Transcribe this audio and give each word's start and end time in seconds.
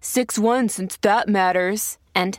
6 0.00 0.38
1 0.38 0.68
since 0.68 0.96
that 0.98 1.28
matters. 1.28 1.98
And 2.14 2.38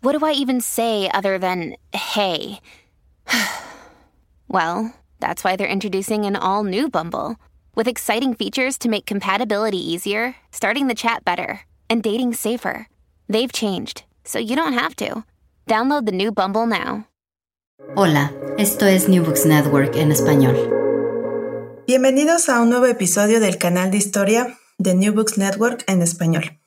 what 0.00 0.18
do 0.18 0.24
I 0.24 0.32
even 0.32 0.60
say 0.60 1.10
other 1.12 1.38
than 1.38 1.76
hey? 1.92 2.60
well, 4.48 4.94
that's 5.20 5.42
why 5.44 5.56
they're 5.56 5.66
introducing 5.66 6.24
an 6.24 6.36
all 6.36 6.64
new 6.64 6.88
Bumble 6.88 7.36
with 7.74 7.88
exciting 7.88 8.34
features 8.34 8.78
to 8.78 8.88
make 8.88 9.06
compatibility 9.06 9.78
easier, 9.78 10.34
starting 10.52 10.88
the 10.88 10.94
chat 10.94 11.24
better, 11.24 11.60
and 11.88 12.02
dating 12.02 12.34
safer. 12.34 12.88
They've 13.28 13.52
changed, 13.52 14.04
so 14.24 14.38
you 14.38 14.56
don't 14.56 14.74
have 14.74 14.94
to. 14.96 15.24
Download 15.66 16.06
the 16.06 16.12
new 16.12 16.32
Bumble 16.32 16.66
now. 16.66 17.06
Hola, 17.94 18.32
esto 18.58 18.86
es 18.86 19.08
New 19.08 19.22
Books 19.22 19.46
Network 19.46 19.96
en 19.96 20.10
español. 20.10 20.56
Bienvenidos 21.86 22.48
a 22.48 22.60
un 22.60 22.70
nuevo 22.70 22.86
episodio 22.86 23.40
del 23.40 23.56
canal 23.56 23.90
de 23.90 23.98
historia 23.98 24.58
de 24.78 24.94
New 24.94 25.12
Books 25.12 25.38
Network 25.38 25.84
en 25.86 26.02
español. 26.02 26.58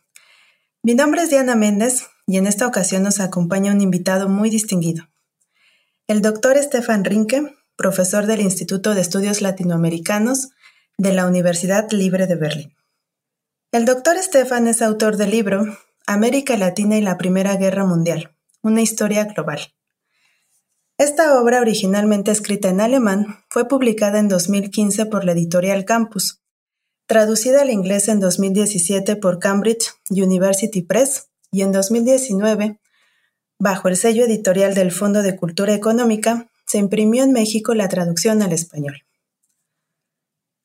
Mi 0.84 0.96
nombre 0.96 1.22
es 1.22 1.30
Diana 1.30 1.56
Méndez 1.56 2.08
y 2.26 2.38
en 2.38 2.48
esta 2.48 2.66
ocasión 2.66 3.04
nos 3.04 3.20
acompaña 3.20 3.72
un 3.72 3.82
invitado 3.82 4.30
muy 4.30 4.50
distinguido. 4.50 5.10
El 6.08 6.24
doctor 6.24 6.58
Stefan 6.58 7.06
Rinke, 7.06 7.56
profesor 7.76 8.26
del 8.26 8.42
Instituto 8.42 8.96
de 8.96 9.02
Estudios 9.02 9.42
Latinoamericanos 9.42 10.50
de 10.98 11.14
la 11.14 11.28
Universidad 11.28 11.92
Libre 11.92 12.26
de 12.26 12.36
Berlín. 12.36 12.76
El 13.72 13.86
doctor 13.86 14.18
Stefan 14.18 14.66
es 14.66 14.82
autor 14.82 15.18
del 15.18 15.30
libro 15.30 15.66
América 16.08 16.58
Latina 16.58 16.98
y 16.98 17.02
la 17.02 17.20
Primera 17.20 17.58
Guerra 17.58 17.86
Mundial, 17.86 18.36
una 18.64 18.82
historia 18.82 19.26
global. 19.26 19.76
Esta 20.98 21.40
obra, 21.40 21.62
originalmente 21.62 22.32
escrita 22.32 22.70
en 22.70 22.82
alemán, 22.82 23.44
fue 23.50 23.68
publicada 23.68 24.18
en 24.18 24.30
2015 24.30 25.06
por 25.06 25.26
la 25.26 25.34
editorial 25.34 25.86
Campus 25.86 26.41
traducida 27.12 27.64
al 27.64 27.70
inglés 27.70 28.08
en 28.08 28.22
2017 28.22 29.18
por 29.18 29.38
Cambridge 29.38 29.92
University 30.10 30.82
Press 30.82 31.28
y 31.52 31.62
en 31.62 31.74
2019, 31.74 32.80
bajo 33.60 33.90
el 33.90 33.98
sello 33.98 34.24
editorial 34.24 34.74
del 34.76 34.94
Fondo 34.94 35.22
de 35.22 35.36
Cultura 35.36 35.74
Económica, 35.74 36.50
se 36.66 36.78
imprimió 36.78 37.26
en 37.26 37.34
México 37.34 37.74
la 37.74 37.90
traducción 37.90 38.42
al 38.42 38.54
español. 38.54 39.04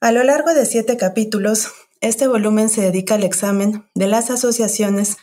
A 0.01 0.13
lo 0.13 0.23
largo 0.23 0.55
de 0.55 0.67
siete 0.67 0.97
capítulos, 0.97 1.73
este 2.01 2.29
volumen 2.29 2.69
se 2.69 2.83
dedica 2.83 3.17
al 3.17 3.25
examen 3.25 3.85
de 3.97 4.07
las 4.07 4.31
asociaciones 4.31 5.17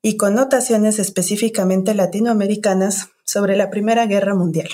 y 0.00 0.16
connotaciones 0.16 0.98
específicamente 0.98 1.92
latinoamericanas 1.92 3.10
sobre 3.24 3.56
la 3.56 3.68
Primera 3.68 4.06
Guerra 4.06 4.34
Mundial, 4.34 4.70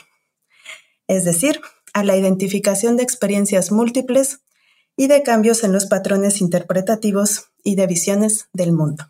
es 1.09 1.25
decir, 1.25 1.61
a 1.93 2.05
la 2.05 2.17
identificación 2.17 2.97
de 2.97 3.03
experiencias 3.03 3.73
múltiples 3.73 4.43
y 4.99 5.07
de 5.07 5.23
cambios 5.23 5.63
en 5.63 5.73
los 5.73 5.87
patrones 5.87 6.41
interpretativos 6.41 7.53
y 7.63 7.77
de 7.77 7.87
visiones 7.87 8.49
del 8.53 8.73
mundo. 8.73 9.07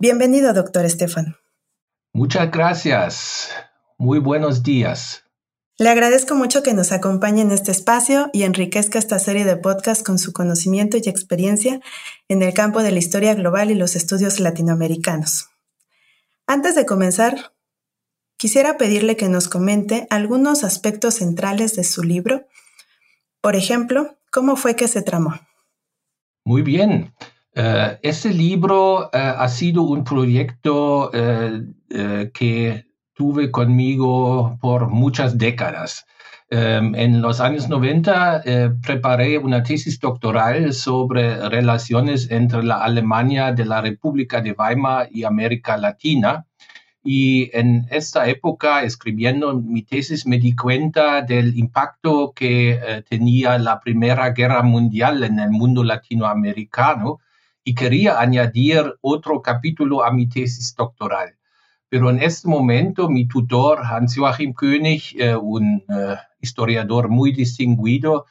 Bienvenido, 0.00 0.52
doctor 0.52 0.84
Estefan. 0.84 1.36
Muchas 2.12 2.50
gracias. 2.50 3.50
Muy 3.98 4.18
buenos 4.18 4.64
días. 4.64 5.22
Le 5.78 5.88
agradezco 5.88 6.34
mucho 6.34 6.64
que 6.64 6.74
nos 6.74 6.90
acompañe 6.90 7.42
en 7.42 7.52
este 7.52 7.70
espacio 7.70 8.30
y 8.32 8.42
enriquezca 8.42 8.98
esta 8.98 9.20
serie 9.20 9.44
de 9.44 9.56
podcasts 9.56 10.02
con 10.02 10.18
su 10.18 10.32
conocimiento 10.32 10.96
y 10.96 11.08
experiencia 11.08 11.80
en 12.26 12.42
el 12.42 12.52
campo 12.52 12.82
de 12.82 12.90
la 12.90 12.98
historia 12.98 13.34
global 13.34 13.70
y 13.70 13.76
los 13.76 13.94
estudios 13.94 14.40
latinoamericanos. 14.40 15.50
Antes 16.48 16.74
de 16.74 16.84
comenzar, 16.84 17.52
quisiera 18.36 18.76
pedirle 18.76 19.16
que 19.16 19.28
nos 19.28 19.46
comente 19.46 20.08
algunos 20.10 20.64
aspectos 20.64 21.14
centrales 21.14 21.76
de 21.76 21.84
su 21.84 22.02
libro. 22.02 22.48
Por 23.40 23.54
ejemplo, 23.54 24.17
¿Cómo 24.38 24.54
fue 24.54 24.76
que 24.76 24.86
se 24.86 25.02
tramó? 25.02 25.34
Muy 26.44 26.62
bien. 26.62 27.12
Uh, 27.56 27.98
ese 28.02 28.32
libro 28.32 29.06
uh, 29.06 29.08
ha 29.12 29.48
sido 29.48 29.82
un 29.82 30.04
proyecto 30.04 31.10
uh, 31.10 32.30
que 32.32 32.86
tuve 33.14 33.50
conmigo 33.50 34.56
por 34.60 34.90
muchas 34.90 35.36
décadas. 35.36 36.06
Um, 36.52 36.94
en 36.94 37.20
los 37.20 37.40
años 37.40 37.68
90 37.68 38.44
preparé 38.80 39.38
una 39.38 39.64
tesis 39.64 39.98
doctoral 39.98 40.72
sobre 40.72 41.48
relaciones 41.48 42.30
entre 42.30 42.62
la 42.62 42.76
Alemania 42.84 43.50
de 43.50 43.64
la 43.64 43.80
República 43.80 44.40
de 44.40 44.52
Weimar 44.52 45.08
y 45.10 45.24
América 45.24 45.76
Latina 45.76 46.46
y 47.02 47.50
en 47.56 47.86
esta 47.90 48.28
época, 48.28 48.82
escribiendo 48.82 49.54
mi 49.54 49.82
tesis, 49.82 50.26
me 50.26 50.38
di 50.38 50.54
cuenta 50.54 51.22
del 51.22 51.56
impacto 51.56 52.32
que 52.34 52.72
eh, 52.72 53.02
tenía 53.08 53.58
la 53.58 53.80
Primera 53.80 54.30
Guerra 54.30 54.62
Mundial 54.62 55.22
en 55.22 55.38
el 55.38 55.50
mundo 55.50 55.84
latinoamericano 55.84 57.20
y 57.62 57.74
quería 57.74 58.20
añadir 58.20 58.94
otro 59.00 59.42
capítulo 59.42 60.04
a 60.04 60.12
mi 60.12 60.28
tesis 60.28 60.74
doctoral. 60.74 61.36
Pero 61.88 62.10
en 62.10 62.20
este 62.20 62.48
momento 62.48 63.08
mi 63.08 63.26
tutor, 63.26 63.80
Hans-Joachim 63.84 64.52
König, 64.52 65.14
eh, 65.18 65.36
un 65.36 65.84
eh, 65.88 66.16
historiador 66.40 67.08
muy 67.08 67.32
distinguido, 67.32 68.26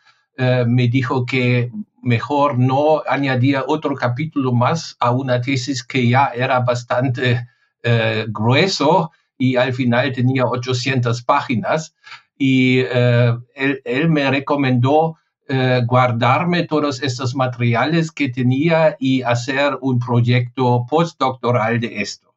me 0.68 0.88
dijo 0.88 1.26
que 1.26 1.72
mejor 2.04 2.60
no 2.60 3.02
añadía 3.08 3.64
otro 3.66 3.96
capítulo 3.96 4.52
más 4.52 4.96
a 5.00 5.10
una 5.10 5.42
tesis 5.42 5.84
que 5.84 6.08
ya 6.08 6.28
era 6.28 6.60
bastante 6.60 7.48
eh, 7.90 8.26
grueso 8.28 9.12
y 9.38 9.56
al 9.56 9.72
final 9.72 10.12
tenía 10.12 10.46
800 10.46 11.24
páginas. 11.24 11.96
Y 12.38 12.80
eh, 12.80 13.34
él, 13.56 14.10
me 14.10 14.30
recomendó 14.30 15.16
eh, 15.48 15.82
guardarme 15.88 16.68
todos 16.68 17.02
estos 17.02 17.34
materiales 17.34 18.12
que 18.12 18.28
tenía 18.28 18.98
y 19.00 19.22
hacer 19.22 19.78
un 19.80 20.00
proyecto 20.00 20.86
postdoctoral 20.90 21.80
de 21.80 22.02
esto. 22.02 22.36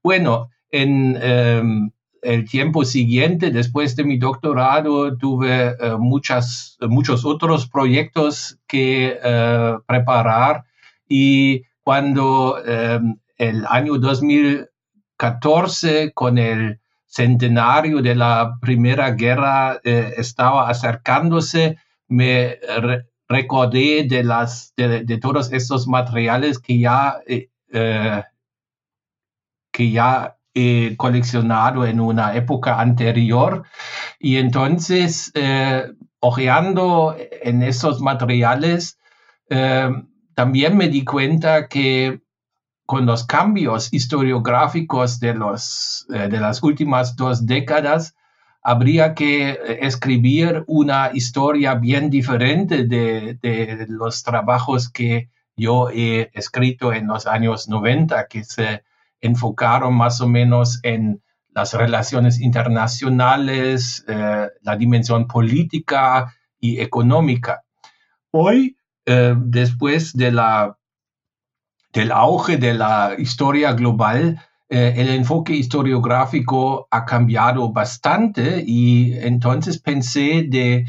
Bueno, 0.00 0.50
en 0.70 1.18
em, 1.20 1.90
el 2.22 2.48
tiempo 2.48 2.84
siguiente, 2.84 3.50
después 3.50 3.96
de 3.96 4.04
mi 4.04 4.16
doctorado, 4.16 5.16
tuve 5.16 5.76
muchas, 5.98 6.78
muchos 6.88 7.24
otros 7.24 7.66
proyectos 7.66 8.58
que 8.68 9.18
preparar 9.86 10.64
y 11.08 11.62
cuando 11.82 12.62
em, 12.64 13.16
el 13.36 13.66
año 13.68 13.98
2000 13.98 14.68
14 15.16 16.12
con 16.12 16.38
el 16.38 16.80
centenario 17.14 18.02
de 18.02 18.16
la 18.16 18.58
Primera 18.60 19.12
Guerra 19.12 19.80
eh, 19.84 20.14
estaba 20.16 20.68
acercándose, 20.68 21.78
me 22.08 22.58
recordé 23.28 24.04
de, 24.08 24.24
las, 24.24 24.74
de, 24.76 25.18
todos 25.18 25.52
estos 25.52 25.86
materiales 25.86 26.58
que 26.58 26.80
ya, 26.80 27.20
eh, 27.26 27.50
eh, 27.72 28.22
que 29.70 29.90
ya 29.92 30.36
he 30.54 30.96
coleccionado 30.96 31.86
en 31.86 32.00
una 32.00 32.34
época 32.34 32.80
anterior. 32.80 33.64
Y 34.18 34.36
entonces, 34.36 35.32
ojeando 36.20 37.16
en 37.42 37.62
esos 37.62 38.00
materiales, 38.00 38.98
también 40.34 40.76
me 40.76 40.88
di 40.88 41.04
cuenta 41.04 41.68
que 41.68 42.23
con 42.86 43.06
los 43.06 43.24
cambios 43.24 43.92
historiográficos 43.92 45.20
de, 45.20 45.34
los, 45.34 46.06
eh, 46.12 46.28
de 46.28 46.40
las 46.40 46.62
últimas 46.62 47.16
dos 47.16 47.46
décadas, 47.46 48.14
habría 48.62 49.14
que 49.14 49.58
escribir 49.80 50.64
una 50.66 51.10
historia 51.12 51.74
bien 51.74 52.08
diferente 52.08 52.84
de, 52.84 53.38
de 53.42 53.86
los 53.88 54.22
trabajos 54.22 54.88
que 54.88 55.28
yo 55.56 55.90
he 55.90 56.30
escrito 56.32 56.92
en 56.92 57.06
los 57.06 57.26
años 57.26 57.68
90, 57.68 58.26
que 58.26 58.42
se 58.42 58.82
enfocaron 59.20 59.94
más 59.94 60.20
o 60.20 60.28
menos 60.28 60.80
en 60.82 61.22
las 61.54 61.72
relaciones 61.72 62.40
internacionales, 62.40 64.04
eh, 64.08 64.48
la 64.62 64.76
dimensión 64.76 65.26
política 65.26 66.34
y 66.58 66.80
económica. 66.80 67.64
Hoy, 68.32 68.76
eh, 69.06 69.34
después 69.38 70.12
de 70.14 70.32
la, 70.32 70.76
del 71.94 72.10
auge 72.10 72.56
de 72.56 72.74
la 72.74 73.14
historia 73.16 73.72
global, 73.72 74.40
eh, 74.68 74.94
el 74.96 75.08
enfoque 75.10 75.54
historiográfico 75.54 76.88
ha 76.90 77.04
cambiado 77.04 77.72
bastante 77.72 78.62
y 78.66 79.12
entonces 79.12 79.78
pensé 79.78 80.44
de 80.48 80.86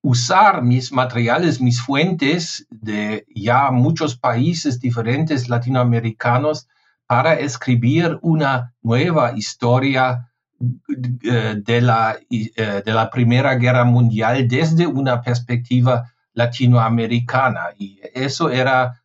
usar 0.00 0.62
mis 0.62 0.90
materiales, 0.90 1.60
mis 1.60 1.80
fuentes 1.80 2.66
de 2.70 3.26
ya 3.34 3.70
muchos 3.70 4.16
países 4.16 4.80
diferentes 4.80 5.48
latinoamericanos 5.48 6.66
para 7.06 7.34
escribir 7.34 8.18
una 8.22 8.72
nueva 8.82 9.36
historia 9.36 10.30
eh, 10.58 11.56
de 11.56 11.80
la, 11.82 12.16
eh, 12.30 12.82
de 12.84 12.92
la 12.92 13.10
Primera 13.10 13.56
Guerra 13.56 13.84
Mundial 13.84 14.48
desde 14.48 14.86
una 14.86 15.20
perspectiva 15.20 16.10
latinoamericana. 16.32 17.66
Y 17.76 18.00
eso 18.14 18.48
era 18.48 19.02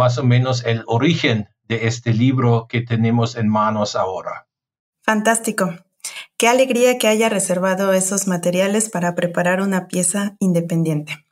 más 0.00 0.16
o 0.16 0.24
menos 0.24 0.64
el 0.64 0.82
origen 0.86 1.50
de 1.68 1.86
este 1.86 2.14
libro 2.14 2.66
que 2.70 2.80
tenemos 2.80 3.36
en 3.36 3.48
manos 3.48 3.96
ahora. 3.96 4.46
Fantástico. 5.02 5.74
Qué 6.38 6.48
alegría 6.48 6.96
que 6.96 7.06
haya 7.06 7.28
reservado 7.28 7.92
esos 7.92 8.26
materiales 8.26 8.88
para 8.88 9.14
preparar 9.14 9.60
una 9.60 9.88
pieza 9.88 10.36
independiente. 10.38 11.26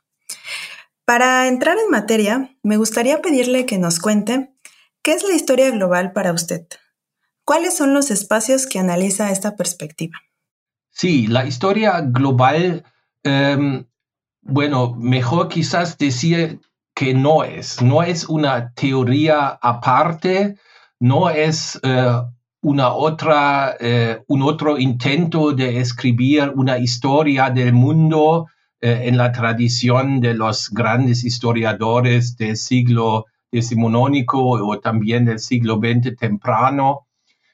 Para 1.03 1.47
entrar 1.47 1.77
en 1.83 1.89
materia, 1.89 2.55
me 2.61 2.77
gustaría 2.77 3.23
pedirle 3.23 3.65
que 3.65 3.79
nos 3.79 3.97
cuente 3.97 4.53
¿Qué 5.01 5.13
es 5.13 5.23
la 5.23 5.33
historia 5.33 5.71
global 5.71 6.11
para 6.11 6.33
usted? 6.33 6.67
¿Cuáles 7.45 7.75
son 7.75 7.93
los 7.93 8.11
espacios 8.11 8.67
que 8.67 8.77
analiza 8.77 9.31
esta 9.31 9.55
perspectiva? 9.55 10.19
Sí, 10.91 11.25
la 11.25 11.47
historia 11.47 12.01
global, 12.01 12.83
em, 13.23 13.85
bueno, 14.41 14.93
mejor 14.95 15.47
quizás 15.47 15.97
decir 15.97 16.59
que 16.99 17.13
no 17.13 17.45
es, 17.45 17.81
no 17.81 18.03
es 18.03 18.27
una 18.27 18.73
teoría 18.73 19.57
aparte, 19.61 20.57
no 20.99 21.29
es 21.29 21.79
eh, 21.81 22.11
una 22.59 22.91
otra, 22.91 23.77
eh, 23.79 24.21
un 24.27 24.41
otro 24.41 24.77
intento 24.77 25.53
de 25.53 25.79
escribir 25.79 26.51
una 26.53 26.77
historia 26.77 27.51
del 27.51 27.71
mundo 27.71 28.47
eh, 28.81 29.03
en 29.05 29.15
la 29.15 29.31
tradición 29.31 30.19
de 30.19 30.33
los 30.33 30.71
grandes 30.71 31.23
historiadores 31.23 32.35
del 32.35 32.57
siglo 32.57 33.27
decimonónico 33.49 34.43
o 34.43 34.79
también 34.81 35.23
del 35.23 35.39
siglo 35.39 35.79
XX 35.81 36.17
temprano, 36.17 37.07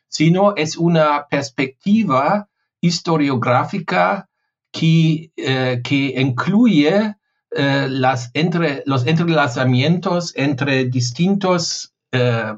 sino 0.08 0.56
es 0.56 0.76
una 0.76 1.28
perspectiva 1.30 2.50
historiográfica 2.82 4.28
que, 4.72 5.30
que 5.36 6.14
incluye 6.20 7.14
eh, 7.56 7.88
las 7.90 8.32
entre, 8.34 8.84
los 8.86 9.08
entrelazamientos 9.08 10.34
entre, 10.36 10.86
distintos, 10.86 11.94
eh, 12.12 12.54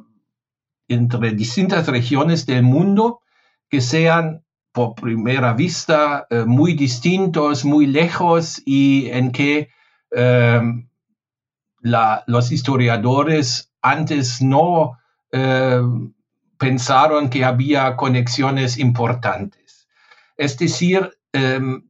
entre 0.88 1.32
distintas 1.32 1.88
regiones 1.88 2.46
del 2.46 2.64
mundo 2.64 3.22
que 3.70 3.82
sean 3.82 4.44
por 4.72 4.96
primera 4.96 5.54
vista 5.54 6.28
muy 6.46 6.74
distintos, 6.74 7.66
muy 7.66 7.88
lejos 7.88 8.62
y 8.64 9.10
en 9.10 9.32
que 9.32 9.70
los 11.82 12.52
historiadores 12.52 13.72
antes 13.82 14.42
no 14.42 14.98
eh, 15.32 15.82
pensaron 16.58 17.30
que 17.30 17.46
había 17.46 17.96
conexiones 17.96 18.78
importantes. 18.78 19.88
Es 20.38 20.58
decir, 20.58 21.17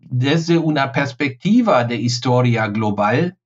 desde 0.01 0.57
una 0.57 0.91
perspectiva 0.91 1.83
de 1.83 1.95
historia 1.95 2.67
global, 2.67 3.37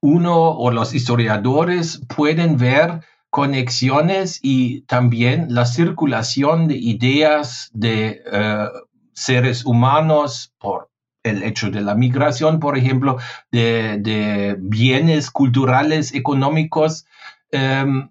uno 0.00 0.50
o 0.50 0.70
los 0.70 0.94
historiadores 0.94 2.00
pueden 2.14 2.56
ver 2.56 3.00
conexiones 3.30 4.38
y 4.42 4.82
también 4.82 5.48
la 5.50 5.66
circulación 5.66 6.68
de 6.68 6.76
ideas 6.76 7.70
de 7.74 8.22
eh, 8.32 8.68
seres 9.12 9.64
humanos 9.64 10.54
por 10.58 10.90
el 11.22 11.42
hecho 11.42 11.70
de 11.70 11.80
la 11.80 11.94
migración, 11.94 12.60
por 12.60 12.78
ejemplo, 12.78 13.18
de, 13.50 14.56
bienes 14.58 15.30
culturales, 15.30 16.14
económicos 16.14 17.04
em, 17.50 18.10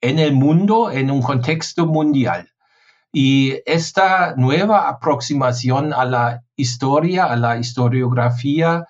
en 0.00 0.18
el 0.18 0.32
mundo, 0.32 0.90
en 0.90 1.10
un 1.10 1.20
contexto 1.20 1.86
mundial. 1.86 2.50
Y 3.12 3.60
esta 3.64 4.34
nueva 4.36 4.88
aproximación 4.88 5.92
a 5.92 6.04
la 6.04 6.42
historia, 6.56 7.26
a 7.26 7.36
la 7.36 7.56
historiografía, 7.58 8.86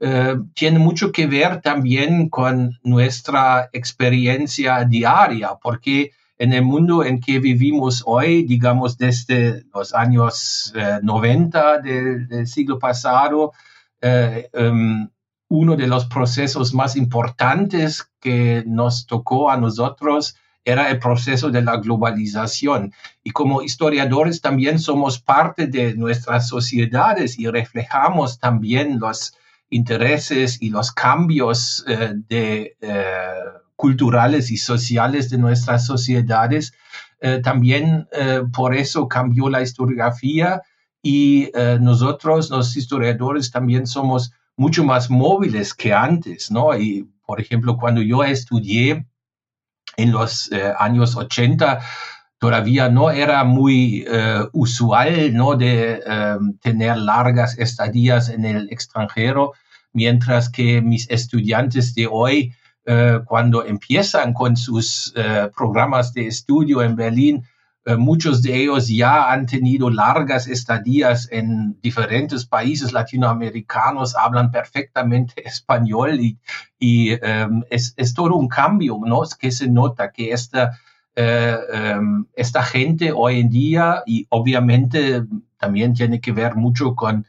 eh, 0.00 0.36
tiene 0.54 0.78
mucho 0.78 1.10
que 1.10 1.26
ver 1.26 1.60
también 1.60 2.28
con 2.28 2.78
nuestra 2.82 3.68
experiencia 3.72 4.84
diaria, 4.84 5.50
porque 5.60 6.12
en 6.38 6.52
el 6.52 6.62
mundo 6.62 7.04
en 7.04 7.20
que 7.20 7.40
vivimos 7.40 8.02
hoy, 8.06 8.44
digamos 8.44 8.96
desde 8.96 9.64
los 9.74 9.92
años 9.92 10.72
90 11.02 11.76
eh, 11.76 11.80
del, 12.28 12.46
siglo 12.46 12.78
pasado, 12.78 13.52
eh, 14.00 14.48
em, 14.52 15.08
uno 15.48 15.76
de 15.76 15.88
los 15.88 16.04
procesos 16.06 16.72
más 16.74 16.94
importantes 16.94 18.08
que 18.20 18.62
nos 18.66 19.06
tocó 19.06 19.50
a 19.50 19.56
nosotros 19.56 20.36
era 20.64 20.90
el 20.90 20.98
proceso 20.98 21.50
de 21.50 21.62
la 21.62 21.76
globalización. 21.76 22.92
Y 23.24 23.30
como 23.30 23.62
historiadores 23.62 24.40
también 24.40 24.78
somos 24.78 25.20
parte 25.20 25.66
de 25.66 25.94
nuestras 25.94 26.48
sociedades 26.48 27.38
y 27.38 27.48
reflejamos 27.48 28.38
también 28.38 28.98
los 28.98 29.34
intereses 29.70 30.58
y 30.60 30.70
los 30.70 30.92
cambios 30.92 31.84
eh, 31.86 32.14
de 32.28 32.76
culturales 33.78 34.50
y 34.50 34.56
sociales 34.56 35.30
de 35.30 35.38
nuestras 35.38 35.86
sociedades. 35.86 36.74
Eh, 37.20 37.40
también 37.42 38.08
eh, 38.12 38.42
por 38.52 38.74
eso 38.74 39.06
cambió 39.06 39.48
la 39.48 39.62
historiografía 39.62 40.62
y 41.00 41.50
eh, 41.54 41.78
nosotros, 41.80 42.50
los 42.50 42.76
historiadores, 42.76 43.52
también 43.52 43.86
somos 43.86 44.32
mucho 44.56 44.82
más 44.82 45.10
móviles 45.10 45.74
que 45.74 45.94
antes, 45.94 46.50
¿no? 46.50 46.76
Y, 46.76 47.08
por 47.24 47.40
ejemplo, 47.40 47.76
cuando 47.76 48.02
yo 48.02 48.24
estudié 48.24 49.06
en 49.98 50.12
los 50.12 50.50
años 50.78 51.14
80, 51.16 51.80
todavía 52.38 52.88
no 52.88 53.10
era 53.10 53.44
muy 53.44 54.06
usual, 54.52 55.34
¿no? 55.34 55.56
De 55.56 56.00
tener 56.62 56.96
largas 56.96 57.58
estadías 57.58 58.30
en 58.30 58.46
el 58.46 58.68
extranjero, 58.70 59.52
mientras 59.92 60.48
que 60.48 60.80
mis 60.80 61.10
estudiantes 61.10 61.94
de 61.94 62.08
hoy 62.10 62.54
eh, 62.90 63.20
cuando 63.26 63.66
empiezan 63.66 64.32
con 64.32 64.56
sus 64.56 65.12
eh, 65.14 65.50
programas 65.54 66.14
de 66.14 66.26
estudio 66.26 66.82
en 66.82 66.96
Berlín, 66.96 67.36
eh, 67.36 67.48
muchos 67.96 68.42
de 68.42 68.62
ellos 68.62 68.88
ya 68.88 69.32
han 69.32 69.46
tenido 69.46 69.88
largas 69.88 70.46
estadías 70.46 71.28
en 71.30 71.80
diferentes 71.80 72.44
países 72.44 72.92
latinoamericanos, 72.92 74.16
hablan 74.16 74.50
perfectamente 74.50 75.34
español 75.46 76.20
y, 76.20 76.38
y 76.78 77.12
em, 77.12 77.62
es, 77.70 77.94
todo 78.14 78.34
un 78.36 78.48
cambio, 78.48 78.98
¿no? 79.04 79.22
Es 79.22 79.34
que 79.34 79.50
se 79.50 79.68
nota 79.68 80.10
que 80.12 80.32
esta, 80.32 80.78
em, 81.14 82.26
esta 82.34 82.62
gente 82.62 83.12
hoy 83.12 83.40
en 83.40 83.48
día, 83.48 84.02
y 84.06 84.26
obviamente 84.30 85.24
también 85.58 85.94
tiene 85.94 86.20
que 86.20 86.32
ver 86.32 86.54
mucho 86.56 86.94
con 86.94 87.26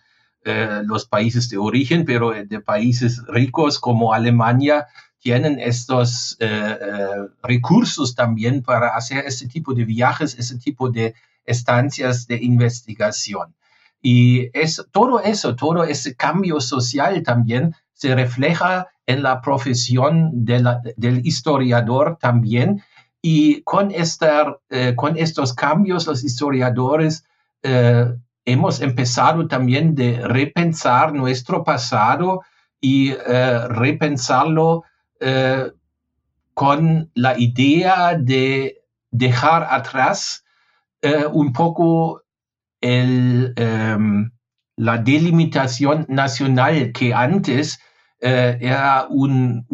los 0.85 1.05
países 1.05 1.49
de 1.49 1.57
origen, 1.57 2.05
pero 2.05 2.31
de 2.31 2.59
países 2.61 3.21
ricos 3.27 3.77
como 3.77 4.13
Alemania, 4.13 4.87
tienen 5.19 5.59
estos 5.59 6.37
eh, 6.39 6.47
eh, 6.47 7.27
recursos 7.43 8.15
también 8.15 8.63
para 8.63 8.95
hacer 8.95 9.25
este 9.25 9.47
tipo 9.47 9.73
de 9.73 9.85
viajes, 9.85 10.37
este 10.39 10.57
tipo 10.57 10.89
de 10.89 11.13
estancias 11.45 12.25
de 12.27 12.37
investigación. 12.37 13.53
Y 14.01 14.49
es, 14.57 14.85
todo 14.91 15.19
eso, 15.19 15.55
todo 15.55 15.83
ese 15.83 16.15
cambio 16.15 16.61
social 16.61 17.21
también 17.23 17.75
se 17.93 18.15
refleja 18.15 18.87
en 19.05 19.23
la 19.23 19.41
profesión 19.41 20.31
del 20.45 21.25
historiador 21.25 22.17
también. 22.21 22.81
Y 23.21 23.61
con, 23.63 23.91
esta, 23.91 24.57
eh, 24.69 24.93
con 24.95 25.17
estos 25.17 25.53
cambios, 25.53 26.07
los 26.07 26.23
historiadores 26.23 27.25
hemos 28.45 28.79
empezado 28.79 29.45
también 29.49 29.95
de 29.95 30.25
repensar 30.25 31.13
nuestro 31.13 31.65
pasado 31.65 32.41
y 32.79 33.13
repensarlo 33.13 34.85
eh, 35.19 35.71
con 36.53 37.09
la 37.15 37.37
idea 37.37 38.17
de 38.17 38.81
dejar 39.11 39.67
atrás 39.69 40.43
eh, 41.01 41.25
un 41.31 41.53
poco 41.53 42.23
em, 42.81 43.53
la 44.75 44.97
delimitación 44.97 46.05
nacional 46.09 46.91
que 46.91 47.13
antes 47.13 47.79
eh, 48.21 48.57
era 48.59 49.07
un, 49.09 49.65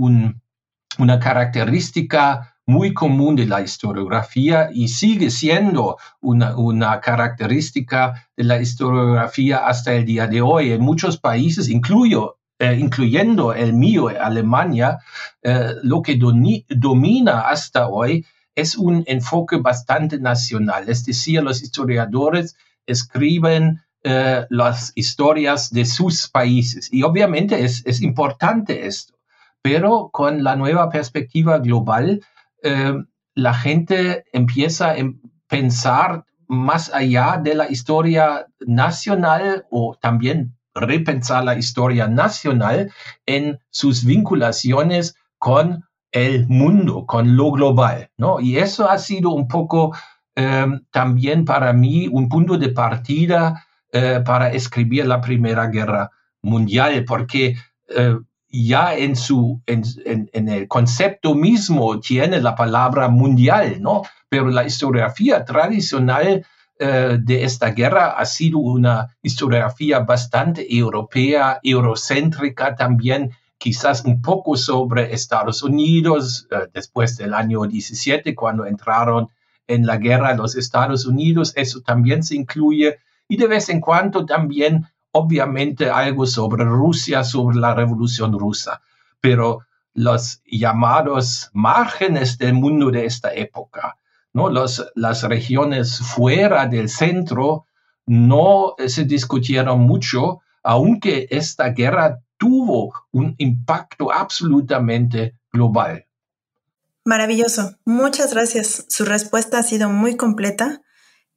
una 0.97 1.19
característica 1.19 2.55
muy 2.67 2.93
común 2.93 3.35
de 3.35 3.45
la 3.45 3.61
historiografía 3.61 4.69
y 4.73 4.87
sigue 4.87 5.29
siendo 5.29 5.97
una, 6.21 6.57
una, 6.57 6.99
característica 6.99 8.27
de 8.35 8.43
la 8.43 8.59
historiografía 8.59 9.67
hasta 9.67 9.93
el 9.93 10.05
día 10.05 10.27
de 10.27 10.41
hoy. 10.41 10.71
En 10.71 10.81
muchos 10.81 11.17
países, 11.17 11.69
incluyo, 11.69 12.37
eh, 12.59 12.77
incluyendo 12.79 13.53
el 13.53 13.73
mío, 13.73 14.07
Alemania, 14.07 14.99
eh, 15.41 15.75
lo 15.83 16.01
que 16.01 16.17
domina 16.69 17.41
hasta 17.41 17.87
hoy 17.87 18.25
es 18.55 18.75
un 18.77 19.03
enfoque 19.07 19.57
bastante 19.57 20.19
nacional. 20.19 20.89
Es 20.89 21.05
decir, 21.05 21.43
los 21.43 21.61
historiadores 21.61 22.55
escriben 22.85 23.81
eh, 24.03 24.45
las 24.49 24.91
historias 24.95 25.71
de 25.71 25.83
sus 25.83 26.29
países. 26.29 26.93
Y 26.93 27.01
obviamente 27.01 27.65
es, 27.65 27.83
es 27.85 28.01
importante 28.01 28.85
esto, 28.85 29.15
pero 29.61 30.09
con 30.11 30.43
la 30.43 30.55
nueva 30.55 30.89
perspectiva 30.89 31.57
global, 31.57 32.23
eh, 32.61 32.93
la 33.33 33.53
gente 33.53 34.23
empieza 34.31 34.91
a 34.91 34.95
pensar 35.47 36.23
más 36.47 36.93
allá 36.93 37.39
de 37.43 37.55
la 37.55 37.69
historia 37.69 38.45
nacional 38.59 39.65
o 39.71 39.97
también 39.99 40.55
repensar 40.75 41.43
la 41.45 41.57
historia 41.57 42.07
nacional 42.07 42.91
en 43.25 43.59
sus 43.69 44.03
vinculaciones 44.03 45.15
con 45.37 45.85
el 46.11 46.47
mundo, 46.47 47.05
con 47.05 47.35
lo 47.35 47.51
global, 47.51 48.09
¿no? 48.17 48.39
Y 48.39 48.57
eso 48.57 48.89
ha 48.89 48.97
sido 48.97 49.31
un 49.31 49.47
poco 49.47 49.95
eh, 50.35 50.65
también 50.91 51.45
para 51.45 51.73
mí 51.73 52.07
un 52.11 52.29
punto 52.29 52.57
de 52.57 52.69
partida 52.69 53.65
eh, 53.91 54.21
para 54.25 54.51
escribir 54.51 55.07
la 55.07 55.21
Primera 55.21 55.67
Guerra 55.67 56.11
Mundial, 56.41 57.03
porque 57.05 57.55
ya 58.55 58.95
en, 58.95 59.15
su, 59.15 59.61
en, 59.65 59.83
el 60.33 60.67
concepto 60.67 61.35
mismo 61.35 61.99
tiene 61.99 62.39
la 62.41 62.55
palabra 62.55 63.09
mundial, 63.09 63.81
¿no? 63.81 64.03
Pero 64.29 64.49
la 64.49 64.65
historiografía 64.65 65.43
tradicional 65.43 66.45
eh, 66.77 67.17
de 67.21 67.43
esta 67.43 67.71
guerra. 67.71 68.11
Ha 68.17 68.25
sido 68.25 68.59
una 68.59 69.15
historiografía 69.21 69.99
bastante 69.99 70.65
europea, 70.75 71.59
eurocéntrica 71.63 72.75
también, 72.75 73.31
quizás 73.57 74.03
un 74.03 74.21
poco 74.21 74.57
sobre 74.57 75.13
Estados 75.13 75.63
Unidos, 75.63 76.47
eh, 76.51 76.67
después 76.73 77.15
del 77.17 77.33
año 77.33 77.63
17, 77.63 78.35
cuando 78.35 78.65
entraron 78.65 79.29
en 79.67 79.85
la 79.85 79.97
guerra 79.97 80.35
los 80.35 80.55
Estados 80.55 81.05
Unidos, 81.05 81.53
eso 81.55 81.81
también 81.81 82.23
se 82.23 82.35
incluye, 82.35 82.99
y 83.27 83.37
de 83.37 83.47
vez 83.47 83.69
en 83.69 83.79
cuando 83.81 84.25
también 84.25 84.85
obviamente 85.11 85.89
algo 85.89 86.25
sobre 86.27 86.65
Rusia, 86.65 87.23
sobre 87.23 87.57
la 87.57 87.73
revolución 87.73 88.37
rusa, 88.37 88.81
pero 89.21 89.61
los 89.93 90.41
llamados 90.45 91.49
márgenes 91.53 92.37
del 92.37 92.53
mundo 92.53 92.91
de 92.91 93.05
esta 93.05 93.33
época, 93.33 93.97
¿no? 94.35 94.49
Los, 94.49 94.85
las 94.95 95.23
regiones 95.23 95.97
fuera 95.97 96.67
del 96.67 96.89
centro 96.89 97.65
no 98.05 98.75
se 98.85 99.05
discutieron 99.05 99.79
mucho, 99.79 100.41
aunque 100.61 101.27
esta 101.31 101.69
guerra 101.69 102.19
tuvo 102.37 102.93
un 103.11 103.33
impacto 103.37 104.11
absolutamente 104.11 105.39
global. 105.53 106.05
Maravilloso. 107.05 107.77
Muchas 107.85 108.33
gracias. 108.33 108.85
Su 108.89 109.05
respuesta 109.05 109.59
ha 109.59 109.63
sido 109.63 109.89
muy 109.89 110.17
completa 110.17 110.81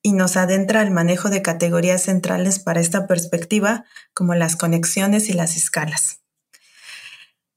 y 0.03 0.13
nos 0.13 0.37
adentra 0.37 0.81
al 0.81 0.91
manejo 0.91 1.31
de 1.31 1.41
categorías 1.41 2.03
centrales 2.03 2.59
para 2.59 2.81
esta 2.81 3.07
perspectiva, 3.07 3.85
como 4.13 4.35
las 4.35 4.57
conexiones 4.57 5.29
y 5.29 5.35
las 5.35 5.57
escalas. 5.57 6.21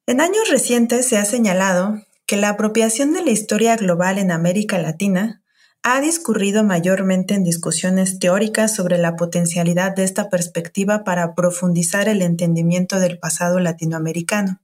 En 0.05 0.21
años 0.21 0.49
recientes 0.51 1.07
se 1.07 1.17
ha 1.17 1.25
señalado 1.25 1.99
que 2.31 2.37
la 2.37 2.47
apropiación 2.47 3.11
de 3.11 3.25
la 3.25 3.31
historia 3.31 3.75
global 3.75 4.17
en 4.17 4.31
América 4.31 4.77
Latina 4.77 5.43
ha 5.83 5.99
discurrido 5.99 6.63
mayormente 6.63 7.33
en 7.33 7.43
discusiones 7.43 8.19
teóricas 8.19 8.73
sobre 8.73 8.97
la 8.97 9.17
potencialidad 9.17 9.93
de 9.93 10.05
esta 10.05 10.29
perspectiva 10.29 11.03
para 11.03 11.35
profundizar 11.35 12.07
el 12.07 12.21
entendimiento 12.21 13.01
del 13.01 13.19
pasado 13.19 13.59
latinoamericano. 13.59 14.61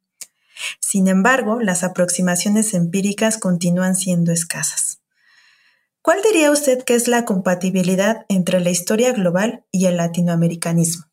Sin 0.80 1.10
embargo, 1.10 1.60
las 1.60 1.84
aproximaciones 1.84 2.74
empíricas 2.74 3.38
continúan 3.38 3.98
siendo 3.98 4.32
escasas. 4.32 5.02
¿Cuál 6.02 6.20
diría 6.24 6.52
usted 6.52 6.86
que 6.86 6.96
es 6.96 7.10
la 7.10 7.26
compatibilidad 7.26 8.26
entre 8.30 8.62
la 8.62 8.70
historia 8.70 9.12
global 9.12 9.66
y 9.72 9.88
el 9.88 9.98
latinoamericanismo? 9.98 11.04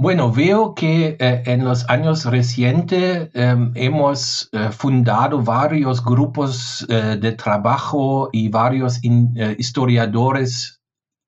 Bueno, 0.00 0.30
veo 0.30 0.76
que 0.76 1.16
eh, 1.18 1.42
en 1.46 1.64
los 1.64 1.90
años 1.90 2.24
recientes 2.24 3.30
em, 3.34 3.72
hemos 3.74 4.48
eh, 4.52 4.68
fundado 4.70 5.42
varios 5.42 6.04
grupos 6.04 6.86
eh, 6.88 7.18
de 7.20 7.32
trabajo 7.32 8.28
y 8.32 8.48
varios 8.48 9.00
historiadores 9.02 10.80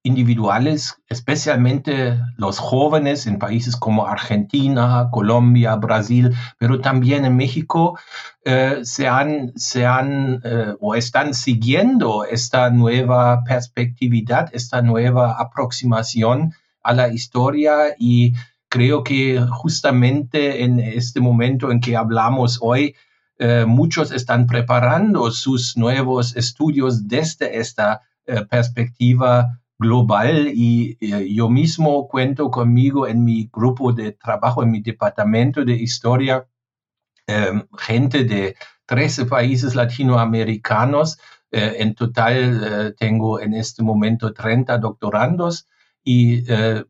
individuales, 0.05 0.95
especialmente 1.09 2.21
los 2.37 2.61
jóvenes 2.61 3.27
en 3.27 3.41
países 3.41 3.75
como 3.75 4.07
Argentina, 4.07 5.09
Colombia, 5.11 5.75
Brasil, 5.75 6.33
pero 6.57 6.81
también 6.81 7.25
en 7.25 7.35
México, 7.35 7.99
se 8.83 9.09
han, 9.09 9.53
se 9.57 9.85
han 9.85 10.43
o 10.81 10.95
están 10.95 11.35
siguiendo 11.35 12.25
esta 12.25 12.71
nueva 12.71 13.43
perspectividad, 13.43 14.49
esta 14.53 14.81
nueva 14.81 15.33
aproximación 15.41 16.55
a 16.83 16.95
la 16.95 17.09
historia 17.09 17.95
y 17.99 18.35
creo 18.71 19.05
que 19.05 19.39
justamente 19.50 20.65
en 20.65 20.81
este 20.81 21.21
momento 21.21 21.71
en 21.71 21.81
que 21.81 21.97
hablamos 21.97 22.59
hoy, 22.62 22.95
eh, 23.39 23.67
muchos 23.67 24.12
están 24.12 24.47
preparando 24.47 25.31
sus 25.31 25.77
nuevos 25.77 26.35
estudios 26.37 27.07
desde 27.07 27.59
esta 27.59 28.00
perspectiva 28.49 29.61
global 29.81 30.53
y 30.55 30.99
eh, 31.00 31.33
yo 31.33 31.49
mismo 31.49 32.07
cuento 32.07 32.50
conmigo 32.50 33.09
en 33.09 33.25
mi 33.25 33.49
grupo 33.50 33.93
de 33.93 34.12
trabajo, 34.12 34.62
en 34.62 34.71
mi 34.71 34.83
departamento 34.83 35.65
de 35.65 35.73
historia, 35.73 36.47
gente 37.79 38.25
de 38.25 38.57
13 38.87 39.27
países 39.27 39.75
latinoamericanos. 39.75 41.19
Eh, 41.50 41.77
en 41.79 41.95
total 41.95 42.37
eh, 42.37 42.93
tengo 42.99 43.41
en 43.41 43.55
este 43.55 43.83
momento 43.83 44.33
30 44.33 44.79
doctorandos 44.79 45.67
y 46.05 46.43
de 46.43 46.87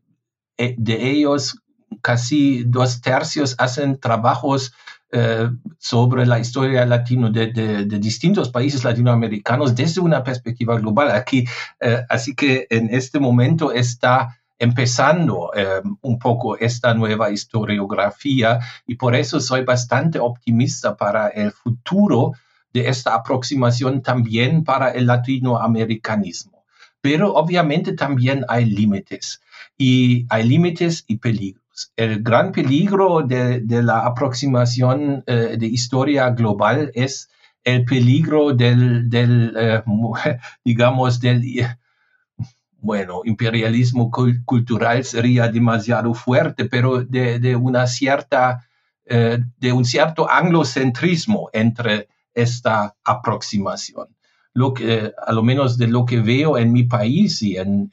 ellos 1.11 1.55
casi 2.01 2.63
dos 2.63 3.01
tercios 3.01 3.55
hacen 3.57 3.99
trabajos 3.99 4.73
eh, 5.13 5.49
sobre 5.77 6.25
la 6.25 6.39
historia 6.39 6.85
latino 6.85 7.29
de, 7.29 7.83
distintos 7.99 8.49
países 8.49 8.85
latinoamericanos 8.85 9.75
desde 9.75 9.99
una 9.99 10.23
perspectiva 10.23 10.79
global. 10.79 11.11
Aquí, 11.11 11.45
eh, 11.81 12.05
así 12.07 12.33
que 12.33 12.65
en 12.69 12.93
este 12.93 13.19
momento 13.19 13.73
está 13.73 14.39
empezando 14.57 15.51
eh, 15.53 15.81
un 16.01 16.17
poco 16.17 16.57
esta 16.57 16.93
nueva 16.93 17.29
historiografía 17.29 18.59
y 18.87 18.95
por 18.95 19.13
eso 19.15 19.41
soy 19.41 19.65
bastante 19.65 20.17
optimista 20.17 20.95
para 20.95 21.27
el 21.27 21.51
futuro 21.51 22.31
de 22.71 22.87
esta 22.87 23.15
aproximación 23.15 24.01
también 24.01 24.63
para 24.63 24.91
el 24.91 25.07
latinoamericanismo. 25.07 26.63
Pero 27.01 27.33
obviamente 27.33 27.93
también 27.93 28.45
hay 28.47 28.63
límites 28.63 29.41
y 29.77 30.25
hay 30.29 30.43
límites 30.43 31.03
y 31.07 31.17
peligros 31.17 31.60
el 31.95 32.21
gran 32.21 32.51
peligro 32.51 33.21
de, 33.21 33.63
la 33.83 34.05
aproximación 34.05 35.23
eh, 35.25 35.55
de 35.57 35.67
historia 35.67 36.29
global 36.29 36.91
es 36.93 37.29
el 37.63 37.85
peligro 37.85 38.53
del, 38.53 39.09
eh, 39.13 39.83
digamos, 40.65 41.19
del, 41.19 41.41
bueno, 42.77 43.21
imperialismo 43.25 44.11
cultural 44.45 45.03
sería 45.03 45.47
demasiado 45.47 46.13
fuerte, 46.13 46.65
pero 46.65 47.03
de, 47.03 47.55
una 47.55 47.87
cierta, 47.87 48.67
eh, 49.05 49.39
de 49.57 49.71
un 49.71 49.85
cierto 49.85 50.29
anglocentrismo 50.29 51.49
entre 51.53 52.07
esta 52.33 52.95
aproximación. 53.03 54.07
Lo 54.53 54.73
que, 54.73 55.13
a 55.25 55.31
lo 55.31 55.43
menos 55.43 55.77
de 55.77 55.87
lo 55.87 56.05
que 56.05 56.19
veo 56.19 56.57
en 56.57 56.73
mi 56.73 56.83
país 56.83 57.41
y 57.41 57.55
en, 57.55 57.89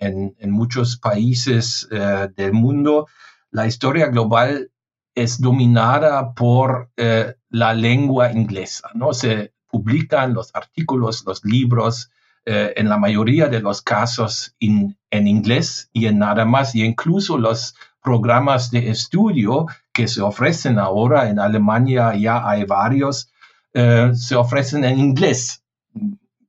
muchos 0.50 0.97
países 0.97 1.88
del 2.35 2.52
mundo, 2.52 3.06
la 3.50 3.66
historia 3.66 4.06
global 4.06 4.70
es 5.14 5.40
dominada 5.40 6.34
por 6.34 6.90
eh, 6.96 7.34
la 7.50 7.74
lengua 7.74 8.32
inglesa, 8.32 8.90
¿no? 8.94 9.12
Se 9.12 9.52
publican 9.68 10.34
los 10.34 10.54
artículos, 10.54 11.24
los 11.26 11.44
libros, 11.44 12.10
eh, 12.46 12.72
en 12.76 12.88
la 12.88 12.96
mayoría 12.96 13.48
de 13.48 13.60
los 13.60 13.82
casos 13.82 14.54
en 14.60 14.96
inglés 15.10 15.90
y 15.92 16.06
en 16.06 16.18
nada 16.18 16.44
más, 16.44 16.74
y 16.74 16.82
incluso 16.82 17.36
los 17.36 17.74
programas 18.02 18.70
de 18.70 18.88
estudio 18.88 19.66
que 19.92 20.08
se 20.08 20.22
ofrecen 20.22 20.78
ahora 20.78 21.28
en 21.28 21.38
Alemania, 21.38 22.14
ya 22.14 22.48
hay 22.48 22.64
varios, 22.64 23.30
eh, 23.74 24.12
se 24.14 24.34
ofrecen 24.34 24.84
en 24.84 24.98
inglés. 24.98 25.62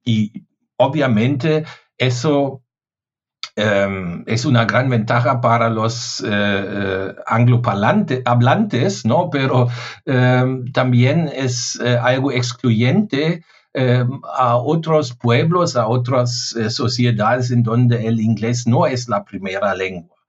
Y 0.05 0.45
obviamente 0.77 1.65
eso 1.97 2.63
em, 3.59 4.23
es 4.27 4.45
una 4.45 4.65
gran 4.65 4.89
ventaja 4.89 5.41
para 5.41 5.69
los 5.69 6.23
eh, 6.25 7.15
hablantes, 8.25 9.05
¿no? 9.05 9.29
Pero 9.29 9.67
em, 10.05 10.71
también 10.71 11.29
es 11.33 11.79
algo 11.79 12.31
excluyente 12.31 13.43
a 14.37 14.57
otros 14.57 15.13
pueblos, 15.15 15.75
a 15.75 15.87
otras 15.87 16.55
sociedades 16.69 17.51
en 17.51 17.63
donde 17.63 18.07
el 18.07 18.19
inglés 18.19 18.65
no 18.67 18.87
es 18.87 19.07
la 19.07 19.23
primera 19.23 19.75
lengua. 19.75 20.19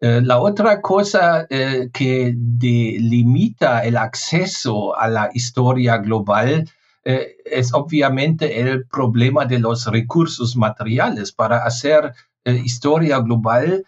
Eh, 0.00 0.20
la 0.22 0.38
otra 0.38 0.80
cosa 0.80 1.46
eh, 1.50 1.88
que 1.92 2.32
delimita 2.36 3.84
el 3.84 3.96
acceso 3.96 4.96
a 4.96 5.08
la 5.08 5.30
historia 5.34 5.98
global 5.98 6.68
eh, 7.04 7.36
es 7.44 7.72
obviamente 7.72 8.60
el 8.60 8.86
problema 8.86 9.44
de 9.46 9.58
los 9.58 9.86
recursos 9.86 10.56
materiales. 10.56 11.32
Para 11.32 11.64
hacer 11.64 12.12
historia 12.54 13.18
global, 13.18 13.84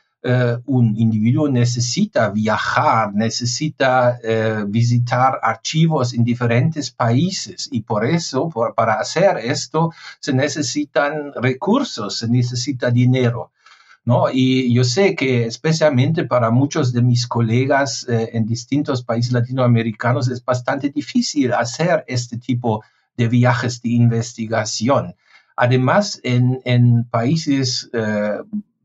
un 0.66 0.96
individuo 0.96 1.48
necesita 1.48 2.30
viajar, 2.30 3.14
necesita 3.14 4.18
visitar 4.66 5.38
archivos 5.42 6.12
en 6.12 6.24
diferentes 6.24 6.90
países 6.90 7.68
y 7.70 7.82
por 7.82 8.04
eso, 8.04 8.50
para 8.76 8.94
hacer 8.94 9.38
esto, 9.38 9.92
se 10.18 10.32
necesitan 10.32 11.32
recursos, 11.34 12.18
se 12.18 12.28
necesita 12.28 12.90
dinero. 12.90 13.52
Y 14.32 14.72
yo 14.72 14.84
sé 14.84 15.14
que 15.14 15.44
especialmente 15.44 16.24
para 16.24 16.50
muchos 16.50 16.92
de 16.92 17.02
mis 17.02 17.26
colegas 17.26 18.06
eh, 18.08 18.30
en 18.32 18.46
distintos 18.46 19.02
países 19.02 19.32
latinoamericanos 19.32 20.28
es 20.28 20.42
bastante 20.42 20.88
difícil 20.88 21.52
hacer 21.52 22.04
este 22.08 22.38
tipo 22.38 22.82
de 23.18 23.28
viajes 23.28 23.82
de 23.82 23.90
investigación. 23.90 25.14
Además, 25.58 26.20
en, 26.22 27.04
países 27.10 27.90
eh, 27.92 28.38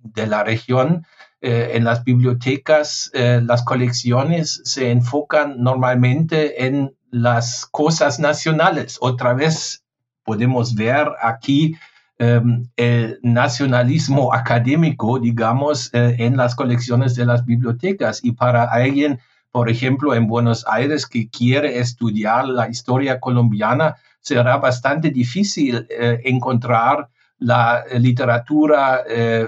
de 0.04 0.28
la 0.28 0.44
región, 0.44 1.06
eh, 1.42 1.72
en 1.74 1.84
las 1.84 2.04
bibliotecas, 2.04 3.12
las 3.14 3.64
colecciones 3.64 4.62
se 4.64 4.92
enfocan 4.92 5.62
normalmente 5.62 6.66
en 6.66 6.96
las 7.12 7.66
cosas 7.66 8.20
nacionales. 8.20 8.98
Otra 9.02 9.34
vez 9.34 9.84
podemos 10.24 10.74
ver 10.76 11.10
aquí 11.22 11.76
Em, 12.20 12.70
el 12.78 13.20
nacionalismo 13.24 14.34
académico, 14.34 15.20
digamos, 15.20 15.90
eh, 15.94 16.16
en 16.20 16.38
las 16.38 16.56
colecciones 16.56 17.16
de 17.16 17.26
las 17.26 17.44
bibliotecas. 17.44 18.24
Y 18.24 18.34
para 18.34 18.64
alguien, 18.64 19.20
por 19.52 19.70
ejemplo, 19.70 20.14
en 20.14 20.28
Buenos 20.28 20.64
Aires 20.70 21.08
que 21.08 21.28
quiere 21.30 21.80
estudiar 21.80 22.48
la 22.48 22.70
historia 22.70 23.20
colombiana, 23.20 23.96
será 24.24 24.58
bastante 24.58 25.12
difícil 25.12 25.86
eh, 25.90 26.20
encontrar 26.24 27.10
la 27.38 27.84
literatura 28.00 29.04
eh, 29.08 29.48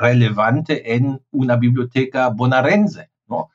relevante 0.00 0.94
en 0.96 1.20
una 1.30 1.56
biblioteca 1.56 2.28
bonaerense. 2.30 3.10
¿no? 3.28 3.50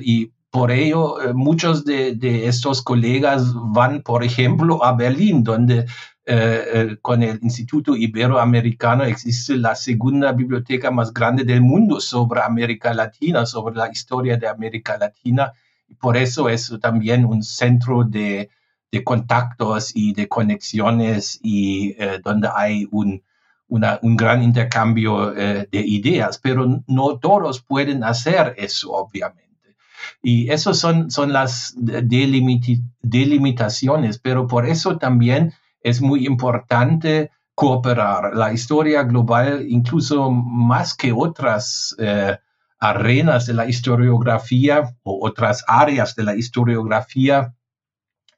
y 0.00 0.32
por 0.50 0.70
ello, 0.70 1.16
muchos 1.34 1.84
de, 1.84 2.14
de, 2.14 2.46
estos 2.46 2.82
colegas 2.82 3.52
van, 3.54 4.00
por 4.02 4.22
ejemplo, 4.22 4.82
a 4.82 4.94
Berlín, 4.94 5.42
donde 5.42 5.86
eh, 6.28 6.64
eh, 6.74 6.96
con 7.02 7.22
el 7.22 7.38
Instituto 7.40 7.94
Iberoamericano 7.94 9.04
existe 9.04 9.56
la 9.56 9.76
segunda 9.76 10.32
biblioteca 10.32 10.90
más 10.90 11.14
grande 11.14 11.44
del 11.44 11.60
mundo 11.60 12.00
sobre 12.00 12.42
América 12.42 12.92
Latina, 12.92 13.46
sobre 13.46 13.76
la 13.76 13.88
historia 13.88 14.36
de 14.36 14.48
América 14.48 14.98
Latina. 14.98 15.52
Por 16.00 16.16
eso 16.16 16.48
es 16.48 16.72
también 16.82 17.24
un 17.24 17.44
centro 17.44 18.02
de, 18.02 18.50
de 18.98 19.04
contactos 19.04 19.92
y 19.94 20.12
de 20.14 20.28
conexiones 20.28 21.38
y 21.42 21.94
eh, 21.98 22.20
donde 22.22 22.48
hay 22.54 22.86
un, 22.90 23.22
un 23.68 24.16
gran 24.16 24.42
intercambio 24.42 25.32
de 25.32 25.68
ideas, 25.72 26.38
pero 26.38 26.82
no 26.86 27.18
todos 27.18 27.62
pueden 27.62 28.04
hacer 28.04 28.54
eso, 28.58 28.92
obviamente. 28.92 29.46
Y 30.22 30.50
esas 30.50 30.78
son, 30.78 31.10
son 31.10 31.32
las 31.32 31.74
delimitaciones, 31.76 34.18
pero 34.18 34.46
por 34.46 34.66
eso 34.66 34.98
también 34.98 35.54
es 35.80 36.00
muy 36.00 36.24
importante 36.26 37.32
cooperar. 37.54 38.36
La 38.36 38.52
historia 38.52 39.02
global, 39.04 39.64
incluso 39.68 40.30
más 40.30 40.94
que 40.94 41.12
otras 41.12 41.96
eh, 41.98 42.36
arenas 42.78 43.46
de 43.46 43.54
la 43.54 43.66
historiografía 43.66 44.94
o 45.02 45.26
otras 45.26 45.64
áreas 45.66 46.14
de 46.14 46.24
la 46.24 46.36
historiografía, 46.36 47.55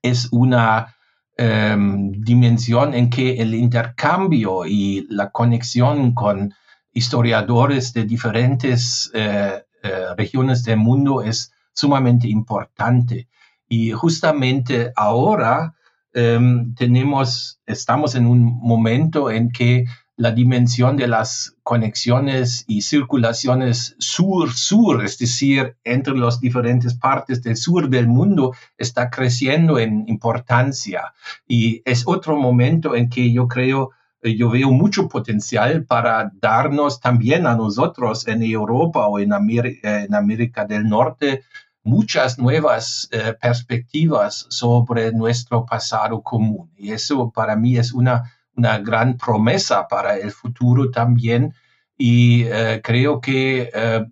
es 0.02 0.28
una 0.32 0.94
em, 1.36 2.12
dimensión 2.12 2.94
en 2.94 3.10
que 3.10 3.34
el 3.40 3.54
intercambio 3.54 4.66
y 4.66 5.06
la 5.10 5.30
conexión 5.30 6.14
con 6.14 6.54
historiadores 6.92 7.92
de 7.92 8.04
diferentes 8.04 9.10
eh, 9.14 9.62
eh, 9.82 10.14
regiones 10.16 10.64
del 10.64 10.78
mundo 10.78 11.22
es 11.22 11.52
sumamente 11.72 12.28
importante. 12.28 13.28
Y 13.68 13.92
justamente 13.92 14.92
ahora 14.96 15.74
Em, 16.14 16.74
tenemos, 16.74 17.60
estamos 17.66 18.14
en 18.14 18.26
un 18.26 18.42
momento 18.42 19.30
en 19.30 19.50
que 19.50 19.84
la 20.18 20.32
dimensión 20.32 20.96
de 20.96 21.06
las 21.06 21.54
conexiones 21.62 22.64
y 22.66 22.82
circulaciones 22.82 23.94
sur-sur, 23.98 25.04
es 25.04 25.16
decir, 25.16 25.76
entre 25.84 26.18
las 26.18 26.40
diferentes 26.40 26.94
partes 26.94 27.40
del 27.40 27.56
sur 27.56 27.88
del 27.88 28.08
mundo, 28.08 28.52
está 28.76 29.10
creciendo 29.10 29.78
en 29.78 30.08
importancia. 30.08 31.14
Y 31.46 31.82
es 31.84 32.02
otro 32.04 32.36
momento 32.36 32.96
en 32.96 33.08
que 33.08 33.32
yo 33.32 33.46
creo, 33.46 33.92
eh, 34.20 34.34
yo 34.34 34.50
veo 34.50 34.72
mucho 34.72 35.08
potencial 35.08 35.84
para 35.84 36.32
darnos 36.34 37.00
también 37.00 37.46
a 37.46 37.54
nosotros 37.54 38.26
en 38.26 38.42
Europa 38.42 39.06
o 39.06 39.20
en, 39.20 39.30
en 39.32 40.14
América 40.14 40.64
del 40.64 40.88
Norte 40.88 41.44
muchas 41.84 42.38
nuevas 42.40 43.08
eh, 43.12 43.34
perspectivas 43.40 44.46
sobre 44.50 45.12
nuestro 45.12 45.64
pasado 45.64 46.22
común. 46.22 46.70
Y 46.76 46.90
eso 46.90 47.30
para 47.30 47.54
mí 47.54 47.78
es 47.78 47.92
una, 47.92 48.32
una 48.58 48.78
gran 48.78 49.16
promesa 49.16 49.88
para 49.88 50.18
el 50.18 50.32
futuro 50.32 50.90
también. 50.90 51.54
Y 51.96 52.44
eh, 52.44 52.80
creo 52.82 53.20
que 53.20 53.70
eh, 53.72 54.04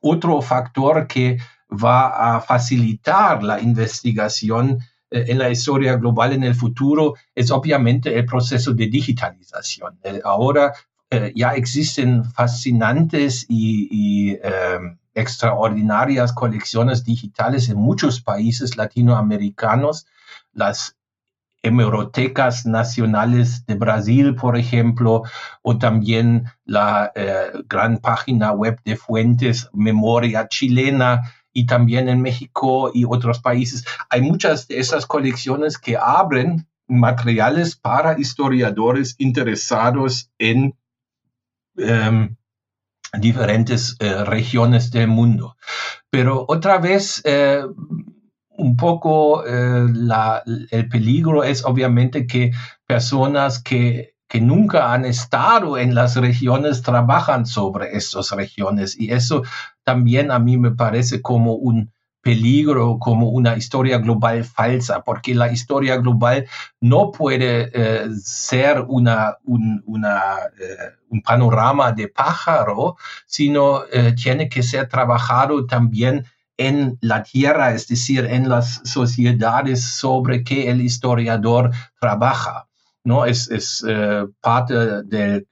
otro 0.00 0.40
factor 0.40 1.06
que 1.06 1.38
va 1.70 2.36
a 2.36 2.40
facilitar 2.40 3.42
la 3.42 3.60
investigación 3.60 4.78
en 5.10 5.38
la 5.38 5.50
historia 5.50 5.96
global 5.96 6.32
en 6.32 6.42
el 6.42 6.54
futuro 6.54 7.14
es 7.34 7.50
obviamente 7.50 8.16
el 8.18 8.26
proceso 8.26 8.72
de 8.72 8.86
digitalización. 8.88 9.98
ahora 10.24 10.72
ya 11.34 11.54
existen 11.54 12.24
fascinantes 12.24 13.46
y, 13.48 13.88
y 13.90 14.38
extraordinarias 15.16 16.32
colecciones 16.32 17.02
digitales 17.02 17.68
en 17.70 17.78
muchos 17.78 18.20
países 18.20 18.76
latinoamericanos, 18.76 20.06
las 20.52 20.95
hemerotecas 21.66 22.66
nacionales 22.66 23.66
de 23.66 23.74
Brasil, 23.74 24.34
por 24.34 24.56
ejemplo, 24.56 25.22
o 25.62 25.78
también 25.78 26.44
la 26.64 27.12
eh, 27.14 27.52
gran 27.68 27.98
página 27.98 28.52
web 28.52 28.80
de 28.84 28.96
fuentes 28.96 29.68
Memoria 29.72 30.48
Chilena 30.48 31.22
y 31.52 31.66
también 31.66 32.08
en 32.08 32.20
México 32.22 32.90
y 32.92 33.04
otros 33.04 33.40
países. 33.40 33.84
Hay 34.10 34.20
muchas 34.20 34.68
de 34.68 34.78
esas 34.78 35.06
colecciones 35.06 35.78
que 35.78 35.96
abren 35.96 36.66
materiales 36.86 37.76
para 37.76 38.18
historiadores 38.18 39.16
interesados 39.18 40.30
en 40.38 40.76
em, 41.76 42.36
diferentes 43.18 43.96
eh, 43.98 44.24
regiones 44.24 44.90
del 44.90 45.08
mundo. 45.08 45.56
Pero 46.10 46.44
otra 46.48 46.78
vez, 46.78 47.22
eh, 47.24 47.62
un 48.58 48.76
poco 48.76 49.44
eh, 49.46 49.86
el 50.70 50.88
peligro 50.88 51.44
es 51.44 51.64
obviamente 51.64 52.26
que 52.26 52.52
personas 52.86 53.62
que, 53.62 54.14
que 54.28 54.40
nunca 54.40 54.92
han 54.92 55.04
estado 55.04 55.78
en 55.78 55.94
las 55.94 56.16
regiones 56.16 56.82
trabajan 56.82 57.46
sobre 57.46 57.96
estas 57.96 58.30
regiones. 58.32 58.98
Y 58.98 59.12
eso 59.12 59.42
también 59.84 60.30
a 60.30 60.38
mí 60.38 60.56
me 60.56 60.72
parece 60.72 61.22
como 61.22 61.54
un 61.54 61.92
peligro 62.22 62.98
como 62.98 63.28
una 63.28 63.56
historia 63.56 63.98
global 63.98 64.42
falsa, 64.44 65.02
porque 65.02 65.32
la 65.32 65.52
historia 65.52 65.96
global 65.96 66.44
no 66.80 67.12
puede 67.12 67.70
eh, 67.72 68.08
ser 68.20 68.84
una, 68.88 69.36
un, 69.44 69.80
eh, 70.04 70.66
un, 71.08 71.22
panorama 71.22 71.92
de 71.92 72.08
pájaro, 72.08 72.96
sino 73.26 73.82
tiene 74.16 74.48
que 74.48 74.64
ser 74.64 74.88
trabajado 74.88 75.66
también 75.66 76.26
en 76.56 76.98
la 77.00 77.22
tierra, 77.22 77.74
es 77.74 77.86
decir, 77.88 78.24
en 78.24 78.48
las 78.48 78.80
sociedades 78.84 79.84
sobre 79.84 80.42
que 80.42 80.70
el 80.70 80.80
historiador 80.80 81.70
trabaja. 82.00 82.68
¿no? 83.04 83.24
Es, 83.24 83.50
es 83.50 83.84
parte 84.40 84.74
del 85.04 85.46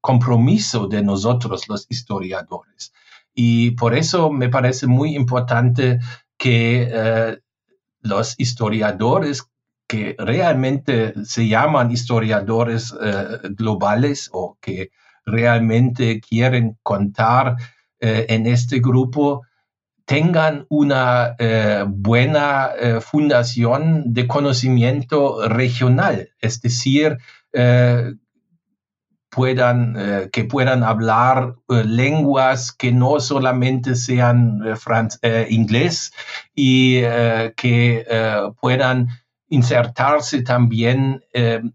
compromiso 0.00 0.88
de 0.88 1.02
nosotros 1.02 1.68
los 1.68 1.86
historiadores. 1.88 2.92
Y 3.34 3.70
por 3.72 3.94
eso 3.94 4.30
me 4.30 4.48
parece 4.48 4.86
muy 4.86 5.16
importante 5.16 6.00
que 6.36 6.88
eh, 6.90 7.38
los 8.00 8.34
historiadores 8.38 9.44
que 9.86 10.16
realmente 10.18 11.14
se 11.24 11.48
llaman 11.48 11.90
historiadores 11.90 12.94
eh, 13.00 13.38
globales 13.50 14.28
o 14.32 14.58
que 14.60 14.90
realmente 15.24 16.20
quieren 16.20 16.78
contar 16.82 17.56
eh, 18.00 18.26
en 18.28 18.46
este 18.46 18.80
grupo 18.80 19.42
tengan 20.04 20.66
una 20.68 21.34
eh, 21.38 21.84
buena 21.86 22.70
eh, 22.78 23.00
fundación 23.00 24.12
de 24.12 24.26
conocimiento 24.26 25.48
regional, 25.48 26.30
es 26.40 26.60
decir, 26.60 27.18
puedan, 29.28 30.30
que 30.32 30.44
puedan 30.44 30.82
hablar 30.82 31.56
lenguas 31.68 32.72
que 32.72 32.92
no 32.92 33.20
solamente 33.20 33.94
sean 33.94 34.60
inglés 35.50 36.14
y 36.54 37.02
que 37.56 38.06
puedan 38.58 39.08
insertarse 39.48 40.40
también 40.42 41.22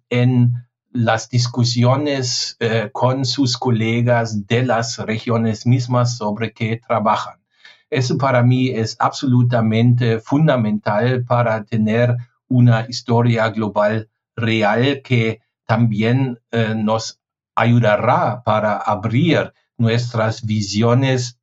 en 0.09 0.67
las 0.97 1.29
discusiones 1.29 2.57
eh, 2.59 2.89
con 2.91 3.25
sus 3.25 3.57
colegas 3.57 4.47
de 4.47 4.63
las 4.63 4.97
regiones 4.97 5.67
mismas 5.67 6.17
sobre 6.17 6.53
qué 6.53 6.81
trabajan. 6.85 7.39
Eso 7.89 8.17
para 8.17 8.43
mí 8.43 8.69
es 8.69 8.95
absolutamente 8.99 10.19
fundamental 10.19 11.23
para 11.23 11.63
tener 11.63 12.15
una 12.47 12.85
historia 12.87 13.49
global 13.49 14.09
real 14.35 15.01
que 15.03 15.41
también 15.65 16.39
eh, 16.51 16.73
nos 16.75 17.19
ayudará 17.55 18.43
para 18.43 18.77
abrir 18.77 19.53
nuestras 19.77 20.45
visiones 20.45 21.39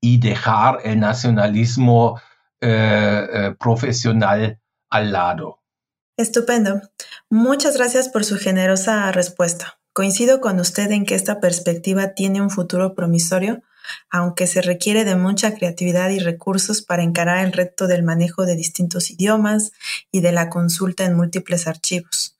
y 0.00 0.18
dejar 0.18 0.80
el 0.84 1.00
nacionalismo 1.00 2.20
eh, 2.60 3.54
profesional 3.58 4.58
al 4.90 5.12
lado. 5.12 5.60
Estupendo. 6.16 6.80
Muchas 7.28 7.76
gracias 7.76 8.08
por 8.08 8.24
su 8.24 8.38
generosa 8.38 9.12
respuesta. 9.12 9.78
Coincido 9.92 10.40
con 10.40 10.60
usted 10.60 10.90
en 10.90 11.04
que 11.04 11.14
esta 11.14 11.40
perspectiva 11.40 12.14
tiene 12.14 12.40
un 12.40 12.50
futuro 12.50 12.94
promisorio, 12.94 13.62
aunque 14.10 14.46
se 14.46 14.62
requiere 14.62 15.04
de 15.04 15.16
mucha 15.16 15.54
creatividad 15.54 16.10
y 16.10 16.18
recursos 16.18 16.82
para 16.82 17.02
encarar 17.02 17.44
el 17.44 17.52
reto 17.52 17.86
del 17.86 18.02
manejo 18.02 18.46
de 18.46 18.56
distintos 18.56 19.10
idiomas 19.10 19.72
y 20.10 20.20
de 20.20 20.32
la 20.32 20.48
consulta 20.50 21.04
en 21.04 21.16
múltiples 21.16 21.66
archivos, 21.66 22.36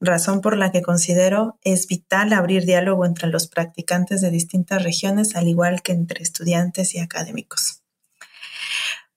razón 0.00 0.40
por 0.40 0.56
la 0.56 0.72
que 0.72 0.82
considero 0.82 1.58
es 1.62 1.86
vital 1.86 2.32
abrir 2.32 2.64
diálogo 2.64 3.06
entre 3.06 3.28
los 3.28 3.46
practicantes 3.46 4.20
de 4.20 4.30
distintas 4.30 4.82
regiones, 4.82 5.36
al 5.36 5.48
igual 5.48 5.82
que 5.82 5.92
entre 5.92 6.22
estudiantes 6.22 6.94
y 6.94 6.98
académicos. 6.98 7.82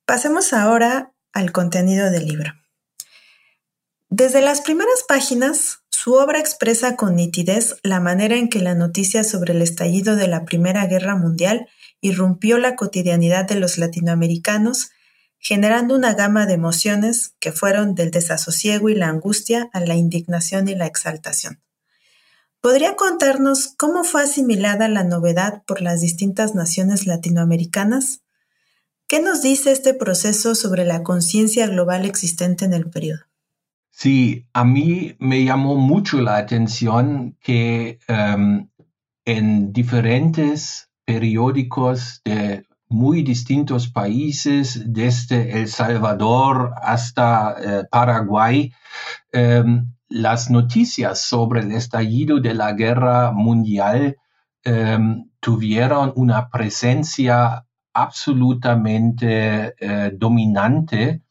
Pasemos 0.06 0.54
ahora 0.54 1.12
al 1.34 1.52
contenido 1.52 2.12
del 2.12 2.28
libro. 2.28 2.54
Desde 4.18 4.40
las 4.40 4.62
primeras 4.62 5.04
páginas, 5.06 5.80
su 5.90 6.14
obra 6.14 6.40
expresa 6.40 6.96
con 6.96 7.18
nitidez 7.18 7.76
la 7.84 8.00
manera 8.00 8.38
en 8.38 8.48
que 8.48 8.62
la 8.62 8.74
noticia 8.74 9.26
sobre 9.26 9.52
el 9.52 9.62
estallido 9.62 10.16
de 10.16 10.30
la 10.30 10.46
Primera 10.46 10.86
Guerra 10.86 11.18
Mundial 11.18 11.68
irrumpió 12.00 12.58
la 12.58 12.78
cotidianidad 12.78 13.44
de 13.44 13.56
los 13.56 13.78
latinoamericanos, 13.78 14.92
generando 15.38 15.96
una 15.96 16.14
gama 16.14 16.46
de 16.46 16.54
emociones 16.54 17.36
que 17.42 17.52
fueron 17.52 17.94
del 17.94 18.10
desasosiego 18.10 18.88
y 18.88 18.96
la 18.96 19.10
angustia 19.10 19.70
a 19.74 19.82
la 19.82 19.96
indignación 19.96 20.70
y 20.70 20.76
la 20.76 20.86
exaltación. 20.86 21.62
¿Podría 22.62 22.96
contarnos 22.96 23.74
cómo 23.76 24.06
fue 24.06 24.24
asimilada 24.24 24.88
la 24.88 25.04
novedad 25.04 25.64
por 25.68 25.82
las 25.82 26.00
distintas 26.00 26.56
naciones 26.56 27.06
latinoamericanas? 27.06 28.22
¿Qué 29.08 29.20
nos 29.20 29.42
dice 29.42 29.74
este 29.74 29.94
proceso 29.94 30.56
sobre 30.56 30.86
la 30.86 31.04
conciencia 31.04 31.68
global 31.68 32.06
existente 32.06 32.64
en 32.64 32.72
el 32.72 32.90
periodo? 32.90 33.26
Sí, 33.98 34.46
a 34.52 34.66
mí 34.66 35.16
me 35.20 35.46
llamó 35.46 35.78
mucho 35.78 36.20
la 36.20 36.36
atención 36.36 37.38
que 37.40 37.98
em, 38.10 38.68
en 39.24 39.72
diferentes 39.72 40.90
periódicos 41.06 42.22
de 42.26 42.66
muy 42.90 43.24
distintos 43.24 43.88
países, 43.88 44.84
desde 44.86 45.62
El 45.62 45.70
Salvador 45.70 46.74
hasta 46.82 47.56
eh, 47.58 47.84
Paraguay, 47.90 48.74
em, 49.32 49.94
las 50.10 50.50
noticias 50.50 51.22
sobre 51.22 51.62
el 51.62 51.72
estallido 51.72 52.42
de 52.42 52.54
la 52.54 52.74
guerra 52.74 53.32
mundial 53.32 54.18
em, 54.66 55.30
tuvieron 55.40 56.12
una 56.18 56.50
presencia 56.50 57.66
absolutamente 57.94 59.74
eh, 59.80 60.12
dominante 60.14 61.22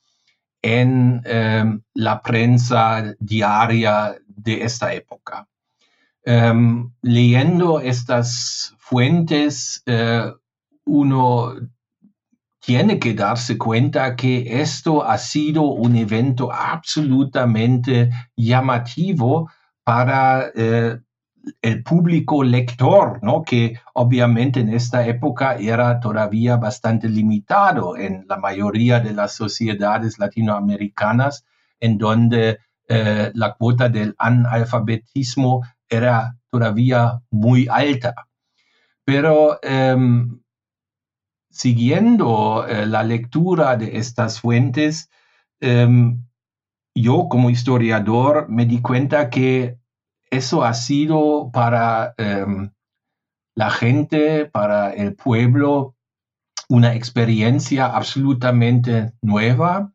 en 0.64 1.20
em, 1.26 1.82
la 1.94 2.22
prensa 2.22 3.14
diaria 3.20 4.16
de 4.26 4.62
esta 4.64 4.94
época. 4.94 5.46
Em, 6.24 6.90
leyendo 7.02 7.80
estas 7.80 8.74
fuentes, 8.78 9.82
eh, 9.84 10.32
uno 10.86 11.54
tiene 12.60 12.98
que 12.98 13.12
darse 13.12 13.58
cuenta 13.58 14.16
que 14.16 14.62
esto 14.62 15.04
ha 15.04 15.18
sido 15.18 15.64
un 15.64 15.96
evento 15.96 16.50
absolutamente 16.50 18.10
llamativo 18.34 19.50
para 19.84 20.50
eh, 20.54 20.98
el 21.62 21.82
público 21.82 22.42
lector, 22.42 23.18
¿no? 23.22 23.42
que 23.42 23.78
obviamente 23.94 24.60
en 24.60 24.70
esta 24.70 25.06
época 25.06 25.56
era 25.56 26.00
todavía 26.00 26.56
bastante 26.56 27.08
limitado 27.08 27.96
en 27.96 28.24
la 28.28 28.36
mayoría 28.36 29.00
de 29.00 29.12
las 29.12 29.34
sociedades 29.34 30.18
latinoamericanas, 30.18 31.44
en 31.80 31.98
donde 31.98 32.58
eh, 32.88 33.30
la 33.34 33.54
cuota 33.54 33.88
del 33.88 34.14
analfabetismo 34.18 35.62
era 35.88 36.36
todavía 36.50 37.20
muy 37.30 37.66
alta. 37.70 38.14
Pero 39.04 39.58
em, 39.62 40.40
siguiendo 41.50 42.66
eh, 42.66 42.86
la 42.86 43.02
lectura 43.02 43.76
de 43.76 43.98
estas 43.98 44.40
fuentes, 44.40 45.10
em, 45.60 46.24
yo 46.94 47.28
como 47.28 47.50
historiador 47.50 48.48
me 48.48 48.66
di 48.66 48.80
cuenta 48.80 49.28
que 49.30 49.78
eso 50.30 50.64
ha 50.64 50.74
sido 50.74 51.50
para 51.52 52.14
em, 52.18 52.70
la 53.54 53.70
gente, 53.70 54.46
para 54.46 54.90
el 54.92 55.14
pueblo, 55.14 55.94
una 56.68 56.94
experiencia 56.94 57.86
absolutamente 57.86 59.12
nueva, 59.22 59.92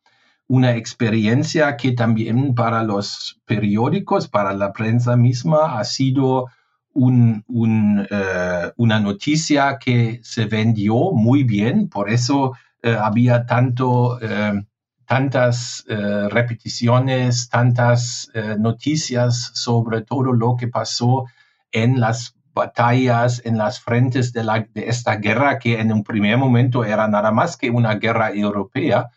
una 0.47 0.75
experiencia 0.75 1.77
que 1.77 1.91
también 1.91 2.55
para 2.55 2.83
los 2.83 3.39
periódicos, 3.45 4.27
para 4.27 4.53
la 4.53 4.71
prensa 4.73 5.15
misma, 5.15 5.79
ha 5.79 5.83
sido 5.83 6.47
eh, 6.95 8.71
una 8.77 8.99
noticia 8.99 9.77
que 9.79 10.19
se 10.23 10.45
vendió 10.45 11.11
muy 11.11 11.43
bien, 11.43 11.87
por 11.89 12.09
eso 12.09 12.53
eh, 12.81 12.95
había 12.99 13.45
tanto 13.45 14.19
em, 14.21 14.65
tantas 15.09 15.83
eh, 15.87 16.29
repeticiones, 16.29 17.49
tantas 17.49 18.29
eh, 18.35 18.55
noticias 18.59 19.49
sobre 19.55 20.03
todo 20.03 20.33
lo 20.33 20.55
que 20.55 20.67
pasó 20.67 21.25
en 21.71 21.99
las 21.99 22.35
batallas, 22.53 23.41
en 23.43 23.57
las 23.57 23.81
frentes 23.81 24.33
de, 24.33 24.43
la, 24.43 24.67
de, 24.71 24.87
esta 24.87 25.15
guerra, 25.15 25.57
que 25.57 25.79
en 25.79 25.91
un 25.91 26.03
primer 26.03 26.37
momento 26.37 26.85
era 26.85 27.07
nada 27.07 27.31
más 27.31 27.57
que 27.57 27.71
una 27.71 27.95
guerra 27.95 28.29
europea, 28.29 29.09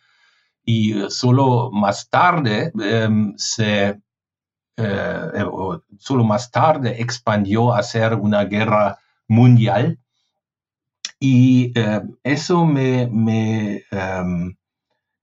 y 0.64 0.94
solo 1.10 1.70
más 1.70 2.08
tarde 2.08 2.72
em, 2.80 3.34
se... 3.36 4.00
Eh, 4.78 5.44
solo 5.98 6.24
más 6.24 6.50
tarde 6.50 7.02
expandió 7.02 7.74
a 7.74 7.82
ser 7.82 8.14
una 8.14 8.44
guerra 8.44 8.98
mundial. 9.28 9.98
Y 11.20 11.74
eso 12.24 12.64
me, 12.64 13.06
me 13.08 13.84
em, 13.90 14.56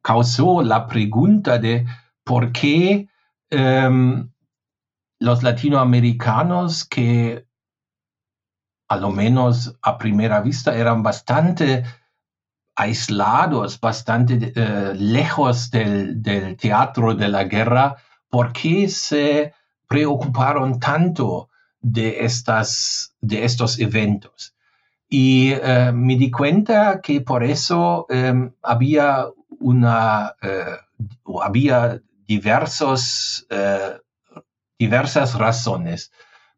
causó 0.01 0.61
la 0.61 0.87
pregunta 0.87 1.57
de 1.57 1.85
por 2.23 2.51
qué 2.51 3.07
em, 3.49 4.29
los 5.19 5.43
latinoamericanos 5.43 6.85
que 6.85 7.45
a 8.87 8.97
lo 8.97 9.11
menos 9.11 9.77
a 9.81 9.97
primera 9.97 10.41
vista 10.41 10.75
eran 10.75 11.03
bastante 11.03 11.83
aislados, 12.75 13.79
bastante 13.79 14.53
eh, 14.55 14.93
lejos 14.95 15.69
del, 15.69 16.21
teatro 16.57 17.13
de 17.13 17.27
la 17.27 17.43
guerra, 17.43 17.97
¿por 18.29 18.53
qué 18.53 18.87
se 18.87 19.53
preocuparon 19.87 20.79
tanto 20.79 21.49
de, 21.81 22.23
estas, 22.23 23.13
de 23.19 23.43
estos 23.43 23.79
eventos? 23.79 24.55
Y 25.09 25.51
eh, 25.51 25.91
me 25.93 26.15
di 26.15 26.31
cuenta 26.31 27.01
que 27.01 27.21
por 27.21 27.43
eso 27.43 28.05
em, 28.09 28.53
había 28.63 29.25
una, 29.59 30.35
eh, 30.41 30.77
había 31.41 32.01
diversos, 32.27 33.45
eh, 33.49 33.99
diversas 34.77 35.35
razones. 35.35 36.11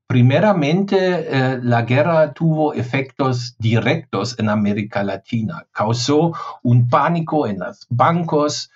Primeramente, 0.07 0.97
eh, 0.97 1.59
la 1.63 1.83
guerra 1.83 2.33
tuvo 2.33 2.73
efectos 2.73 3.55
directos 3.57 4.37
en 4.39 4.49
América 4.49 5.03
Latina. 5.03 5.65
Causó 5.71 6.33
un 6.63 6.89
pánico 6.89 7.47
en 7.47 7.59
los 7.59 7.87
bancos, 7.89 8.69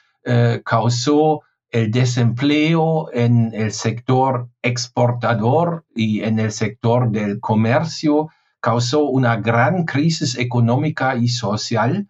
causó 0.63 1.43
el 1.69 1.91
desempleo 1.91 3.11
en 3.13 3.53
el 3.53 3.71
sector 3.73 4.49
exportador 4.63 5.85
y 5.93 6.23
en 6.23 6.39
el 6.39 6.51
sector 6.51 7.11
del 7.11 7.39
comercio 7.39 8.29
causó 8.59 9.03
una 9.03 9.35
gran 9.35 9.83
crisis 9.85 10.35
económica 10.39 11.15
y 11.15 11.27
social 11.27 12.07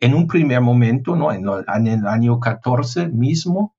en 0.00 0.14
un 0.14 0.26
primer 0.26 0.60
momento, 0.60 1.16
¿no? 1.16 1.32
en, 1.32 1.46
el 1.86 2.06
año 2.06 2.40
14 2.40 3.08
mismo. 3.08 3.74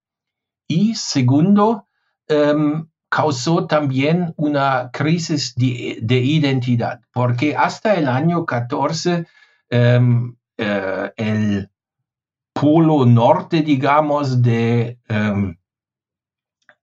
Y 0.67 0.95
segundo, 0.95 1.87
em, 2.27 2.87
causó 3.09 3.65
también 3.65 4.33
una 4.37 4.91
crisis 4.91 5.55
de, 5.55 5.97
identidad, 6.01 7.01
porque 7.11 7.55
hasta 7.55 7.95
el 7.95 8.07
año 8.07 8.45
14 8.45 9.25
em, 9.69 10.35
eh, 10.57 11.11
el 11.17 11.71
polo 12.53 13.05
norte, 13.05 13.61
digamos, 13.61 14.41
de 14.41 14.99
em, 15.07 15.57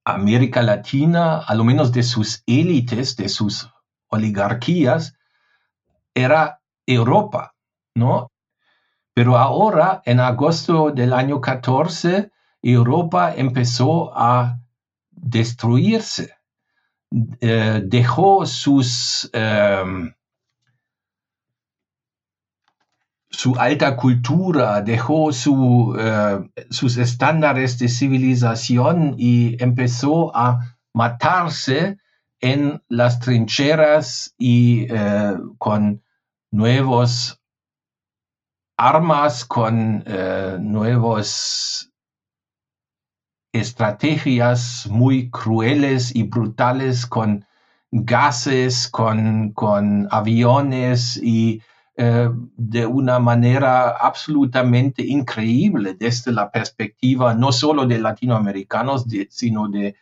América 0.04 0.62
Latina, 0.62 1.38
a 1.38 1.54
lo 1.54 1.64
menos 1.64 1.92
de 1.92 2.02
sus 2.02 2.42
élites, 2.46 3.16
de 3.16 3.28
sus 3.28 3.68
oligarquías, 4.08 5.14
era 6.14 6.60
Europa, 6.86 7.54
¿no? 7.94 8.30
Pero 9.16 9.38
ahora, 9.38 10.02
en 10.04 10.20
agosto 10.20 10.90
del 10.90 11.14
año 11.14 11.40
14, 11.40 12.30
Europa 12.60 13.34
empezó 13.34 14.12
a 14.14 14.60
destruirse. 15.10 16.34
Eh, 17.40 17.80
dejó 17.82 18.44
sus, 18.44 19.30
em, 19.32 20.12
su 23.30 23.54
alta 23.54 23.96
cultura, 23.96 24.82
dejó 24.82 25.30
eh, 25.30 26.50
sus 26.68 26.98
estándares 26.98 27.78
de 27.78 27.88
civilización 27.88 29.14
y 29.16 29.56
empezó 29.62 30.30
a 30.36 30.76
matarse 30.92 31.96
en 32.38 32.82
las 32.90 33.18
trincheras 33.20 34.34
y 34.36 34.86
eh, 34.90 35.36
con 35.56 36.02
nuevos 36.50 37.40
armas, 38.76 39.44
con 39.44 40.04
eh, 40.06 40.56
nuevas 40.60 41.90
estrategias 43.52 44.86
muy 44.90 45.30
crueles 45.30 46.14
y 46.14 46.24
brutales, 46.24 47.06
con 47.06 47.46
gases, 47.90 48.88
con, 48.88 49.52
con 49.52 50.08
aviones 50.10 51.16
y 51.16 51.62
eh, 51.96 52.28
de 52.56 52.86
una 52.86 53.18
manera 53.18 53.88
absolutamente 53.90 55.02
increíble 55.02 55.94
desde 55.94 56.32
la 56.32 56.50
perspectiva 56.50 57.32
no 57.34 57.52
solo 57.52 57.86
de 57.86 57.98
latinoamericanos, 57.98 59.06
sino 59.30 59.68
de, 59.68 59.96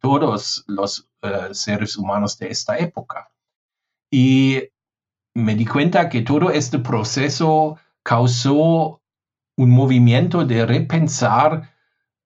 todos 0.00 0.64
los 0.66 1.08
eh, 1.22 1.48
seres 1.52 1.96
humanos 1.96 2.38
de 2.38 2.48
esta 2.48 2.78
época. 2.78 3.30
Y 4.10 4.62
me 5.36 5.54
di 5.54 5.66
cuenta 5.66 6.08
que 6.08 6.22
todo 6.22 6.50
este 6.50 6.78
proceso 6.78 7.78
causó 8.02 9.02
un 9.58 9.70
movimiento 9.70 10.46
de 10.46 10.64
repensar 10.64 11.74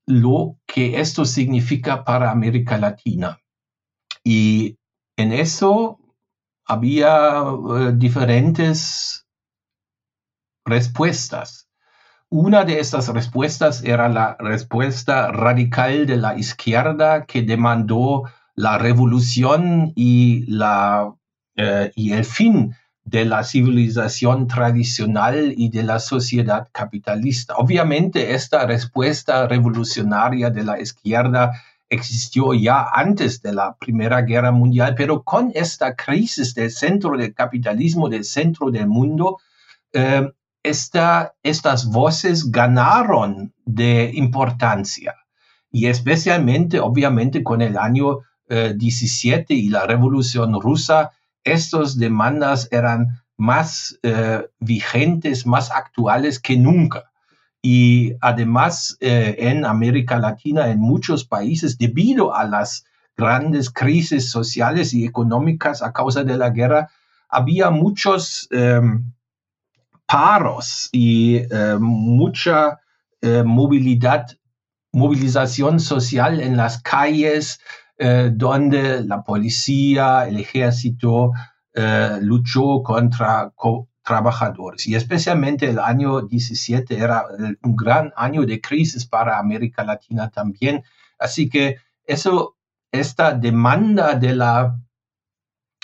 lo 0.07 0.59
que 0.64 1.01
esto 1.01 1.25
significa 1.25 2.05
para 2.05 2.31
América 2.31 2.79
Latina. 2.79 3.40
Y 4.23 4.79
en 5.16 5.33
eso 5.33 5.99
había 6.64 7.42
eh, 7.42 7.92
diferentes 7.96 9.27
respuestas. 10.64 11.68
Una 12.29 12.64
de 12.64 12.79
estas 12.79 13.09
respuestas 13.09 13.83
era 13.83 14.09
la 14.09 14.37
respuesta 14.38 15.33
radical 15.33 16.07
de 16.07 16.16
la 16.16 16.38
izquierda 16.38 17.25
que 17.27 17.42
demandó 17.42 18.23
la 18.55 18.79
revolución 18.79 19.92
y, 19.96 20.44
la, 20.46 21.12
eh, 21.57 21.90
y 21.96 22.12
el 22.12 22.25
fin 22.25 22.77
de 23.11 23.25
la 23.25 23.42
civilización 23.42 24.46
tradicional 24.46 25.53
y 25.57 25.68
de 25.68 25.83
la 25.83 25.99
sociedad 25.99 26.68
capitalista. 26.70 27.57
Obviamente 27.57 28.35
esta 28.35 28.66
respuesta 28.66 29.49
revolucionaria 29.49 30.51
de 30.51 30.62
la 30.62 30.81
izquierda 30.81 31.51
existió 31.88 32.55
ya 32.55 32.87
antes 32.94 33.42
de 33.42 33.53
la 33.53 33.75
Primera 33.75 34.23
Guerra 34.23 34.53
Mundial, 34.53 34.94
pero 34.96 35.25
con 35.25 35.51
esta 35.55 35.96
crisis 35.96 36.55
del 36.55 36.70
centro 36.70 37.16
del 37.16 37.35
capitalismo, 37.35 38.09
del 38.09 38.25
centro 38.25 38.70
del 38.70 38.87
mundo, 38.87 39.38
eh, 39.92 40.31
estas 40.62 41.90
voces 41.90 42.49
ganaron 42.49 43.53
de 43.64 44.12
importancia 44.14 45.16
y 45.73 45.87
especialmente, 45.87 46.79
obviamente, 46.79 47.42
con 47.42 47.61
el 47.61 47.77
año 47.77 48.20
17 48.49 49.53
eh, 49.53 49.57
y 49.57 49.68
la 49.68 49.87
Revolución 49.87 50.61
Rusa, 50.61 51.11
estas 51.44 51.98
demandas 51.98 52.68
eran 52.70 53.20
más 53.37 53.98
eh, 54.03 54.46
vigentes, 54.61 55.46
más 55.46 55.70
actuales 55.70 56.38
que 56.38 56.57
nunca. 56.57 57.11
Y 57.62 58.14
además 58.20 58.96
eh, 59.00 59.37
en 59.38 59.64
América 59.64 60.18
Latina, 60.18 60.68
en 60.68 60.79
muchos 60.79 61.24
países, 61.24 61.79
debido 61.79 62.35
a 62.35 62.44
las 62.44 62.85
grandes 63.16 63.70
crisis 63.70 64.31
sociales 64.31 64.92
y 64.94 65.05
económicas 65.05 65.83
a 65.83 65.92
causa 65.92 66.22
de 66.22 66.37
la 66.37 66.50
guerra, 66.50 66.90
había 67.29 67.70
muchos 67.70 68.48
em, 68.50 69.12
paros 70.07 70.88
y 70.92 71.37
eh, 71.37 71.76
mucha 71.79 72.79
movilidad, 73.44 74.29
movilización 74.92 75.79
social 75.79 76.40
en 76.40 76.57
las 76.57 76.81
calles, 76.81 77.61
eh, 78.03 78.31
donde 78.33 79.05
la 79.05 79.23
policía, 79.23 80.27
el 80.27 80.39
ejército 80.39 81.33
eh, 81.75 82.17
luchó 82.23 82.83
contra 82.83 83.53
trabajadores. 84.03 84.87
Y 84.87 84.95
especialmente 84.95 85.69
el 85.69 85.79
año 85.79 86.23
17 86.23 86.97
era 86.97 87.27
un 87.63 87.77
gran 87.77 88.11
año 88.17 88.47
de 88.47 88.59
crisis 88.59 89.05
para 89.05 89.39
América 89.39 89.85
Latina 89.85 90.31
también. 90.31 90.83
Así 91.19 91.51
que 91.51 91.77
eso, 92.07 92.57
esta 92.91 93.35
demanda 93.35 94.15
de 94.15 94.35
la 94.35 94.81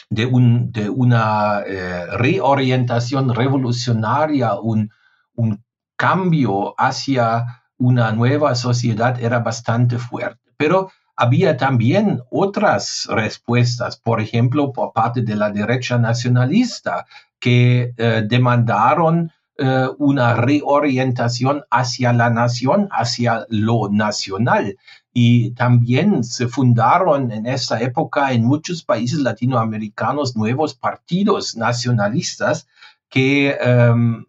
de, 0.08 0.24
un, 0.24 0.72
de 0.72 0.88
una 0.88 1.64
eh, 1.66 2.06
reorientación 2.16 3.34
revolucionaria, 3.34 4.58
un, 4.58 4.90
un 5.34 5.62
cambio 5.96 6.74
hacia 6.78 7.62
una 7.76 8.10
nueva 8.12 8.54
sociedad 8.54 9.20
era 9.20 9.40
bastante 9.40 9.98
fuerte. 9.98 10.40
Pero 10.56 10.90
había 11.16 11.56
también 11.56 12.20
otras 12.30 13.06
respuestas, 13.10 13.96
por 13.96 14.20
ejemplo, 14.20 14.72
por 14.72 14.92
parte 14.92 15.22
de 15.22 15.34
la 15.34 15.50
derecha 15.50 15.98
nacionalista, 15.98 17.06
que 17.40 17.94
eh, 17.96 18.22
demandaron 18.28 19.32
eh, 19.58 19.86
una 19.98 20.34
reorientación 20.34 21.64
hacia 21.70 22.12
la 22.12 22.28
nación, 22.28 22.88
hacia 22.90 23.46
lo 23.48 23.88
nacional. 23.90 24.76
Y 25.14 25.52
también 25.52 26.22
se 26.24 26.46
fundaron 26.46 27.32
en 27.32 27.46
esa 27.46 27.80
época 27.80 28.32
en 28.32 28.44
muchos 28.44 28.82
países 28.82 29.18
latinoamericanos 29.20 30.36
nuevos 30.36 30.74
partidos 30.74 31.56
nacionalistas 31.56 32.68
que 33.08 33.56
em, 33.58 34.26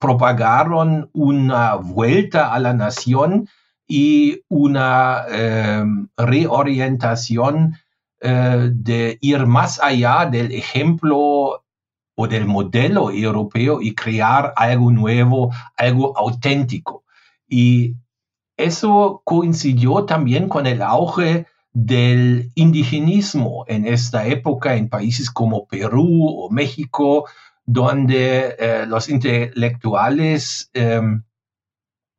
propagaron 0.00 1.10
una 1.12 1.76
vuelta 1.76 2.52
a 2.52 2.58
la 2.58 2.72
nación 2.72 3.48
y 3.86 4.42
una 4.48 5.24
em, 5.28 6.08
reorientación 6.16 7.76
eh, 8.20 8.70
de 8.72 9.18
ir 9.20 9.46
más 9.46 9.80
allá 9.80 10.26
del 10.26 10.52
ejemplo 10.52 11.62
o 12.16 12.28
del 12.28 12.46
modelo 12.46 13.10
europeo 13.10 13.80
y 13.82 13.94
crear 13.94 14.52
algo 14.56 14.90
nuevo, 14.90 15.52
algo 15.76 16.16
auténtico. 16.16 17.04
Y 17.46 17.94
eso 18.56 19.20
coincidió 19.24 20.04
también 20.06 20.48
con 20.48 20.66
el 20.66 20.82
auge 20.82 21.46
del 21.72 22.50
indigenismo 22.54 23.64
en 23.68 23.86
esta 23.86 24.26
época 24.26 24.76
en 24.76 24.88
países 24.88 25.30
como 25.30 25.66
Perú 25.66 26.26
o 26.26 26.50
México, 26.50 27.28
donde 27.66 28.56
eh, 28.58 28.86
los 28.88 29.10
intelectuales 29.10 30.70
em, 30.72 31.22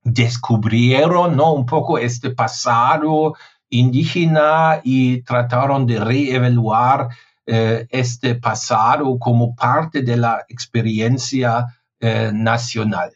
descubrieron 0.08 1.36
¿no? 1.36 1.54
un 1.54 1.66
poco 1.66 1.98
este 1.98 2.32
pasado 2.32 3.36
indígena 3.70 4.80
y 4.84 5.22
trataron 5.24 5.86
de 5.86 6.00
reevaluar 6.00 7.10
eh, 7.46 7.88
este 7.90 8.36
pasado 8.36 9.20
como 9.20 9.54
parte 9.56 10.02
de 10.02 10.18
la 10.18 10.46
experiencia 10.48 11.66
eh, 12.00 12.32
nacional. 12.34 13.12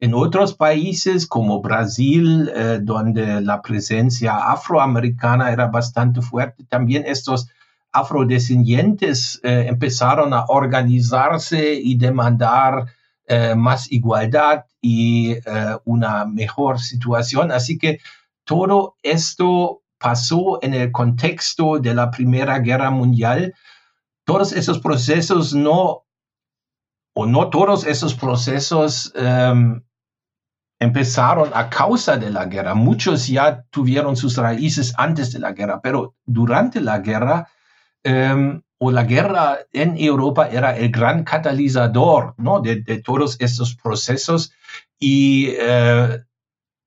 En 0.00 0.14
otros 0.14 0.54
países 0.54 1.26
como 1.26 1.60
Brasil, 1.60 2.50
eh, 2.54 2.78
donde 2.80 3.42
la 3.42 3.60
presencia 3.60 4.36
afroamericana 4.50 5.52
era 5.52 5.66
bastante 5.66 6.22
fuerte, 6.22 6.64
también 6.64 7.04
estos 7.06 7.48
afrodescendientes 7.92 9.40
empezaron 9.42 10.32
a 10.32 10.44
organizarse 10.46 11.74
y 11.74 11.96
demandar 11.96 12.86
eh, 13.32 13.54
más 13.54 13.90
igualdad 13.92 14.64
y 14.82 15.36
una 15.84 16.24
mejor 16.24 16.80
situación. 16.80 17.52
Así 17.52 17.78
que 17.78 18.00
todo 18.44 18.96
esto 19.04 19.82
pasó 20.00 20.58
en 20.62 20.74
el 20.74 20.90
contexto 20.90 21.78
de 21.78 21.94
la 21.94 22.10
Primera 22.10 22.58
Guerra 22.58 22.90
Mundial. 22.90 23.54
Todos 24.24 24.52
esos 24.52 24.80
procesos 24.80 25.54
no, 25.54 26.06
o 27.14 27.26
no 27.26 27.50
todos 27.50 27.86
esos 27.86 28.14
procesos 28.14 29.12
em, 29.14 29.80
empezaron 30.80 31.50
a 31.54 31.70
causa 31.70 32.16
de 32.16 32.30
la 32.30 32.46
guerra. 32.46 32.74
Muchos 32.74 33.28
ya 33.28 33.62
tuvieron 33.70 34.16
sus 34.16 34.36
raíces 34.36 34.92
antes 34.96 35.32
de 35.32 35.38
la 35.38 35.52
guerra, 35.52 35.80
pero 35.80 36.16
durante 36.24 36.80
la 36.80 36.98
guerra 36.98 37.48
em, 38.02 38.62
o 38.82 38.90
la 38.90 39.04
guerra 39.04 39.58
en 39.72 39.96
Europa 39.98 40.48
era 40.48 40.74
el 40.74 40.90
gran 40.90 41.22
catalizador 41.22 42.34
¿no? 42.38 42.60
de, 42.60 43.02
todos 43.04 43.36
estos 43.38 43.76
procesos 43.76 44.52
y 44.98 45.48
eh, 45.58 46.18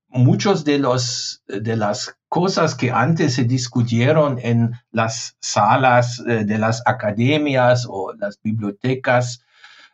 muchos 0.07 0.65
de, 0.65 0.79
los, 0.79 1.43
de 1.47 1.77
las 1.77 2.17
cosas 2.29 2.73
que 2.73 2.89
antes 2.89 3.35
se 3.35 3.43
discutieron 3.43 4.39
en 4.41 4.71
las 4.91 5.37
salas 5.39 6.19
eh, 6.27 6.45
de 6.45 6.57
las 6.57 6.81
academias 6.87 7.85
o 7.87 8.11
las 8.13 8.41
bibliotecas, 8.41 9.45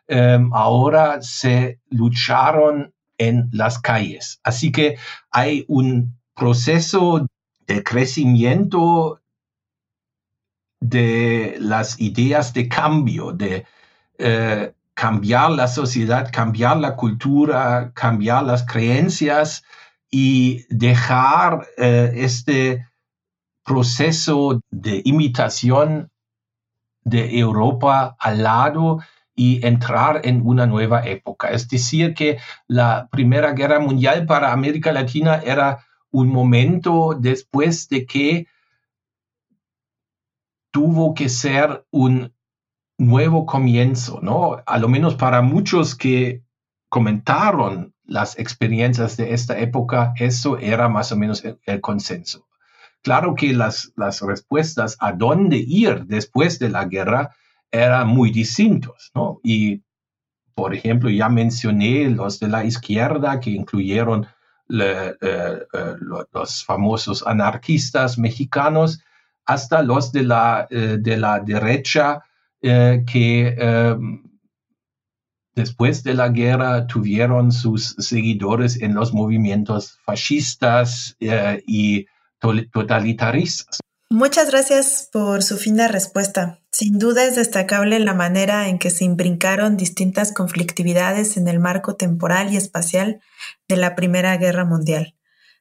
em, 0.08 0.50
ahora 0.54 1.20
se 1.20 1.80
lucharon 1.90 2.94
en 3.18 3.50
las 3.52 3.78
calles. 3.78 4.40
Así 4.42 4.72
que 4.72 4.96
hay 5.30 5.66
un 5.68 6.18
proceso 6.34 7.26
de 7.66 7.82
crecimiento 7.82 9.19
de 10.80 11.56
las 11.60 12.00
ideas 12.00 12.52
de 12.54 12.68
cambio, 12.68 13.32
de 13.32 13.66
eh, 14.18 14.72
cambiar 14.94 15.50
la 15.52 15.68
sociedad, 15.68 16.30
cambiar 16.32 16.78
la 16.78 16.96
cultura, 16.96 17.92
cambiar 17.94 18.44
las 18.44 18.64
creencias 18.64 19.62
y 20.10 20.64
dejar 20.68 21.66
eh, 21.76 22.12
este 22.16 22.86
proceso 23.64 24.60
de 24.70 25.02
imitación 25.04 26.10
de 27.04 27.38
Europa 27.38 28.16
al 28.18 28.42
lado 28.42 29.00
y 29.34 29.64
entrar 29.66 30.20
en 30.24 30.42
una 30.44 30.66
nueva 30.66 31.02
época. 31.06 31.48
Es 31.48 31.68
decir, 31.68 32.14
que 32.14 32.38
la 32.66 33.08
Primera 33.10 33.52
Guerra 33.52 33.80
Mundial 33.80 34.26
para 34.26 34.52
América 34.52 34.92
Latina 34.92 35.40
era 35.44 35.86
un 36.10 36.28
momento 36.28 37.16
después 37.18 37.88
de 37.88 38.04
que 38.04 38.46
tuvo 40.70 41.14
que 41.14 41.28
ser 41.28 41.84
un 41.90 42.32
nuevo 42.98 43.46
comienzo, 43.46 44.20
¿no? 44.22 44.62
A 44.66 44.78
lo 44.78 44.88
menos 44.88 45.14
para 45.14 45.42
muchos 45.42 45.94
que 45.94 46.42
comentaron 46.88 47.94
las 48.04 48.38
experiencias 48.38 49.16
de 49.16 49.32
esta 49.32 49.58
época, 49.58 50.12
eso 50.18 50.58
era 50.58 50.88
más 50.88 51.12
o 51.12 51.16
menos 51.16 51.44
el, 51.44 51.80
consenso. 51.80 52.46
Claro 53.02 53.34
que 53.34 53.54
las, 53.54 53.92
las 53.96 54.20
respuestas 54.20 54.96
a 55.00 55.12
dónde 55.12 55.56
ir 55.56 56.04
después 56.06 56.58
de 56.58 56.68
la 56.68 56.84
guerra 56.84 57.34
eran 57.70 58.08
muy 58.08 58.30
distintos, 58.30 59.10
¿no? 59.14 59.40
Y, 59.42 59.82
por 60.54 60.74
ejemplo, 60.74 61.08
ya 61.08 61.28
mencioné 61.28 62.10
los 62.10 62.40
de 62.40 62.48
la 62.48 62.64
izquierda 62.64 63.40
que 63.40 63.50
incluyeron 63.50 64.26
eh, 64.68 65.14
eh, 65.20 65.58
los 66.32 66.64
famosos 66.64 67.26
anarquistas 67.26 68.18
mexicanos, 68.18 69.00
hasta 69.52 69.82
los 69.82 70.12
de 70.12 70.22
la, 70.22 70.66
eh, 70.70 70.96
de 71.00 71.16
la 71.16 71.40
derecha 71.40 72.22
que 72.62 73.56
em, 73.56 74.22
después 75.54 76.02
de 76.02 76.14
la 76.14 76.28
guerra 76.28 76.86
tuvieron 76.86 77.52
sus 77.52 77.94
seguidores 77.98 78.80
en 78.80 78.94
los 78.94 79.12
movimientos 79.12 79.98
fascistas 80.04 81.16
eh, 81.20 81.62
y 81.66 82.06
totalitaristas. 82.72 83.80
Muchas 84.08 84.50
gracias 84.50 85.08
por 85.12 85.42
su 85.42 85.56
fina 85.56 85.86
respuesta. 85.86 86.58
Sin 86.72 86.98
duda 86.98 87.24
es 87.24 87.36
destacable 87.36 87.98
la 88.00 88.14
manera 88.14 88.68
en 88.68 88.78
que 88.78 88.90
se 88.90 89.04
imbrincaron 89.04 89.76
distintas 89.76 90.32
conflictividades 90.32 91.36
en 91.36 91.46
el 91.46 91.60
marco 91.60 91.94
temporal 91.94 92.52
y 92.52 92.56
espacial 92.56 93.20
de 93.68 93.76
la 93.76 93.94
Primera 93.94 94.36
Guerra 94.36 94.64
Mundial. 94.64 95.14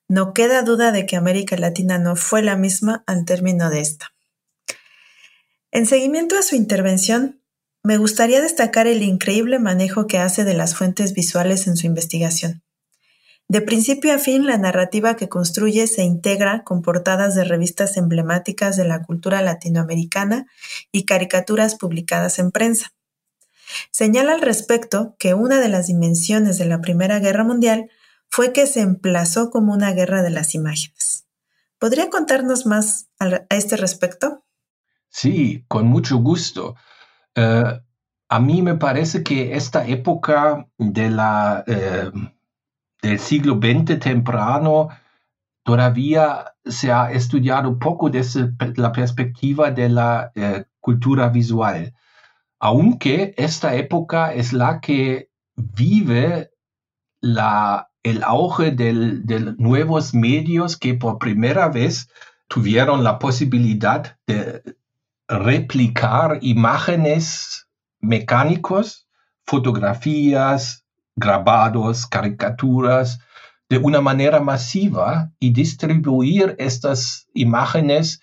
No 0.09 0.33
queda 0.33 0.63
duda 0.63 0.91
de 0.91 1.05
que 1.05 1.15
América 1.15 1.55
Latina 1.55 1.99
no 1.99 2.15
fue 2.15 2.41
la 2.41 2.55
misma 2.55 3.03
al 3.05 3.25
término 3.25 3.69
de 3.69 3.81
esta. 3.81 4.15
En 5.71 5.85
seguimiento 5.85 6.35
a 6.35 6.41
su 6.41 6.55
intervención, 6.55 7.43
me 7.83 7.97
gustaría 7.97 8.41
destacar 8.41 8.87
el 8.87 9.03
increíble 9.03 9.59
manejo 9.59 10.07
que 10.07 10.17
hace 10.17 10.43
de 10.45 10.55
las 10.55 10.75
fuentes 10.75 11.13
visuales 11.13 11.67
en 11.67 11.77
su 11.77 11.85
investigación. 11.85 12.63
De 13.47 13.61
principio 13.61 14.11
a 14.13 14.17
fin, 14.17 14.47
la 14.47 14.57
narrativa 14.57 15.15
que 15.15 15.29
construye 15.29 15.85
se 15.85 16.01
integra 16.01 16.63
con 16.63 16.81
portadas 16.81 17.35
de 17.35 17.43
revistas 17.43 17.95
emblemáticas 17.95 18.77
de 18.77 18.85
la 18.85 19.03
cultura 19.03 19.43
latinoamericana 19.43 20.47
y 20.91 21.05
caricaturas 21.05 21.75
publicadas 21.75 22.39
en 22.39 22.49
prensa. 22.49 22.93
Señala 23.91 24.33
al 24.33 24.41
respecto 24.41 25.15
que 25.19 25.35
una 25.35 25.59
de 25.59 25.69
las 25.69 25.85
dimensiones 25.85 26.57
de 26.57 26.65
la 26.65 26.81
Primera 26.81 27.19
Guerra 27.19 27.43
Mundial 27.43 27.91
fue 28.29 28.53
que 28.53 28.67
se 28.67 28.81
emplazó 28.81 29.49
como 29.49 29.73
una 29.73 29.91
guerra 29.91 30.21
de 30.21 30.29
las 30.29 30.55
imágenes. 30.55 31.27
¿Podría 31.79 32.09
contarnos 32.09 32.65
más 32.65 33.09
a 33.19 33.45
este 33.49 33.77
respecto? 33.77 34.45
Sí, 35.09 35.65
con 35.67 35.87
mucho 35.87 36.17
gusto. 36.17 36.75
Eh, 37.35 37.81
a 38.29 38.39
mí 38.39 38.61
me 38.61 38.75
parece 38.75 39.23
que 39.23 39.55
esta 39.55 39.87
época 39.87 40.67
de 40.77 41.09
la, 41.09 41.63
eh, 41.65 42.11
del 43.01 43.19
siglo 43.19 43.55
XX 43.55 43.99
temprano 43.99 44.89
todavía 45.63 46.53
se 46.63 46.91
ha 46.91 47.11
estudiado 47.11 47.79
poco 47.79 48.09
desde 48.09 48.51
la 48.75 48.91
perspectiva 48.91 49.71
de 49.71 49.89
la 49.89 50.31
eh, 50.35 50.65
cultura 50.79 51.29
visual, 51.29 51.93
aunque 52.59 53.33
esta 53.37 53.75
época 53.75 54.33
es 54.33 54.53
la 54.53 54.79
que 54.79 55.31
vive 55.55 56.51
la, 57.21 57.88
el 58.09 58.23
auge 58.23 58.71
de 58.71 59.53
nuevos 59.57 60.13
medios 60.13 60.77
que 60.77 60.93
por 60.95 61.19
primera 61.19 61.69
vez 61.69 62.09
tuvieron 62.47 63.03
la 63.03 63.19
posibilidad 63.19 64.17
de 64.27 64.63
replicar 65.27 66.39
imágenes 66.41 67.67
mecánicos, 67.99 69.07
fotografías, 69.45 70.83
grabados, 71.15 72.05
caricaturas, 72.07 73.19
de 73.69 73.77
una 73.77 74.01
manera 74.01 74.39
masiva 74.39 75.31
y 75.39 75.51
distribuir 75.51 76.55
estas 76.57 77.27
imágenes 77.33 78.21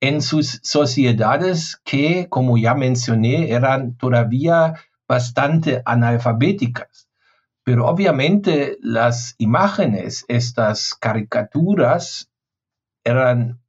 en 0.00 0.22
sus 0.22 0.60
sociedades 0.62 1.80
que, 1.84 2.28
como 2.28 2.58
ya 2.58 2.74
mencioné, 2.74 3.50
eran 3.50 3.96
todavía 3.96 4.74
bastante 5.06 5.82
analfabéticas. 5.84 7.07
Pero 7.68 7.86
obviamente 7.86 8.78
las 8.80 9.34
imágenes, 9.36 10.24
estas 10.28 10.94
caricaturas 10.94 12.30
eran 13.04 13.60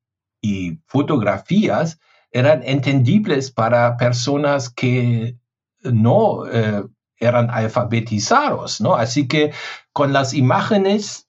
y 0.42 0.80
fotografías 0.88 2.00
eran 2.32 2.64
entendibles 2.64 3.52
para 3.52 3.98
personas 3.98 4.70
que 4.70 5.38
no 5.84 6.48
eh, 6.48 6.86
eran 7.18 7.50
alfabetizados, 7.50 8.80
¿no? 8.80 8.96
Así 8.96 9.28
que 9.28 9.52
con 9.92 10.14
las 10.14 10.34
imágenes, 10.34 11.28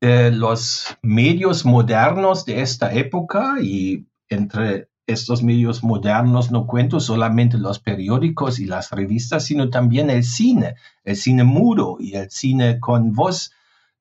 eh, 0.00 0.32
los 0.32 0.98
medios 1.02 1.64
modernos 1.64 2.44
de 2.46 2.62
esta 2.62 2.92
época 2.94 3.58
y 3.62 4.08
entre 4.28 4.88
estos 5.06 5.42
medios 5.42 5.82
modernos 5.82 6.50
no 6.50 6.66
cuento 6.66 7.00
solamente 7.00 7.58
los 7.58 7.78
periódicos 7.78 8.58
y 8.58 8.66
las 8.66 8.90
revistas, 8.90 9.44
sino 9.44 9.68
también 9.70 10.10
el 10.10 10.24
cine, 10.24 10.76
el 11.04 11.16
cine 11.16 11.44
mudo 11.44 11.96
y 11.98 12.14
el 12.14 12.30
cine 12.30 12.78
con 12.78 13.12
voz 13.12 13.52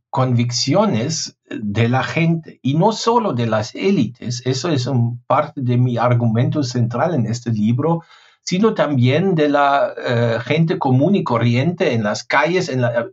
convicciones 0.09 1.37
de 1.49 1.87
la 1.87 2.03
gente 2.03 2.59
y 2.61 2.73
no 2.73 2.91
solo 2.91 3.33
de 3.33 3.47
las 3.47 3.73
élites, 3.75 4.41
eso 4.45 4.69
es 4.69 4.87
un 4.87 5.23
parte 5.25 5.61
de 5.61 5.77
mi 5.77 5.97
argumento 5.97 6.63
central 6.63 7.13
en 7.13 7.25
este 7.25 7.51
libro, 7.51 8.03
sino 8.41 8.73
también 8.73 9.35
de 9.35 9.49
la 9.49 10.41
gente 10.45 10.77
común 10.77 11.15
y 11.15 11.23
corriente 11.23 11.93
en 11.93 12.03
las 12.03 12.23
calles 12.23 12.69
en 12.69 12.81
la, 12.81 13.09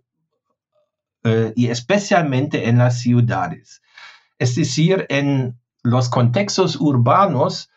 y 1.56 1.68
especialmente 1.68 2.68
en 2.68 2.78
las 2.78 3.00
ciudades. 3.00 3.80
Es 4.38 4.54
decir, 4.56 5.06
en 5.08 5.58
los 5.82 6.10
contextos 6.10 6.76
urbanos 6.76 7.70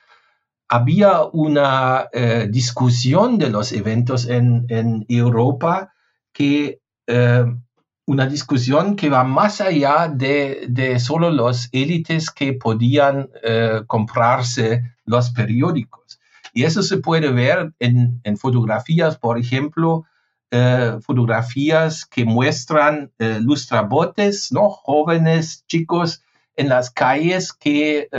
había 0.68 1.24
una 1.24 2.10
discusión 2.50 3.38
de 3.38 3.50
los 3.50 3.72
eventos 3.72 4.28
en, 4.28 5.06
Europa 5.08 5.94
que 6.34 6.82
eh, 7.08 7.46
una 8.06 8.26
discusión 8.26 8.96
que 8.96 9.10
va 9.10 9.24
más 9.24 9.60
allá 9.60 10.08
de, 10.08 10.66
de 10.70 11.00
solo 11.00 11.30
los 11.30 11.68
élites 11.72 12.32
que 12.32 12.54
podían 12.54 13.30
eh, 13.44 13.82
comprarse 13.86 14.96
los 15.06 15.32
periódicos. 15.32 16.20
Y 16.54 16.64
eso 16.64 16.82
se 16.82 16.98
puede 16.98 17.32
ver 17.32 17.74
en 17.80 18.38
fotografías, 18.38 19.18
por 19.18 19.38
ejemplo, 19.38 20.06
eh, 20.52 20.98
fotografías 21.02 22.06
que 22.06 22.26
muestran 22.26 23.12
lustrabotes, 23.42 24.52
¿no? 24.52 24.70
jóvenes, 24.70 25.66
chicos 25.68 26.24
en 26.56 26.70
las 26.70 26.90
calles 26.90 27.54
que 27.54 28.10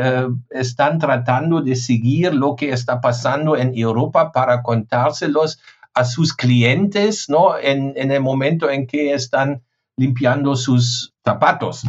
están 0.51 1.01
tratando 1.01 1.61
de 1.61 1.75
seguir 1.75 2.33
lo 2.33 2.55
que 2.55 2.71
está 2.71 3.01
pasando 3.01 3.57
en 3.57 3.77
Europa 3.77 4.31
para 4.31 4.63
contárselos 4.63 5.59
a 5.99 6.05
sus 6.05 6.33
clientes, 6.33 7.29
¿no? 7.29 7.59
En, 7.59 7.97
el 7.97 8.21
momento 8.21 8.71
en 8.71 8.87
que 8.87 9.15
están 9.15 9.65
limpiando 9.97 10.55
sus 10.55 11.13
zapatos. 11.25 11.83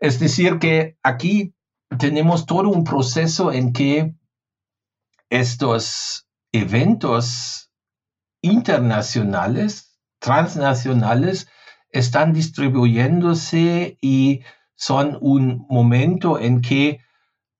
Es 0.00 0.18
decir, 0.18 0.58
que 0.58 0.96
aquí 1.04 1.54
tenemos 1.98 2.46
todo 2.46 2.68
un 2.68 2.82
proceso 2.82 3.52
en 3.52 3.72
que 3.72 4.14
estos 5.30 6.26
eventos 6.52 7.67
internacionales, 8.42 9.98
transnacionales, 10.18 11.48
están 11.90 12.32
distribuyéndose 12.32 13.98
y 14.00 14.40
son 14.76 15.18
un 15.20 15.66
momento 15.68 16.38
en 16.38 16.60
que 16.60 17.00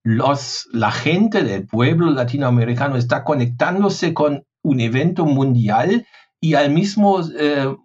los, 0.03 0.69
la 0.73 0.91
gente 0.91 1.43
del 1.43 1.67
pueblo 1.67 2.11
latinoamericano 2.11 2.97
está 2.97 3.25
conectándose 3.25 4.15
con 4.15 4.45
un 4.63 4.81
evento 4.81 5.27
mundial 5.27 6.07
y 6.41 6.55
al 6.55 6.71
mismo, 6.71 7.21
eh, 7.39 7.77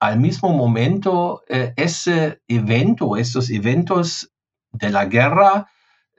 al 0.00 0.18
mismo 0.18 0.52
momento 0.52 1.42
eh, 1.48 1.74
ese 1.76 2.40
evento, 2.48 3.16
estos 3.16 3.50
eventos 3.50 4.32
de 4.72 4.90
la 4.90 5.04
guerra 5.04 5.68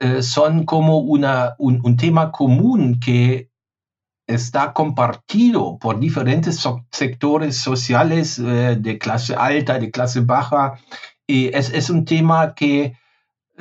eh, 0.00 0.22
son 0.22 0.64
como 0.64 0.98
una, 0.98 1.54
un, 1.58 1.96
tema 1.96 2.30
común 2.30 3.00
que 3.00 3.50
está 4.26 4.72
compartido 4.72 5.78
por 5.78 5.98
diferentes 5.98 6.66
sectores 6.90 7.56
sociales 7.56 8.36
de 8.42 8.98
clase 8.98 9.34
alta, 9.34 9.78
de 9.78 9.90
clase 9.90 10.20
baja, 10.20 10.78
y 11.26 11.48
es, 11.54 11.72
es 11.72 11.90
un 11.90 12.04
tema 12.04 12.54
que 12.54 12.94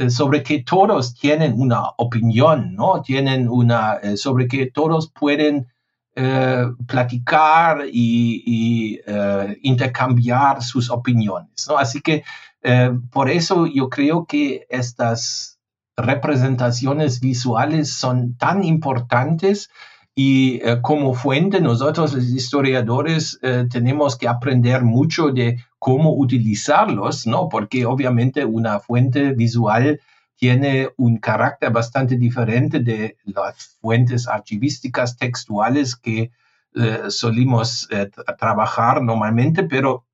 sobre 0.10 0.42
que 0.42 0.64
todos 0.64 1.14
tienen 1.14 1.54
una 1.60 1.90
opinión, 1.98 2.74
¿no? 2.76 3.02
Tienen 3.02 3.48
una, 3.48 4.00
sobre 4.16 4.48
que 4.48 4.72
todos 4.72 5.12
pueden 5.12 5.68
eh, 6.16 6.66
platicar 6.86 7.86
y, 7.92 9.00
eh, 9.04 9.58
intercambiar 9.64 10.62
sus 10.62 10.92
opiniones. 10.92 11.68
Así 11.76 12.02
que 12.02 12.24
eh, 12.62 12.92
por 13.12 13.32
eso 13.32 13.66
yo 13.66 13.90
creo 13.90 14.28
que 14.28 14.68
estas 14.70 15.60
representaciones 15.98 17.20
visuales 17.20 17.94
son 17.94 18.38
tan 18.38 18.64
importantes 18.64 19.72
y 20.16 20.60
como 20.82 21.14
fuente 21.14 21.60
nosotros 21.60 22.14
los 22.14 22.26
historiadores 22.26 23.40
tenemos 23.72 24.16
que 24.16 24.28
aprender 24.28 24.84
mucho 24.84 25.30
de 25.30 25.58
cómo 25.80 26.16
utilizarlos, 26.16 27.26
¿no? 27.26 27.50
Porque 27.50 27.86
obviamente 27.86 28.46
una 28.46 28.80
fuente 28.80 29.34
visual 29.34 30.00
tiene 30.36 30.90
un 30.98 31.18
carácter 31.20 31.72
bastante 31.72 32.18
diferente 32.18 32.80
de 32.80 33.18
las 33.24 33.78
fuentes 33.82 34.28
archivísticas 34.28 35.18
textuales 35.18 35.96
que 35.96 36.32
eh, 36.76 37.04
solimos 37.10 37.88
eh, 37.92 38.10
trabajar 38.38 39.02
normalmente, 39.02 39.64
pero 39.64 40.06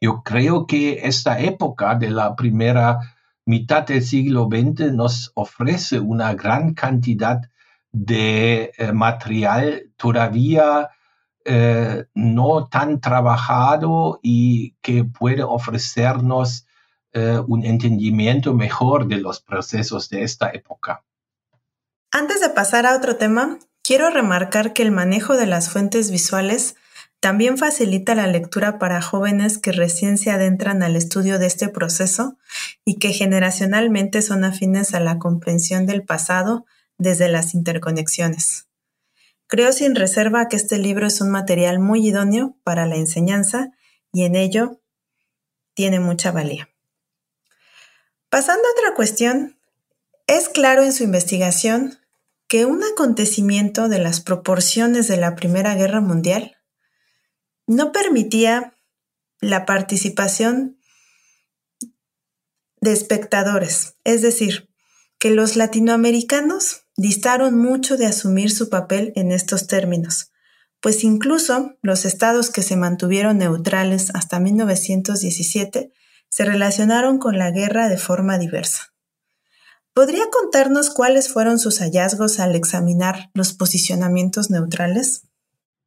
yo 0.00 0.22
creo 0.22 0.66
que 0.66 1.00
esta 1.06 1.40
época 1.40 1.94
de 1.94 2.10
la 2.10 2.36
primera 2.36 2.98
mitad 3.46 3.86
del 3.86 4.02
siglo 4.02 4.48
XX 4.50 4.92
nos 4.92 5.32
ofrece 5.34 6.00
una 6.00 6.34
gran 6.34 6.74
cantidad 6.74 7.40
de 7.94 8.72
eh, 8.76 8.92
material 8.92 9.90
todavía 9.96 10.90
no 12.14 12.68
tan 12.68 13.02
trabajado 13.02 14.18
y 14.22 14.76
que 14.80 15.04
puede 15.04 15.42
ofrecernos 15.42 16.66
eh, 17.16 17.40
un 17.46 17.64
entendimiento 17.64 18.54
mejor 18.54 19.06
de 19.06 19.18
los 19.18 19.40
procesos 19.40 20.08
de 20.08 20.24
esta 20.24 20.50
época. 20.50 21.04
Antes 22.10 22.40
de 22.40 22.48
pasar 22.48 22.86
a 22.86 22.96
otro 22.96 23.14
tema, 23.14 23.60
quiero 23.84 24.10
remarcar 24.10 24.72
que 24.72 24.82
el 24.82 24.90
manejo 24.90 25.36
de 25.36 25.46
las 25.46 25.70
fuentes 25.70 26.10
visuales 26.10 26.74
también 27.20 27.56
facilita 27.56 28.16
la 28.16 28.26
lectura 28.26 28.80
para 28.80 29.00
jóvenes 29.00 29.58
que 29.58 29.70
recién 29.70 30.18
se 30.18 30.32
adentran 30.32 30.82
al 30.82 30.96
estudio 30.96 31.38
de 31.38 31.46
este 31.46 31.68
proceso 31.68 32.36
y 32.84 32.98
que 32.98 33.12
generacionalmente 33.12 34.20
son 34.20 34.42
afines 34.42 34.92
a 34.92 34.98
la 34.98 35.20
comprensión 35.20 35.86
del 35.86 36.02
pasado 36.02 36.66
desde 36.98 37.28
las 37.28 37.54
interconexiones. 37.54 38.66
Creo 39.46 39.72
sin 39.72 39.94
reserva 39.94 40.48
que 40.48 40.56
este 40.56 40.78
libro 40.78 41.06
es 41.06 41.20
un 41.20 41.30
material 41.30 41.78
muy 41.78 42.06
idóneo 42.06 42.56
para 42.64 42.86
la 42.86 42.96
enseñanza 42.96 43.72
y 44.12 44.24
en 44.24 44.36
ello 44.36 44.80
tiene 45.74 46.00
mucha 46.00 46.32
valía. 46.32 46.68
Pasando 48.30 48.66
a 48.66 48.72
otra 48.72 48.94
cuestión, 48.94 49.58
es 50.26 50.48
claro 50.48 50.82
en 50.82 50.92
su 50.92 51.04
investigación 51.04 51.98
que 52.48 52.64
un 52.64 52.82
acontecimiento 52.82 53.88
de 53.88 53.98
las 53.98 54.20
proporciones 54.20 55.08
de 55.08 55.16
la 55.16 55.34
Primera 55.34 55.74
Guerra 55.74 56.00
Mundial 56.00 56.56
no 57.66 57.92
permitía 57.92 58.76
la 59.40 59.66
participación 59.66 60.78
de 62.80 62.92
espectadores, 62.92 63.96
es 64.04 64.22
decir, 64.22 64.68
que 65.18 65.30
los 65.30 65.56
latinoamericanos 65.56 66.83
distaron 66.96 67.58
mucho 67.58 67.96
de 67.96 68.06
asumir 68.06 68.50
su 68.50 68.68
papel 68.68 69.12
en 69.16 69.32
estos 69.32 69.66
términos, 69.66 70.32
pues 70.80 71.04
incluso 71.04 71.76
los 71.82 72.04
estados 72.04 72.50
que 72.50 72.62
se 72.62 72.76
mantuvieron 72.76 73.38
neutrales 73.38 74.10
hasta 74.14 74.38
1917 74.38 75.92
se 76.28 76.44
relacionaron 76.44 77.18
con 77.18 77.38
la 77.38 77.50
guerra 77.50 77.88
de 77.88 77.96
forma 77.96 78.38
diversa. 78.38 78.92
¿Podría 79.94 80.24
contarnos 80.30 80.90
cuáles 80.90 81.32
fueron 81.32 81.60
sus 81.60 81.78
hallazgos 81.78 82.40
al 82.40 82.56
examinar 82.56 83.30
los 83.32 83.52
posicionamientos 83.52 84.50
neutrales? 84.50 85.28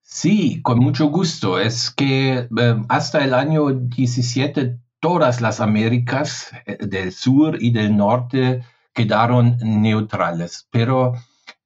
Sí, 0.02 0.62
con 0.62 0.80
mucho 0.80 1.08
gusto. 1.08 1.60
Es 1.60 1.92
que 1.92 2.48
eh, 2.58 2.76
hasta 2.88 3.26
el 3.26 3.34
año 3.34 3.70
17 3.70 4.80
todas 5.02 5.42
las 5.42 5.60
Américas 5.60 6.52
eh, 6.66 6.78
del 6.88 7.12
sur 7.12 7.62
y 7.62 7.72
del 7.72 7.98
norte 7.98 8.64
quedaron 8.98 9.58
neutrales, 9.62 10.68
pero 10.72 11.14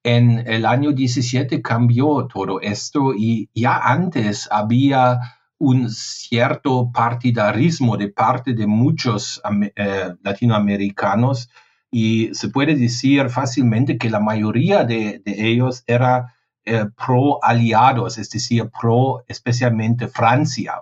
en 0.03 0.43
el 0.45 0.65
año 0.65 0.91
17 0.91 1.61
cambió 1.61 2.27
todo 2.27 2.59
esto 2.59 3.13
y 3.15 3.49
ya 3.55 3.77
antes 3.77 4.49
había 4.51 5.17
un 5.57 5.89
cierto 5.89 6.91
partidarismo 6.91 7.95
de 7.95 8.09
parte 8.09 8.53
de 8.53 8.67
muchos 8.67 9.41
eh, 9.77 10.13
latinoamericanos 10.21 11.49
y 11.89 12.31
se 12.33 12.49
puede 12.49 12.75
decir 12.75 13.29
fácilmente 13.29 13.97
que 13.97 14.09
la 14.09 14.19
mayoría 14.19 14.83
de, 14.83 15.21
ellos 15.25 15.85
era 15.87 16.33
eh, 16.65 16.85
pro 16.97 17.41
aliados, 17.41 18.17
es 18.17 18.29
decir, 18.29 18.69
pro 18.77 19.23
especialmente 19.29 20.09
Francia, 20.09 20.81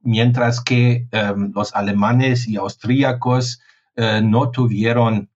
mientras 0.00 0.62
que 0.62 1.08
em, 1.10 1.52
los 1.54 1.74
alemanes 1.74 2.48
y 2.48 2.56
austríacos 2.56 3.60
eh, 3.96 4.22
no 4.22 4.50
tuvieron 4.50 5.29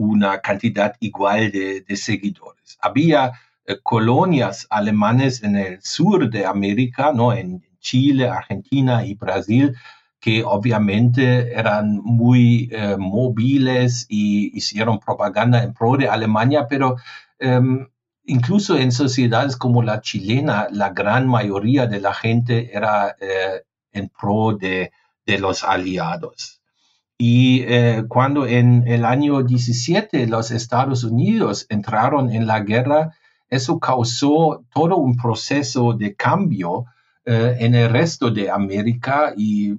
una 0.00 0.40
cantidad 0.40 0.96
igual 1.00 1.52
de, 1.52 1.96
seguidores. 1.96 2.78
Había 2.80 3.32
eh, 3.66 3.76
colonias 3.82 4.66
alemanes 4.70 5.42
en 5.42 5.56
el 5.56 5.82
sur 5.82 6.30
de 6.30 6.46
América, 6.46 7.12
¿no? 7.12 7.32
en 7.34 7.62
Chile, 7.80 8.28
Argentina 8.28 9.04
y 9.04 9.14
Brasil, 9.14 9.76
que 10.20 10.42
obviamente 10.44 11.52
eran 11.52 12.00
muy 12.02 12.70
eh, 12.72 12.96
móviles 12.98 14.06
y 14.08 14.56
hicieron 14.56 14.98
propaganda 14.98 15.62
en 15.62 15.74
pro 15.74 15.96
de 15.96 16.08
Alemania, 16.08 16.66
pero 16.68 16.96
em, 17.38 17.88
incluso 18.24 18.78
en 18.78 18.92
sociedades 18.92 19.56
como 19.56 19.82
la 19.82 20.00
chilena, 20.00 20.68
la 20.70 20.90
gran 20.90 21.26
mayoría 21.26 21.86
de 21.86 22.00
la 22.00 22.14
gente 22.14 22.70
era 22.74 23.16
eh, 23.20 23.62
en 23.92 24.08
pro 24.08 24.56
de, 24.58 24.92
de 25.26 25.38
los 25.38 25.64
aliados. 25.64 26.59
Y 27.22 27.64
eh, 27.66 28.04
cuando 28.08 28.46
en 28.46 28.88
el 28.88 29.04
año 29.04 29.42
17 29.42 30.26
los 30.26 30.50
Estados 30.50 31.04
Unidos 31.04 31.66
entraron 31.68 32.32
en 32.32 32.46
la 32.46 32.60
guerra, 32.60 33.14
eso 33.50 33.78
causó 33.78 34.64
todo 34.72 34.96
un 34.96 35.18
proceso 35.18 35.92
de 35.92 36.14
cambio 36.14 36.86
eh, 37.26 37.58
en 37.60 37.74
el 37.74 37.90
resto 37.90 38.30
de 38.30 38.50
América 38.50 39.34
y 39.36 39.74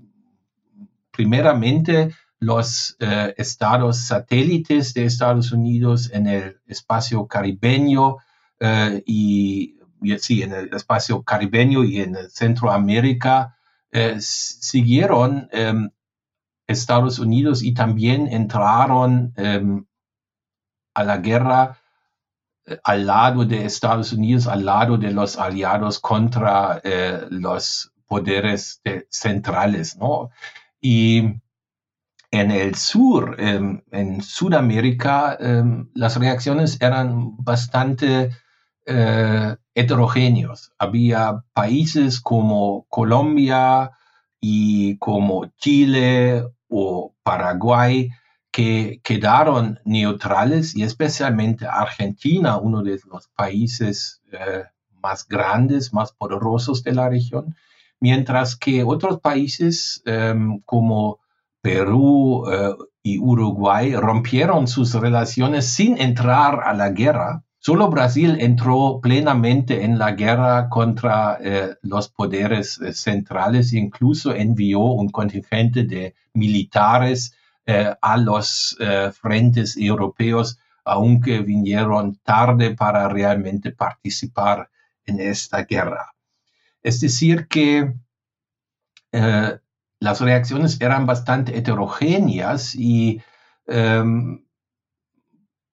primeramente 1.10 2.12
los 2.38 2.96
eh, 3.00 3.34
estados 3.36 3.98
satélites 3.98 4.94
de 4.94 5.06
Estados 5.06 5.52
Unidos 5.52 6.12
en 6.14 6.28
el 6.28 6.60
espacio 6.68 7.26
caribeño 7.26 8.18
y, 9.04 9.80
sí, 10.20 10.44
en 10.44 10.54
el 10.54 10.72
espacio 10.76 11.24
caribeño 11.24 11.84
y 11.84 12.02
en 12.02 12.16
Centroamérica 12.30 13.58
siguieron 14.20 15.50
em, 15.52 15.90
Estados 16.72 17.20
Unidos 17.20 17.64
y 17.64 17.74
también 17.74 18.28
entraron 18.28 19.34
em, 19.38 19.86
a 20.94 21.04
la 21.04 21.18
guerra 21.18 21.78
eh, 22.66 22.80
al 22.84 23.06
lado 23.06 23.46
de 23.46 23.66
Estados 23.66 24.14
Unidos, 24.14 24.48
al 24.48 24.66
lado 24.66 24.98
de 24.98 25.12
los 25.12 25.38
aliados 25.38 26.00
contra 26.00 26.82
eh, 26.84 27.26
los 27.30 27.92
poderes 28.08 28.82
centrales. 29.10 29.98
Y 30.82 31.42
en 32.32 32.52
el 32.52 32.76
sur, 32.76 33.36
em, 33.40 33.82
en 33.92 34.22
Sudamérica, 34.22 35.38
em, 35.40 35.90
las 35.94 36.18
reacciones 36.18 36.78
eran 36.82 37.36
bastante 37.38 38.32
eh, 38.86 39.56
heterogéneos. 39.76 40.74
Había 40.80 41.44
países 41.54 42.20
como 42.20 42.86
Colombia 42.90 43.92
y 44.40 44.98
como 44.98 45.46
Chile 45.58 46.48
o 46.72 47.14
Paraguay, 47.22 48.10
que 48.52 49.00
quedaron 49.04 49.80
neutrales 49.86 50.76
y 50.76 50.84
especialmente 50.84 51.68
Argentina, 51.68 52.58
uno 52.58 52.82
de 52.82 53.00
los 53.10 53.28
países 53.30 54.22
eh, 54.32 54.64
más 55.02 55.28
grandes, 55.28 55.94
más 55.94 56.12
poderosos 56.14 56.84
de 56.84 56.94
la 56.94 57.10
región, 57.10 57.56
mientras 58.00 58.56
que 58.56 58.84
otros 58.84 59.20
países 59.20 60.02
em, 60.06 60.60
como 60.62 61.20
Perú 61.62 62.46
eh, 62.52 62.76
y 63.04 63.20
Uruguay 63.20 63.96
rompieron 63.96 64.68
sus 64.68 64.94
relaciones 64.94 65.68
sin 65.68 66.00
entrar 66.00 66.62
a 66.64 66.74
la 66.74 66.90
guerra 66.90 67.44
Solo 67.64 67.90
Brasil 67.90 68.38
entró 68.40 69.00
plenamente 69.04 69.86
en 69.86 70.00
la 70.00 70.14
guerra 70.14 70.68
contra 70.68 71.38
eh, 71.40 71.76
los 71.84 72.10
poderes 72.10 72.82
eh, 72.82 72.92
centrales 72.92 73.74
incluso 73.74 74.34
envió 74.34 74.80
un 74.80 75.10
contingente 75.10 75.84
de 75.84 76.16
militares 76.34 77.36
eh, 77.68 77.94
a 78.02 78.18
los 78.18 78.76
frentes 79.14 79.78
europeos, 79.78 80.58
aunque 80.84 81.42
vinieron 81.42 82.16
tarde 82.24 82.74
para 82.76 83.08
realmente 83.08 83.72
participar 83.72 84.72
en 85.06 85.20
esta 85.20 85.62
guerra. 85.64 86.16
Es 86.82 87.00
decir, 87.00 87.48
que 87.48 87.94
las 89.12 90.20
reacciones 90.20 90.82
eran 90.82 91.06
bastante 91.06 91.56
heterogéneas 91.56 92.74
y 92.74 93.22
em, 93.68 94.44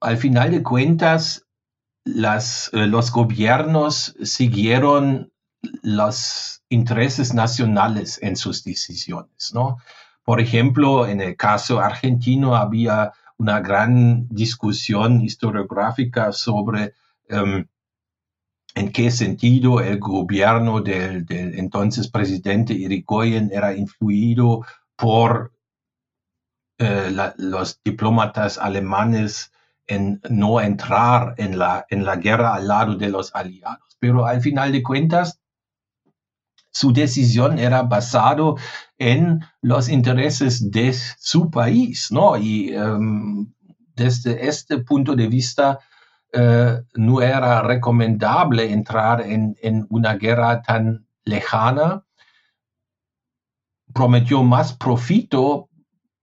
al 0.00 0.18
final 0.18 0.50
de 0.50 0.62
cuentas 0.62 1.47
eh, 2.72 2.86
los 2.86 3.12
gobiernos 3.12 4.16
siguieron 4.22 5.32
los 5.82 6.62
intereses 6.68 7.34
nacionales 7.34 8.18
en 8.22 8.36
sus 8.36 8.64
decisiones, 8.64 9.52
¿no? 9.54 9.78
Por 10.22 10.40
ejemplo, 10.40 11.06
en 11.06 11.20
el 11.20 11.36
caso 11.36 11.80
argentino 11.80 12.54
había 12.54 13.12
una 13.38 13.60
gran 13.60 14.28
discusión 14.28 15.22
historiográfica 15.22 16.32
sobre 16.32 16.94
em, 17.28 17.66
en 18.74 18.92
qué 18.92 19.10
sentido 19.10 19.80
el 19.80 19.98
gobierno 19.98 20.80
del, 20.80 21.24
entonces 21.28 22.08
presidente 22.08 22.74
Irigoyen 22.74 23.50
era 23.52 23.74
influido 23.74 24.64
por 24.96 25.52
eh, 26.78 27.10
los 27.38 27.80
diplomatas 27.84 28.58
alemanes 28.58 29.52
en 29.88 30.20
no 30.28 30.60
entrar 30.60 31.34
en 31.38 31.58
la, 31.58 31.86
en 31.90 32.04
la 32.04 32.16
guerra 32.16 32.54
al 32.54 32.68
lado 32.68 32.94
de 32.94 33.08
los 33.08 33.34
aliados. 33.34 33.96
Pero 33.98 34.26
al 34.26 34.40
final 34.40 34.70
de 34.70 34.82
cuentas, 34.82 35.40
su 36.70 36.92
decisión 36.92 37.58
era 37.58 37.82
basado 37.82 38.56
en 38.98 39.40
los 39.62 39.88
intereses 39.88 40.70
de 40.70 40.92
su 40.92 41.50
país, 41.50 42.08
¿no? 42.12 42.36
Y 42.36 42.74
em, 42.74 43.52
desde 43.96 44.46
este 44.46 44.78
punto 44.78 45.16
de 45.16 45.26
vista, 45.26 45.80
eh, 46.32 46.82
no 46.94 47.22
era 47.22 47.62
recomendable 47.62 48.70
entrar 48.70 49.22
en, 49.22 49.56
en, 49.62 49.86
una 49.88 50.14
guerra 50.14 50.62
tan 50.62 51.06
lejana. 51.24 52.04
Prometió 53.94 54.42
más 54.42 54.74
profito 54.74 55.70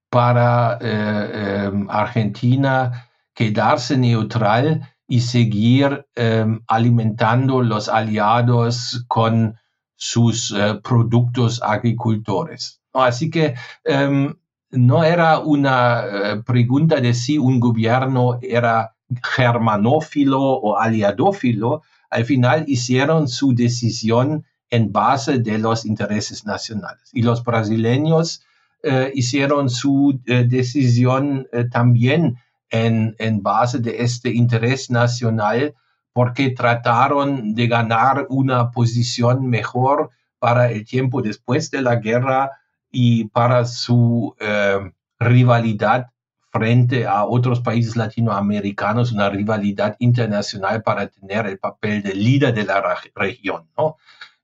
para 0.09 0.77
eh, 0.79 1.65
em, 1.65 1.89
Argentina 1.89 3.04
quedarse 3.35 3.97
neutral 3.97 4.95
y 5.07 5.19
seguir 5.19 6.07
em, 6.15 6.61
alimentando 6.67 7.61
los 7.61 7.89
aliados 7.89 9.05
con 9.07 9.55
sus 9.95 10.51
eh, 10.51 10.79
productos 10.83 11.61
agricultores. 11.61 12.81
Así 12.93 13.29
que 13.29 13.53
em, 13.83 14.33
no 14.71 15.03
era 15.03 15.39
una 15.39 16.03
eh, 16.05 16.43
pregunta 16.45 16.99
de 17.01 17.13
si 17.13 17.37
un 17.37 17.59
gobierno 17.59 18.39
era 18.41 18.95
germanófilo 19.35 20.41
o 20.41 20.77
aliadófilo, 20.79 21.83
al 22.09 22.25
final 22.25 22.63
hicieron 22.67 23.27
su 23.27 23.53
decisión 23.53 24.45
en 24.69 24.91
base 24.91 25.39
de 25.39 25.59
los 25.59 25.85
intereses 25.85 26.45
nacionales. 26.45 27.11
Y 27.13 27.21
los 27.21 27.43
brasileños 27.43 28.41
eh, 28.81 29.11
hicieron 29.13 29.69
su 29.69 30.19
decisión 30.25 31.47
también 31.71 32.37
en, 32.75 33.41
base 33.41 33.79
de 33.79 34.03
este 34.03 34.29
interés 34.29 34.89
nacional 34.89 35.73
porque 36.13 36.51
trataron 36.51 37.53
de 37.53 37.67
ganar 37.67 38.25
una 38.29 38.71
posición 38.71 39.47
mejor 39.47 40.09
para 40.39 40.71
el 40.71 40.85
tiempo 40.85 41.21
después 41.21 41.71
de 41.71 41.81
la 41.81 41.97
guerra 41.97 42.51
y 42.91 43.25
para 43.25 43.65
su 43.65 44.35
eh, 44.39 44.91
rivalidad 45.19 46.07
frente 46.51 47.05
a 47.05 47.25
otros 47.25 47.59
países 47.59 47.97
latinoamericanos, 47.97 49.11
una 49.11 49.29
rivalidad 49.29 49.97
internacional 49.99 50.81
para 50.83 51.07
tener 51.07 51.47
el 51.47 51.59
papel 51.59 52.01
de 52.01 52.15
líder 52.15 52.53
de 52.53 52.63
la 52.63 52.81
región, 53.13 53.67
¿no? 53.77 53.97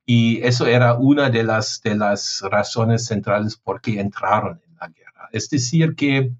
Y 0.05 0.41
eso 0.43 0.65
era 0.67 0.95
una 0.95 1.29
de 1.29 1.43
las, 1.43 1.81
de 1.81 1.95
las 1.95 2.41
razones 2.41 3.05
centrales 3.05 3.55
por 3.55 3.79
qué 3.79 4.01
entraron 4.01 4.59
en 4.67 4.75
la 4.75 4.87
guerra. 4.89 5.29
Es 5.31 5.49
decir, 5.49 5.95
que 5.95 6.33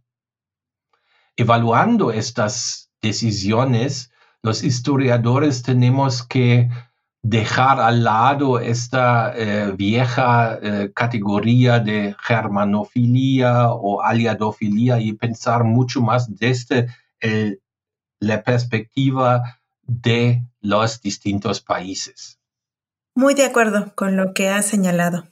evaluando 1.42 2.12
estas 2.12 2.90
decisiones, 3.02 4.12
los 4.42 4.64
historiadores 4.64 5.64
tenemos 5.64 6.24
que 6.24 6.70
dejar 7.24 7.80
al 7.80 8.04
lado 8.04 8.60
esta 8.60 9.34
eh, 9.36 9.72
vieja 9.76 10.58
eh, 10.62 10.92
categoría 10.96 11.80
de 11.80 12.16
germanofilia 12.20 13.70
o 13.70 14.02
aliadofilia 14.02 15.00
y 15.00 15.14
pensar 15.14 15.64
mucho 15.64 16.02
más 16.02 16.36
desde 16.36 16.88
la 18.20 18.42
perspectiva 18.42 19.60
de 19.84 20.44
los 20.62 21.02
distintos 21.02 21.62
países. 21.62 22.40
Muy 23.16 23.34
de 23.34 23.46
acuerdo 23.46 23.94
con 23.96 24.16
lo 24.16 24.34
que 24.34 24.50
has 24.50 24.66
señalado. 24.66 25.28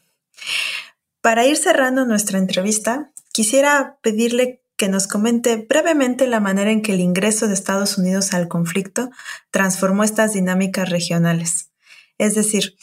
Para 1.22 1.46
ir 1.46 1.58
cerrando 1.58 2.06
nuestra 2.06 2.38
entrevista, 2.38 3.12
quisiera 3.32 3.98
pedirle 4.02 4.62
que 4.80 4.88
nos 4.88 5.08
comente 5.08 5.58
brevemente 5.58 6.26
la 6.26 6.40
manera 6.40 6.72
en 6.72 6.82
que 6.82 6.94
el 6.94 7.02
ingreso 7.02 7.50
de 7.50 7.54
Estados 7.54 7.98
Unidos 7.98 8.34
al 8.34 8.48
conflicto 8.48 9.12
transformó 9.52 10.06
estas 10.06 10.32
dinámicas 10.32 10.90
regionales. 10.90 11.72
Es 12.18 12.34
decir, 12.34 12.78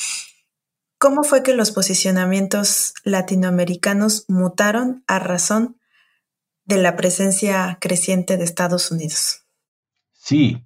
¿cómo 0.99 1.25
fue 1.25 1.43
que 1.43 1.55
los 1.55 1.71
posicionamientos 1.71 2.93
latinoamericanos 3.03 4.27
mutaron 4.29 5.05
a 5.07 5.19
razón 5.19 5.81
de 6.67 6.77
la 6.77 6.97
presencia 6.97 7.79
creciente 7.81 8.37
de 8.37 8.45
Estados 8.45 8.91
Unidos? 8.91 9.47
Sí, 10.13 10.66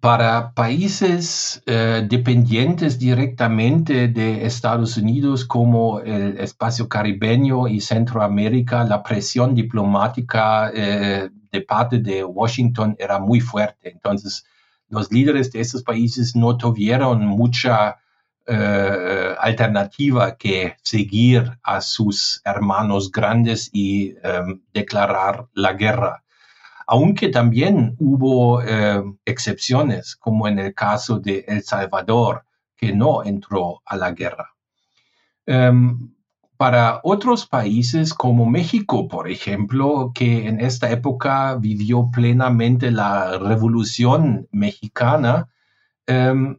para 0.00 0.52
países 0.52 1.60
eh, 1.66 2.06
dependientes 2.08 2.98
directamente 2.98 4.06
de 4.06 4.46
Estados 4.46 4.96
Unidos 4.96 5.44
como 5.44 6.00
el 6.00 6.38
espacio 6.38 6.88
caribeño 6.88 7.66
y 7.66 7.80
Centroamérica, 7.80 8.84
la 8.84 9.02
presión 9.02 9.56
diplomática 9.56 10.70
eh, 10.72 11.30
de 11.50 11.60
parte 11.62 11.98
de 11.98 12.22
Washington 12.22 12.94
era 12.98 13.18
muy 13.18 13.40
fuerte. 13.40 13.90
Entonces, 13.90 14.44
los 14.88 15.10
líderes 15.10 15.50
de 15.50 15.60
estos 15.60 15.82
países 15.82 16.36
no 16.36 16.56
tuvieron 16.56 17.26
mucha 17.26 17.96
eh, 18.46 19.34
alternativa 19.40 20.36
que 20.36 20.76
seguir 20.82 21.58
a 21.64 21.80
sus 21.80 22.40
hermanos 22.44 23.10
grandes 23.10 23.68
y 23.72 24.14
declarar 24.72 25.48
la 25.54 25.72
guerra 25.72 26.22
aunque 26.88 27.28
también 27.28 27.96
hubo 27.98 28.62
eh, 28.62 29.02
excepciones, 29.26 30.16
como 30.16 30.48
en 30.48 30.58
el 30.58 30.74
caso 30.74 31.20
de 31.20 31.44
El 31.46 31.62
Salvador, 31.62 32.46
que 32.74 32.94
no 32.94 33.22
entró 33.24 33.82
a 33.84 33.94
la 33.98 34.12
guerra. 34.12 34.54
Em, 35.44 36.14
para 36.56 37.00
otros 37.04 37.46
países 37.46 38.14
como 38.14 38.46
México, 38.46 39.06
por 39.06 39.28
ejemplo, 39.28 40.12
que 40.14 40.48
en 40.48 40.60
esta 40.62 40.90
época 40.90 41.56
vivió 41.56 42.08
plenamente 42.10 42.90
la 42.90 43.36
revolución 43.36 44.48
mexicana, 44.50 45.48
em, 46.06 46.58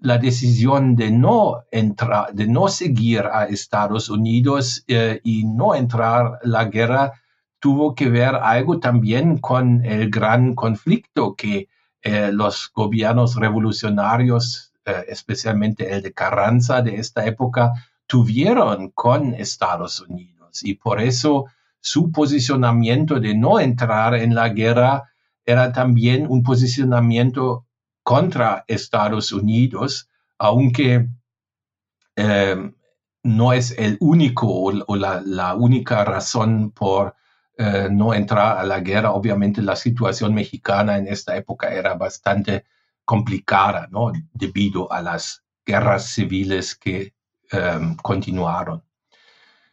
la 0.00 0.18
decisión 0.18 0.96
de 0.96 1.12
no 1.12 1.62
entrar, 1.70 2.34
de 2.34 2.48
no 2.48 2.66
seguir 2.66 3.20
a 3.32 3.44
Estados 3.44 4.10
Unidos 4.10 4.82
eh, 4.88 5.20
y 5.22 5.44
no 5.44 5.76
entrar 5.76 6.40
la 6.42 6.64
guerra 6.64 7.19
tuvo 7.60 7.94
que 7.94 8.08
ver 8.08 8.34
algo 8.34 8.80
también 8.80 9.38
con 9.38 9.84
el 9.84 10.10
gran 10.10 10.54
conflicto 10.54 11.36
que 11.36 11.68
eh, 12.02 12.30
los 12.32 12.72
gobiernos 12.74 13.36
revolucionarios, 13.36 14.72
eh, 14.86 15.04
especialmente 15.08 15.92
el 15.94 16.02
de 16.02 16.12
Carranza 16.12 16.80
de 16.80 16.96
esta 16.96 17.26
época, 17.26 17.72
tuvieron 18.06 18.90
con 18.90 19.34
Estados 19.34 20.00
Unidos. 20.00 20.64
Y 20.64 20.74
por 20.74 21.00
eso 21.00 21.44
su 21.80 22.10
posicionamiento 22.10 23.20
de 23.20 23.34
no 23.34 23.60
entrar 23.60 24.14
en 24.14 24.34
la 24.34 24.48
guerra 24.48 25.10
era 25.44 25.72
también 25.72 26.26
un 26.28 26.42
posicionamiento 26.42 27.66
contra 28.02 28.64
Estados 28.66 29.32
Unidos, 29.32 30.08
aunque 30.38 31.08
eh, 32.16 32.72
no 33.22 33.52
es 33.52 33.78
el 33.78 33.98
único 34.00 34.46
o, 34.48 34.96
la, 34.96 35.22
la, 35.24 35.54
única 35.54 36.04
razón 36.04 36.70
por 36.70 37.14
eh, 37.62 37.88
no 37.90 38.14
entrar 38.14 38.56
a 38.56 38.64
la 38.64 38.80
guerra. 38.80 39.12
Obviamente 39.12 39.60
la 39.60 39.76
situación 39.76 40.32
mexicana 40.32 40.96
en 40.96 41.06
esta 41.08 41.36
época 41.36 41.68
era 41.68 41.92
bastante 41.92 42.64
complicada, 43.04 43.86
¿no? 43.90 44.12
Debido 44.32 44.90
a 44.90 45.02
las 45.02 45.44
guerras 45.66 46.06
civiles 46.06 46.74
que 46.74 47.12
em, 47.52 47.96
continuaron. 47.96 48.82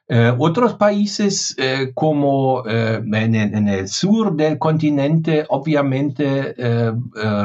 Eh, 0.10 0.34
otros 0.38 0.74
países 0.74 1.56
eh, 1.58 1.94
como 1.94 2.66
en, 2.68 3.68
el 3.70 3.88
sur 3.88 4.36
del 4.36 4.60
continente 4.60 5.46
obviamente 5.48 6.56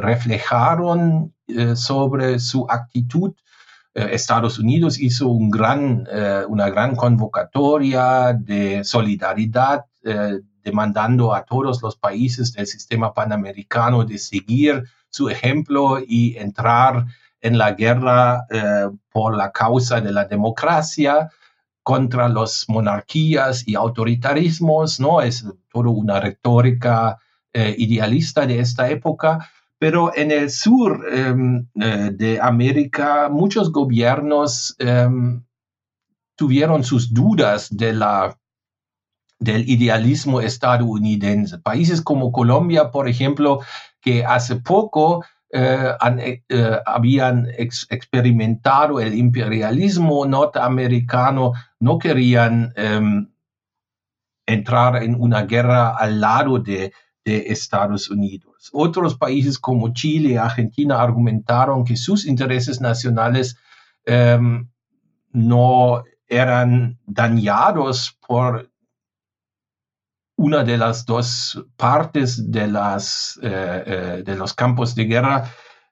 reflejaron 0.01 1.32
sobre 1.76 2.40
su 2.40 2.66
actitud. 2.68 3.32
Estados 3.95 4.59
Unidos 4.59 4.99
hizo 4.99 5.28
un 5.28 5.51
gran, 5.51 6.05
una 6.49 6.68
gran 6.68 6.97
convocatoria 6.97 8.32
de 8.32 8.82
solidaridad 8.82 9.84
eh, 10.05 10.40
demandando 10.62 11.34
a 11.34 11.44
todos 11.44 11.82
los 11.82 11.96
países 11.96 12.53
del 12.53 12.66
sistema 12.66 13.12
panamericano 13.12 14.05
de 14.05 14.18
seguir 14.18 14.84
su 15.11 15.28
ejemplo 15.28 15.98
y 16.07 16.36
entrar 16.36 17.07
en 17.40 17.59
la 17.59 17.72
guerra 17.72 18.46
eh, 18.50 18.88
por 19.11 19.36
la 19.36 19.50
causa 19.50 20.00
de 20.00 20.12
la 20.12 20.24
democracia 20.24 21.30
contra 21.82 22.28
las 22.28 22.64
monarquías 22.68 23.66
y 23.66 23.74
autoritarismos, 23.74 25.00
¿no? 25.00 25.20
Es 25.20 25.44
toda 25.72 25.90
una 25.90 26.20
retórica 26.20 27.18
eh, 27.53 27.74
idealista 27.76 28.46
de 28.46 28.61
esta 28.61 28.88
época, 28.88 29.50
pero 29.78 30.14
en 30.14 30.30
el 30.30 30.48
sur 30.50 31.05
em, 31.11 31.66
de 31.74 32.38
América 32.40 33.28
muchos 33.28 33.72
gobiernos 33.72 34.76
em, 34.78 35.42
tuvieron 36.36 36.84
sus 36.84 37.12
dudas 37.12 37.68
de 37.70 37.92
la 37.92 38.38
del 39.43 39.68
idealismo 39.68 40.40
estadounidense. 40.40 41.59
Países 41.59 42.01
como 42.01 42.30
Colombia, 42.30 42.90
por 42.90 43.09
ejemplo, 43.09 43.61
que 44.01 44.24
hace 44.24 44.57
poco 44.57 45.24
eh, 45.51 45.95
eh, 46.49 46.78
habían 46.86 47.49
experimentado 47.59 49.01
el 49.01 49.14
imperialismo 49.14 50.24
norteamericano, 50.26 51.53
no 51.80 51.99
querían 51.99 52.72
em, 52.76 53.28
entrar 54.47 55.03
en 55.03 55.16
una 55.20 55.43
guerra 55.43 55.97
al 55.97 56.20
lado 56.20 56.59
de, 56.59 56.93
Estados 57.24 58.11
Unidos. 58.11 58.68
Otros 58.72 59.16
países 59.16 59.57
como 59.57 59.93
Chile 59.93 60.30
y 60.30 60.36
Argentina 60.36 61.01
argumentaron 61.01 61.84
que 61.84 61.97
sus 61.97 62.26
intereses 62.26 62.80
nacionales 62.80 63.57
em, 64.05 64.68
no 65.30 66.03
eran 66.26 66.99
dañados 67.07 68.18
por 68.26 68.71
una 70.36 70.64
de 70.64 70.78
las 70.78 71.04
dos 71.04 71.64
partes 71.76 72.50
de, 72.50 72.66
las, 72.66 73.38
eh, 73.42 73.82
eh, 73.86 74.22
de 74.24 74.36
los 74.36 74.54
campos 74.54 74.94
de 74.94 75.04
guerra 75.04 75.44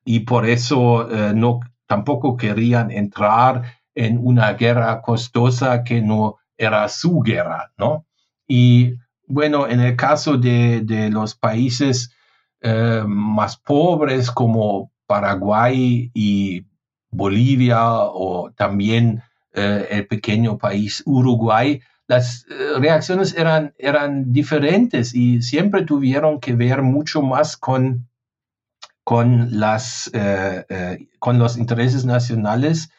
y 0.04 0.20
por 0.20 0.46
eso 0.48 1.10
eh, 1.10 1.32
no, 1.34 1.60
tampoco 1.86 2.36
querían 2.36 2.90
entrar 2.90 3.62
en 3.94 4.18
una 4.22 4.52
guerra 4.54 5.02
costosa 5.02 5.84
que 5.84 6.00
no 6.00 6.38
era 6.56 6.88
su 6.88 7.20
guerra, 7.20 7.72
¿no? 7.76 8.06
Y 8.46 8.94
bueno, 9.26 9.68
en 9.68 9.80
el 9.80 9.96
caso 9.96 10.36
de, 10.36 10.82
de 10.82 11.10
los 11.10 11.34
países 11.34 12.14
más 13.06 13.56
pobres 13.56 14.30
como 14.30 14.92
Paraguay 15.06 16.10
y 16.12 16.66
Bolivia 17.08 17.80
o 17.90 18.52
también 18.54 19.22
el 19.54 20.06
pequeño 20.06 20.58
país 20.58 21.02
Uruguay, 21.06 21.80
las 22.10 22.44
eh, 22.50 22.72
reacciones 22.80 23.36
eran, 23.36 23.72
eran 23.78 24.32
diferentes 24.32 25.14
y 25.14 25.42
siempre 25.42 25.82
tuvieron 25.82 26.40
que 26.40 26.54
ver 26.54 26.82
mucho 26.82 27.22
más 27.22 27.56
con, 27.56 28.08
con, 29.04 29.60
las, 29.60 30.10
eh, 30.12 30.64
eh, 30.68 31.06
con 31.20 31.38
los 31.38 31.56
intereses 31.56 32.04
nacionales 32.04 32.90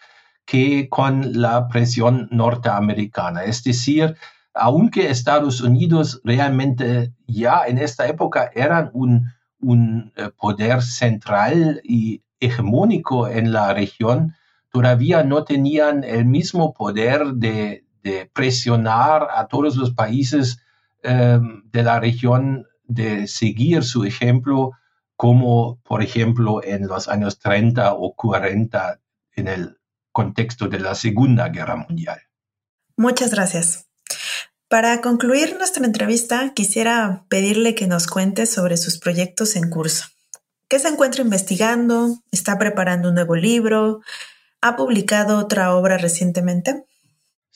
que 0.46 0.88
con 0.88 1.42
la 1.42 1.68
presión 1.68 2.30
norteamericana. 2.32 3.44
Es 3.44 3.62
decir, 3.66 4.16
aunque 4.54 5.10
Estados 5.10 5.60
Unidos 5.60 6.22
realmente 6.24 7.12
ya 7.28 7.64
en 7.68 7.80
esta 7.80 8.08
época 8.08 8.50
eran 8.56 8.92
un, 8.94 9.26
un 9.60 10.14
poder 10.38 10.82
central 10.82 11.82
y 11.84 12.24
hegemónico 12.40 13.28
en 13.28 13.52
la 13.52 13.74
región, 13.74 14.36
todavía 14.72 15.24
no 15.24 15.44
tenían 15.44 16.06
el 16.06 16.24
mismo 16.24 16.74
poder 16.74 17.34
de, 17.34 17.84
de 18.04 18.30
presionar 18.34 19.28
a 19.36 19.48
todos 19.48 19.76
los 19.76 19.92
países 19.92 20.60
em, 21.04 21.64
de 21.72 21.84
la 21.84 22.00
región 22.00 22.68
de 22.84 23.28
seguir 23.28 23.84
su 23.84 24.04
ejemplo, 24.04 24.72
como 25.16 25.80
por 25.84 26.02
ejemplo 26.02 26.64
en 26.64 26.88
los 26.88 27.08
años 27.08 27.40
30 27.40 27.94
o 27.94 28.14
40 28.16 29.00
en 29.36 29.48
el 29.48 29.78
contexto 30.12 30.68
de 30.68 30.80
la 30.80 30.96
Segunda 30.96 31.50
Guerra 31.50 31.76
Mundial. 31.76 32.22
Muchas 32.98 33.32
gracias. 33.32 33.88
Para 34.68 35.02
concluir 35.02 35.58
nuestra 35.58 35.86
entrevista, 35.86 36.54
quisiera 36.54 37.26
pedirle 37.30 37.76
que 37.76 37.88
nos 37.88 38.08
cuente 38.08 38.46
sobre 38.46 38.78
sus 38.78 39.00
proyectos 39.00 39.56
en 39.56 39.70
curso. 39.70 40.06
¿Qué 40.70 40.80
se 40.80 40.88
encuentra 40.88 41.22
investigando? 41.22 42.20
¿Está 42.32 42.58
preparando 42.58 43.10
un 43.10 43.16
nuevo 43.16 43.36
libro? 43.36 44.00
¿Ha 44.62 44.78
publicado 44.78 45.38
otra 45.38 45.76
obra 45.76 45.98
recientemente? 45.98 46.86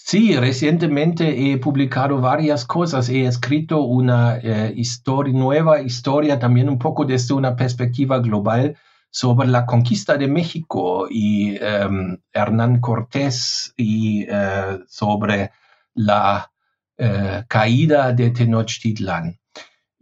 Sí, 0.07 0.35
recientemente 0.37 1.51
he 1.51 1.57
publicado 1.57 2.21
varias 2.21 2.63
cosas. 2.63 3.09
He 3.09 3.25
escrito 3.25 3.81
una 3.81 4.37
eh, 4.37 4.71
historia, 4.75 5.33
nueva 5.33 5.81
historia, 5.81 6.37
también 6.37 6.69
un 6.69 6.77
poco 6.77 7.05
desde 7.05 7.33
una 7.33 7.55
perspectiva 7.55 8.19
global 8.19 8.77
sobre 9.09 9.47
la 9.47 9.65
conquista 9.65 10.15
de 10.15 10.27
México 10.27 11.07
y 11.09 11.57
em, 11.59 12.19
Hernán 12.31 12.81
Cortés 12.81 13.73
y 13.77 14.27
eh, 14.29 14.79
sobre 14.87 15.49
la 15.95 16.51
eh, 16.97 17.43
caída 17.47 18.11
de 18.13 18.29
Tenochtitlán. 18.29 19.39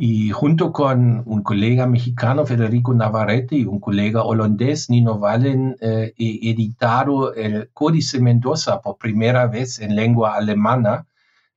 Y 0.05 0.31
junto 0.31 0.73
con 0.73 1.23
un 1.25 1.43
colega 1.43 1.87
mexicano, 1.87 2.45
Federico 2.45 2.93
Navarrete, 2.93 3.55
y 3.55 3.63
un 3.63 3.79
colega 3.79 4.23
holandés, 4.23 4.89
Nino 4.89 5.13
Wallen, 5.13 5.77
eh, 5.79 6.13
he 6.17 6.49
editado 6.49 7.33
el 7.33 7.69
Códice 7.71 8.19
Mendoza 8.19 8.81
por 8.81 8.97
primera 8.97 9.47
vez 9.47 9.79
en 9.79 9.95
lengua 9.95 10.35
alemana 10.35 11.07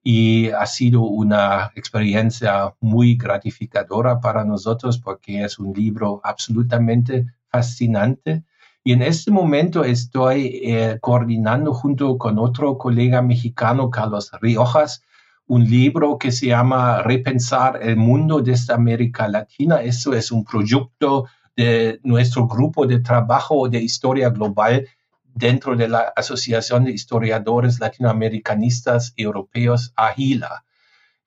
y 0.00 0.50
ha 0.50 0.64
sido 0.66 1.00
una 1.02 1.72
experiencia 1.74 2.72
muy 2.78 3.16
gratificadora 3.16 4.20
para 4.20 4.44
nosotros 4.44 4.98
porque 4.98 5.42
es 5.42 5.58
un 5.58 5.72
libro 5.72 6.20
absolutamente 6.22 7.26
fascinante. 7.48 8.44
Y 8.84 8.92
en 8.92 9.02
este 9.02 9.32
momento 9.32 9.82
estoy 9.82 10.60
eh, 10.62 10.98
coordinando 11.00 11.74
junto 11.74 12.16
con 12.16 12.38
otro 12.38 12.78
colega 12.78 13.22
mexicano, 13.22 13.90
Carlos 13.90 14.30
Riojas, 14.40 15.02
un 15.48 15.64
libro 15.64 16.18
que 16.18 16.32
se 16.32 16.46
llama 16.46 17.02
Repensar 17.02 17.78
el 17.82 17.96
mundo 17.96 18.40
desde 18.40 18.74
América 18.74 19.28
Latina. 19.28 19.82
Eso 19.82 20.12
es 20.12 20.32
un 20.32 20.44
proyecto 20.44 21.26
de 21.56 22.00
nuestro 22.02 22.46
grupo 22.46 22.86
de 22.86 23.00
trabajo 23.00 23.68
de 23.68 23.80
historia 23.80 24.30
global 24.30 24.86
dentro 25.34 25.76
de 25.76 25.88
la 25.88 26.12
Asociación 26.16 26.84
de 26.84 26.92
Historiadores 26.92 27.78
Latinoamericanistas 27.78 29.12
Europeos, 29.16 29.92
AGILA. 29.96 30.64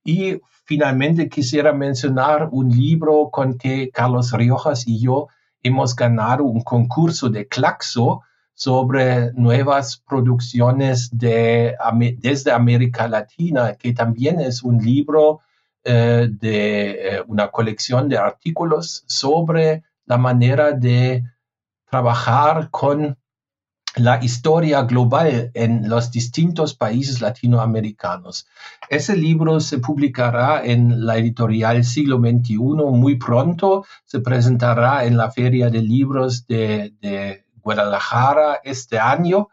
Y 0.03 0.39
finalmente 0.65 1.30
quisiera 1.30 1.74
mencionar 1.74 2.49
un 2.51 2.70
libro 2.70 3.30
con 3.32 3.57
que 3.57 3.89
Carlos 3.91 4.32
Riojas 4.34 4.88
y 4.88 4.99
yo 4.99 5.28
hemos 5.63 5.95
ganado 5.95 6.43
un 6.43 6.61
concurso 6.61 7.30
de 7.30 7.47
Claxo 7.47 8.22
sobre 8.60 9.32
nuevas 9.36 10.03
producciones 10.05 11.10
de, 11.18 11.78
desde 12.18 12.51
América 12.51 13.07
Latina, 13.07 13.76
que 13.76 13.93
también 13.93 14.41
es 14.41 14.64
un 14.64 14.80
libro 14.80 15.39
eh, 15.86 16.28
de 16.30 16.91
eh, 16.91 17.24
una 17.26 17.51
colección 17.51 18.10
de 18.10 18.18
artículos 18.18 19.05
sobre 19.07 19.84
la 20.05 20.18
manera 20.18 20.74
de 20.74 21.24
trabajar 21.89 22.70
con 22.70 23.18
la 23.95 24.22
historia 24.22 24.82
global 24.82 25.51
en 25.53 25.88
los 25.88 26.12
distintos 26.12 26.76
países 26.76 27.22
latinoamericanos. 27.22 28.45
Ese 28.89 29.16
libro 29.16 29.62
se 29.62 29.78
publicará 29.78 30.66
en 30.66 31.05
la 31.05 31.18
editorial 31.18 31.86
Siglo 31.86 32.20
XXI 32.20 32.57
muy 32.57 33.16
pronto, 33.16 33.86
se 34.03 34.20
presentará 34.20 35.05
en 35.05 35.16
la 35.16 35.32
Feria 35.32 35.70
de 35.70 35.82
Libros 35.82 36.45
de, 36.45 36.93
Guadalajara 37.62 38.62
este 38.64 38.99
año 38.99 39.49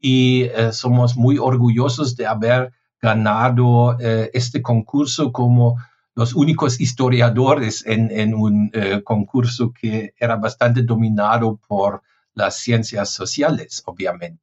y 0.00 0.42
eh, 0.42 0.72
somos 0.72 1.16
muy 1.16 1.38
orgullosos 1.38 2.16
de 2.16 2.26
haber 2.26 2.72
ganado 3.00 3.96
eh, 3.98 4.30
este 4.34 4.62
concurso 4.62 5.32
como 5.32 5.78
los 6.14 6.32
únicos 6.34 6.80
historiadores 6.80 7.84
en, 7.86 8.32
un 8.34 8.70
eh, 8.72 9.02
concurso 9.04 9.72
que 9.72 10.14
era 10.16 10.36
bastante 10.36 10.82
dominado 10.82 11.58
por 11.68 12.02
las 12.34 12.56
ciencias 12.56 13.10
sociales, 13.10 13.82
obviamente. 13.84 14.42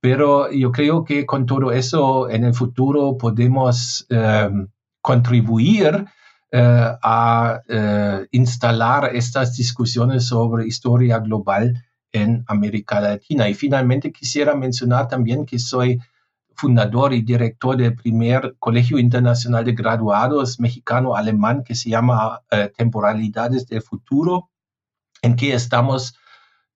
Pero 0.00 0.52
yo 0.52 0.70
creo 0.70 1.02
que 1.02 1.26
con 1.26 1.46
todo 1.46 1.72
eso 1.72 2.30
en 2.30 2.44
el 2.44 2.54
futuro 2.54 3.16
podemos 3.18 4.06
em, 4.08 4.68
contribuir 5.00 6.06
a 6.52 7.60
instalar 8.32 9.14
estas 9.14 9.56
discusiones 9.56 10.26
sobre 10.26 10.66
historia 10.66 11.18
global 11.20 11.74
en 12.12 12.44
América 12.46 13.00
Latina. 13.00 13.48
Y 13.48 13.54
finalmente 13.54 14.12
quisiera 14.12 14.54
mencionar 14.54 15.08
también 15.08 15.46
que 15.46 15.58
soy 15.58 16.00
fundador 16.54 17.14
y 17.14 17.22
director 17.22 17.76
del 17.76 17.94
primer 17.94 18.56
Colegio 18.58 18.98
Internacional 18.98 19.64
de 19.64 19.72
Graduados 19.72 20.60
mexicano-alemán 20.60 21.64
que 21.64 21.74
se 21.74 21.88
llama 21.88 22.42
eh, 22.50 22.70
Temporalidades 22.76 23.66
del 23.66 23.80
Futuro, 23.80 24.50
en 25.22 25.36
que 25.36 25.54
estamos 25.54 26.14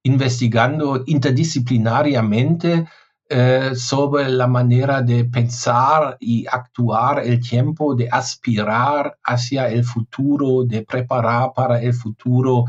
investigando 0.03 1.03
interdisciplinariamente 1.07 2.87
eh, 3.29 3.73
sobre 3.75 4.29
la 4.29 4.47
manera 4.47 5.03
de 5.03 5.25
pensar 5.25 6.17
y 6.21 6.47
actuar 6.47 7.21
el 7.21 7.41
tiempo, 7.41 7.95
de 7.95 8.09
aspirar 8.11 9.19
hacia 9.23 9.69
el 9.69 9.83
futuro, 9.83 10.65
de 10.65 10.83
preparar 10.83 11.53
para 11.55 11.81
el 11.81 11.95
futuro, 11.95 12.67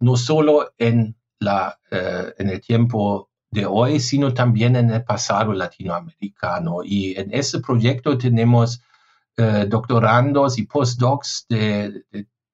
no 0.00 0.16
solo 0.16 0.72
en, 0.78 1.16
la, 1.40 1.78
eh, 1.90 2.34
en 2.38 2.50
el 2.50 2.60
tiempo 2.60 3.30
de 3.50 3.66
hoy, 3.66 4.00
sino 4.00 4.34
también 4.34 4.76
en 4.76 4.90
el 4.90 5.04
pasado 5.04 5.52
latinoamericano. 5.52 6.80
Y 6.84 7.18
en 7.18 7.32
ese 7.32 7.60
proyecto 7.60 8.18
tenemos 8.18 8.82
eh, 9.36 9.66
doctorandos 9.68 10.58
y 10.58 10.66
postdocs 10.66 11.46
de, 11.48 12.04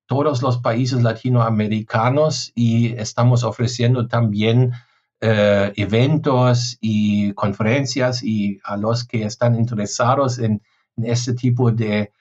todos 0.06 0.42
los 0.42 0.58
países 0.58 1.02
latinoamericanos 1.02 2.52
y 2.54 2.92
estamos 2.92 3.42
ofreciendo 3.42 4.06
también 4.06 4.72
eh, 5.20 5.72
eventos 5.76 6.76
y 6.80 7.32
conferencias 7.32 8.22
y 8.22 8.60
a 8.64 8.76
los 8.76 9.04
que 9.04 9.24
están 9.24 9.54
interesados 9.54 10.38
en, 10.38 10.62
este 11.02 11.32
tipo 11.34 11.72
de, 11.72 12.12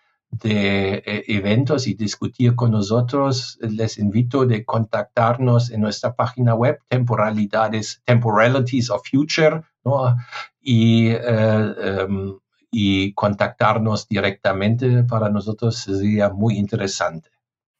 eh, 0.43 1.23
eventos 1.27 1.87
y 1.87 1.93
discutir 1.93 2.55
con 2.55 2.71
nosotros, 2.71 3.57
les 3.61 3.97
invito 3.97 4.45
de 4.45 4.65
contactarnos 4.65 5.71
en 5.71 5.81
nuestra 5.81 6.15
página 6.15 6.55
web, 6.55 6.79
temporalidades, 6.87 8.01
temporalities 8.05 8.89
of 8.89 9.01
future, 9.09 9.61
y, 10.61 11.09
eh, 11.09 11.75
em, 11.81 12.39
y 12.71 13.13
contactarnos 13.13 14.07
directamente. 14.07 15.03
Para 15.03 15.29
nosotros 15.29 15.77
sería 15.77 16.29
muy 16.29 16.57
interesante. 16.57 17.29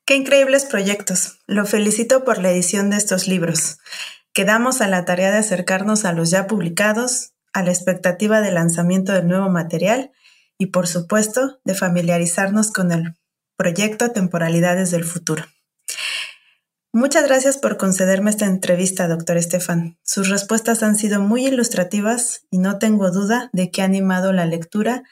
Qué 0.05 0.15
increíbles 0.15 0.65
proyectos. 0.65 1.39
Lo 1.47 1.65
felicito 1.65 2.23
por 2.25 2.37
la 2.39 2.51
edición 2.51 2.89
de 2.89 2.97
estos 2.97 3.27
libros. 3.27 3.77
Quedamos 4.33 4.81
a 4.81 4.87
la 4.87 5.05
tarea 5.05 5.31
de 5.31 5.37
acercarnos 5.37 6.05
a 6.05 6.11
los 6.11 6.29
ya 6.29 6.47
publicados, 6.47 7.31
a 7.53 7.63
la 7.63 7.71
expectativa 7.71 8.41
de 8.41 8.51
lanzamiento 8.51 9.13
del 9.13 9.27
nuevo 9.27 9.49
material 9.49 10.11
y, 10.63 10.67
por 10.67 10.87
supuesto, 10.87 11.59
de 11.65 11.75
familiarizarnos 11.75 12.71
con 12.71 12.93
el 12.93 13.15
proyecto 13.57 14.11
Temporalidades 14.11 14.91
del 14.91 15.03
Futuro. 15.03 15.43
Muchas 16.93 17.25
gracias 17.25 17.57
por 17.57 17.75
concederme 17.75 18.29
esta 18.29 18.45
entrevista, 18.45 19.09
doctor 19.09 19.35
Estefan. 19.35 19.97
Sus 20.03 20.29
respuestas 20.29 20.81
han 20.81 20.95
sido 20.95 21.19
muy 21.19 21.47
ilustrativas 21.47 22.45
y 22.49 22.59
no 22.59 22.79
tengo 22.79 23.11
duda 23.11 23.49
de 23.51 23.71
que 23.71 23.81
ha 23.81 23.85
animado 23.85 24.31
la 24.31 24.45
lectura 24.45 25.03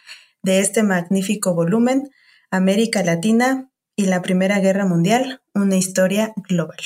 de 0.41 0.60
este 0.60 0.84
magnífico 0.84 1.54
volumen 1.54 2.12
América 2.49 3.04
Latina, 3.04 3.68
y 3.97 4.06
la 4.06 4.22
Primera 4.22 4.60
Guerra 4.60 4.86
Mundial, 4.86 5.41
una 5.54 5.76
historia 5.76 6.34
global. 6.38 6.80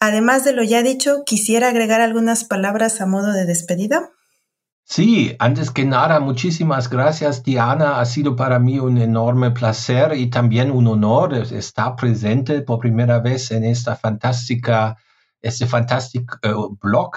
Además 0.00 0.44
de 0.44 0.52
lo 0.52 0.62
ya 0.62 0.82
dicho, 0.82 1.24
quisiera 1.24 1.68
agregar 1.68 2.00
algunas 2.00 2.44
palabras 2.44 3.02
a 3.02 3.06
modo 3.06 3.32
de 3.32 3.44
despedida. 3.44 4.10
Sí, 4.86 5.34
antes 5.38 5.70
que 5.70 5.84
nada, 5.86 6.20
muchísimas 6.20 6.90
gracias 6.90 7.42
Diana. 7.42 8.00
Ha 8.00 8.04
sido 8.04 8.36
para 8.36 8.58
mí 8.58 8.78
un 8.78 8.98
enorme 8.98 9.50
placer 9.50 10.12
y 10.16 10.28
también 10.28 10.70
un 10.70 10.86
honor 10.86 11.34
estar 11.34 11.96
presente 11.96 12.60
por 12.62 12.80
primera 12.80 13.18
vez 13.18 13.50
en 13.50 13.64
esta 13.64 13.96
fantástica, 13.96 14.96
este 15.40 15.66
fantástico 15.66 16.36
eh, 16.42 16.52
blog 16.82 17.12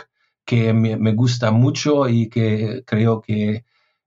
que 0.45 0.73
me, 0.73 1.13
gusta 1.13 1.51
mucho 1.51 2.07
y 2.07 2.29
que 2.29 2.83
creo 2.85 3.21
que 3.21 3.65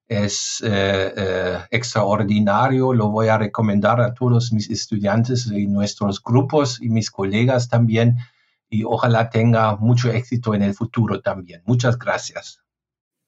es 0.09 0.63
eh, 0.65 1.13
eh, 1.17 1.59
extraordinario, 1.71 2.95
lo 2.95 3.11
voy 3.11 3.29
a 3.29 3.39
recomendar 3.39 4.01
a 4.01 4.15
todos 4.15 4.53
mis 4.53 4.71
estudiantes 4.71 5.47
y 5.47 5.67
nuestros 5.67 6.23
grupos 6.23 6.81
y 6.81 6.89
mis 6.89 7.11
colegas 7.11 7.69
también 7.69 8.17
y 8.71 8.85
ojalá 8.85 9.29
tenga 9.31 9.77
mucho 9.77 10.11
éxito 10.11 10.55
en 10.55 10.63
el 10.63 10.75
futuro 10.75 11.21
también. 11.21 11.63
Muchas 11.67 11.99
gracias. 11.99 12.61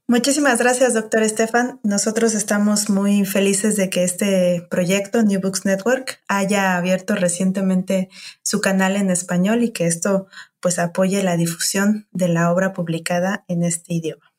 Muchísimas 0.09 0.59
gracias, 0.59 0.95
doctor 0.95 1.23
Estefan. 1.23 1.81
Nosotros 1.85 2.35
estamos 2.35 2.91
muy 2.91 3.25
felices 3.25 3.77
de 3.77 3.89
que 3.89 4.05
este 4.05 4.67
proyecto, 4.69 5.23
New 5.23 5.41
Books 5.41 5.65
Network, 5.65 6.21
haya 6.29 6.77
abierto 6.77 7.15
recientemente 7.15 8.11
su 8.43 8.61
canal 8.61 8.97
en 8.97 9.11
español 9.11 9.63
y 9.63 9.71
que 9.71 9.87
esto 9.87 10.27
pues 10.61 10.79
apoye 10.79 11.23
la 11.23 11.37
difusión 11.37 12.09
de 12.11 12.29
la 12.29 12.53
obra 12.53 12.73
publicada 12.73 13.45
en 13.49 13.63
este 13.63 13.95
idioma. 13.95 14.33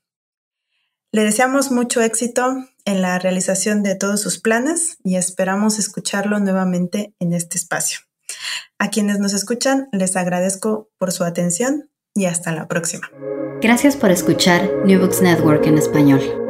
Le 1.12 1.24
deseamos 1.24 1.72
mucho 1.72 2.02
éxito 2.02 2.68
en 2.86 3.02
la 3.02 3.18
realización 3.18 3.84
de 3.84 3.96
todos 3.96 4.22
sus 4.22 4.40
planes 4.40 4.98
y 5.04 5.16
esperamos 5.16 5.80
escucharlo 5.80 6.40
nuevamente 6.40 7.16
en 7.20 7.34
este 7.34 7.58
espacio. 7.58 8.00
A 8.80 8.90
quienes 8.90 9.20
nos 9.20 9.34
escuchan, 9.34 9.88
les 9.92 10.16
agradezco 10.18 10.90
por 10.98 11.12
su 11.12 11.24
atención 11.24 11.90
y 12.16 12.26
hasta 12.26 12.52
la 12.52 12.68
próxima. 12.68 13.10
Gracias 13.62 13.96
por 13.96 14.12
escuchar 14.12 14.70
New 14.86 15.00
Books 15.00 15.22
Network 15.22 15.66
en 15.66 15.78
español. 15.78 16.43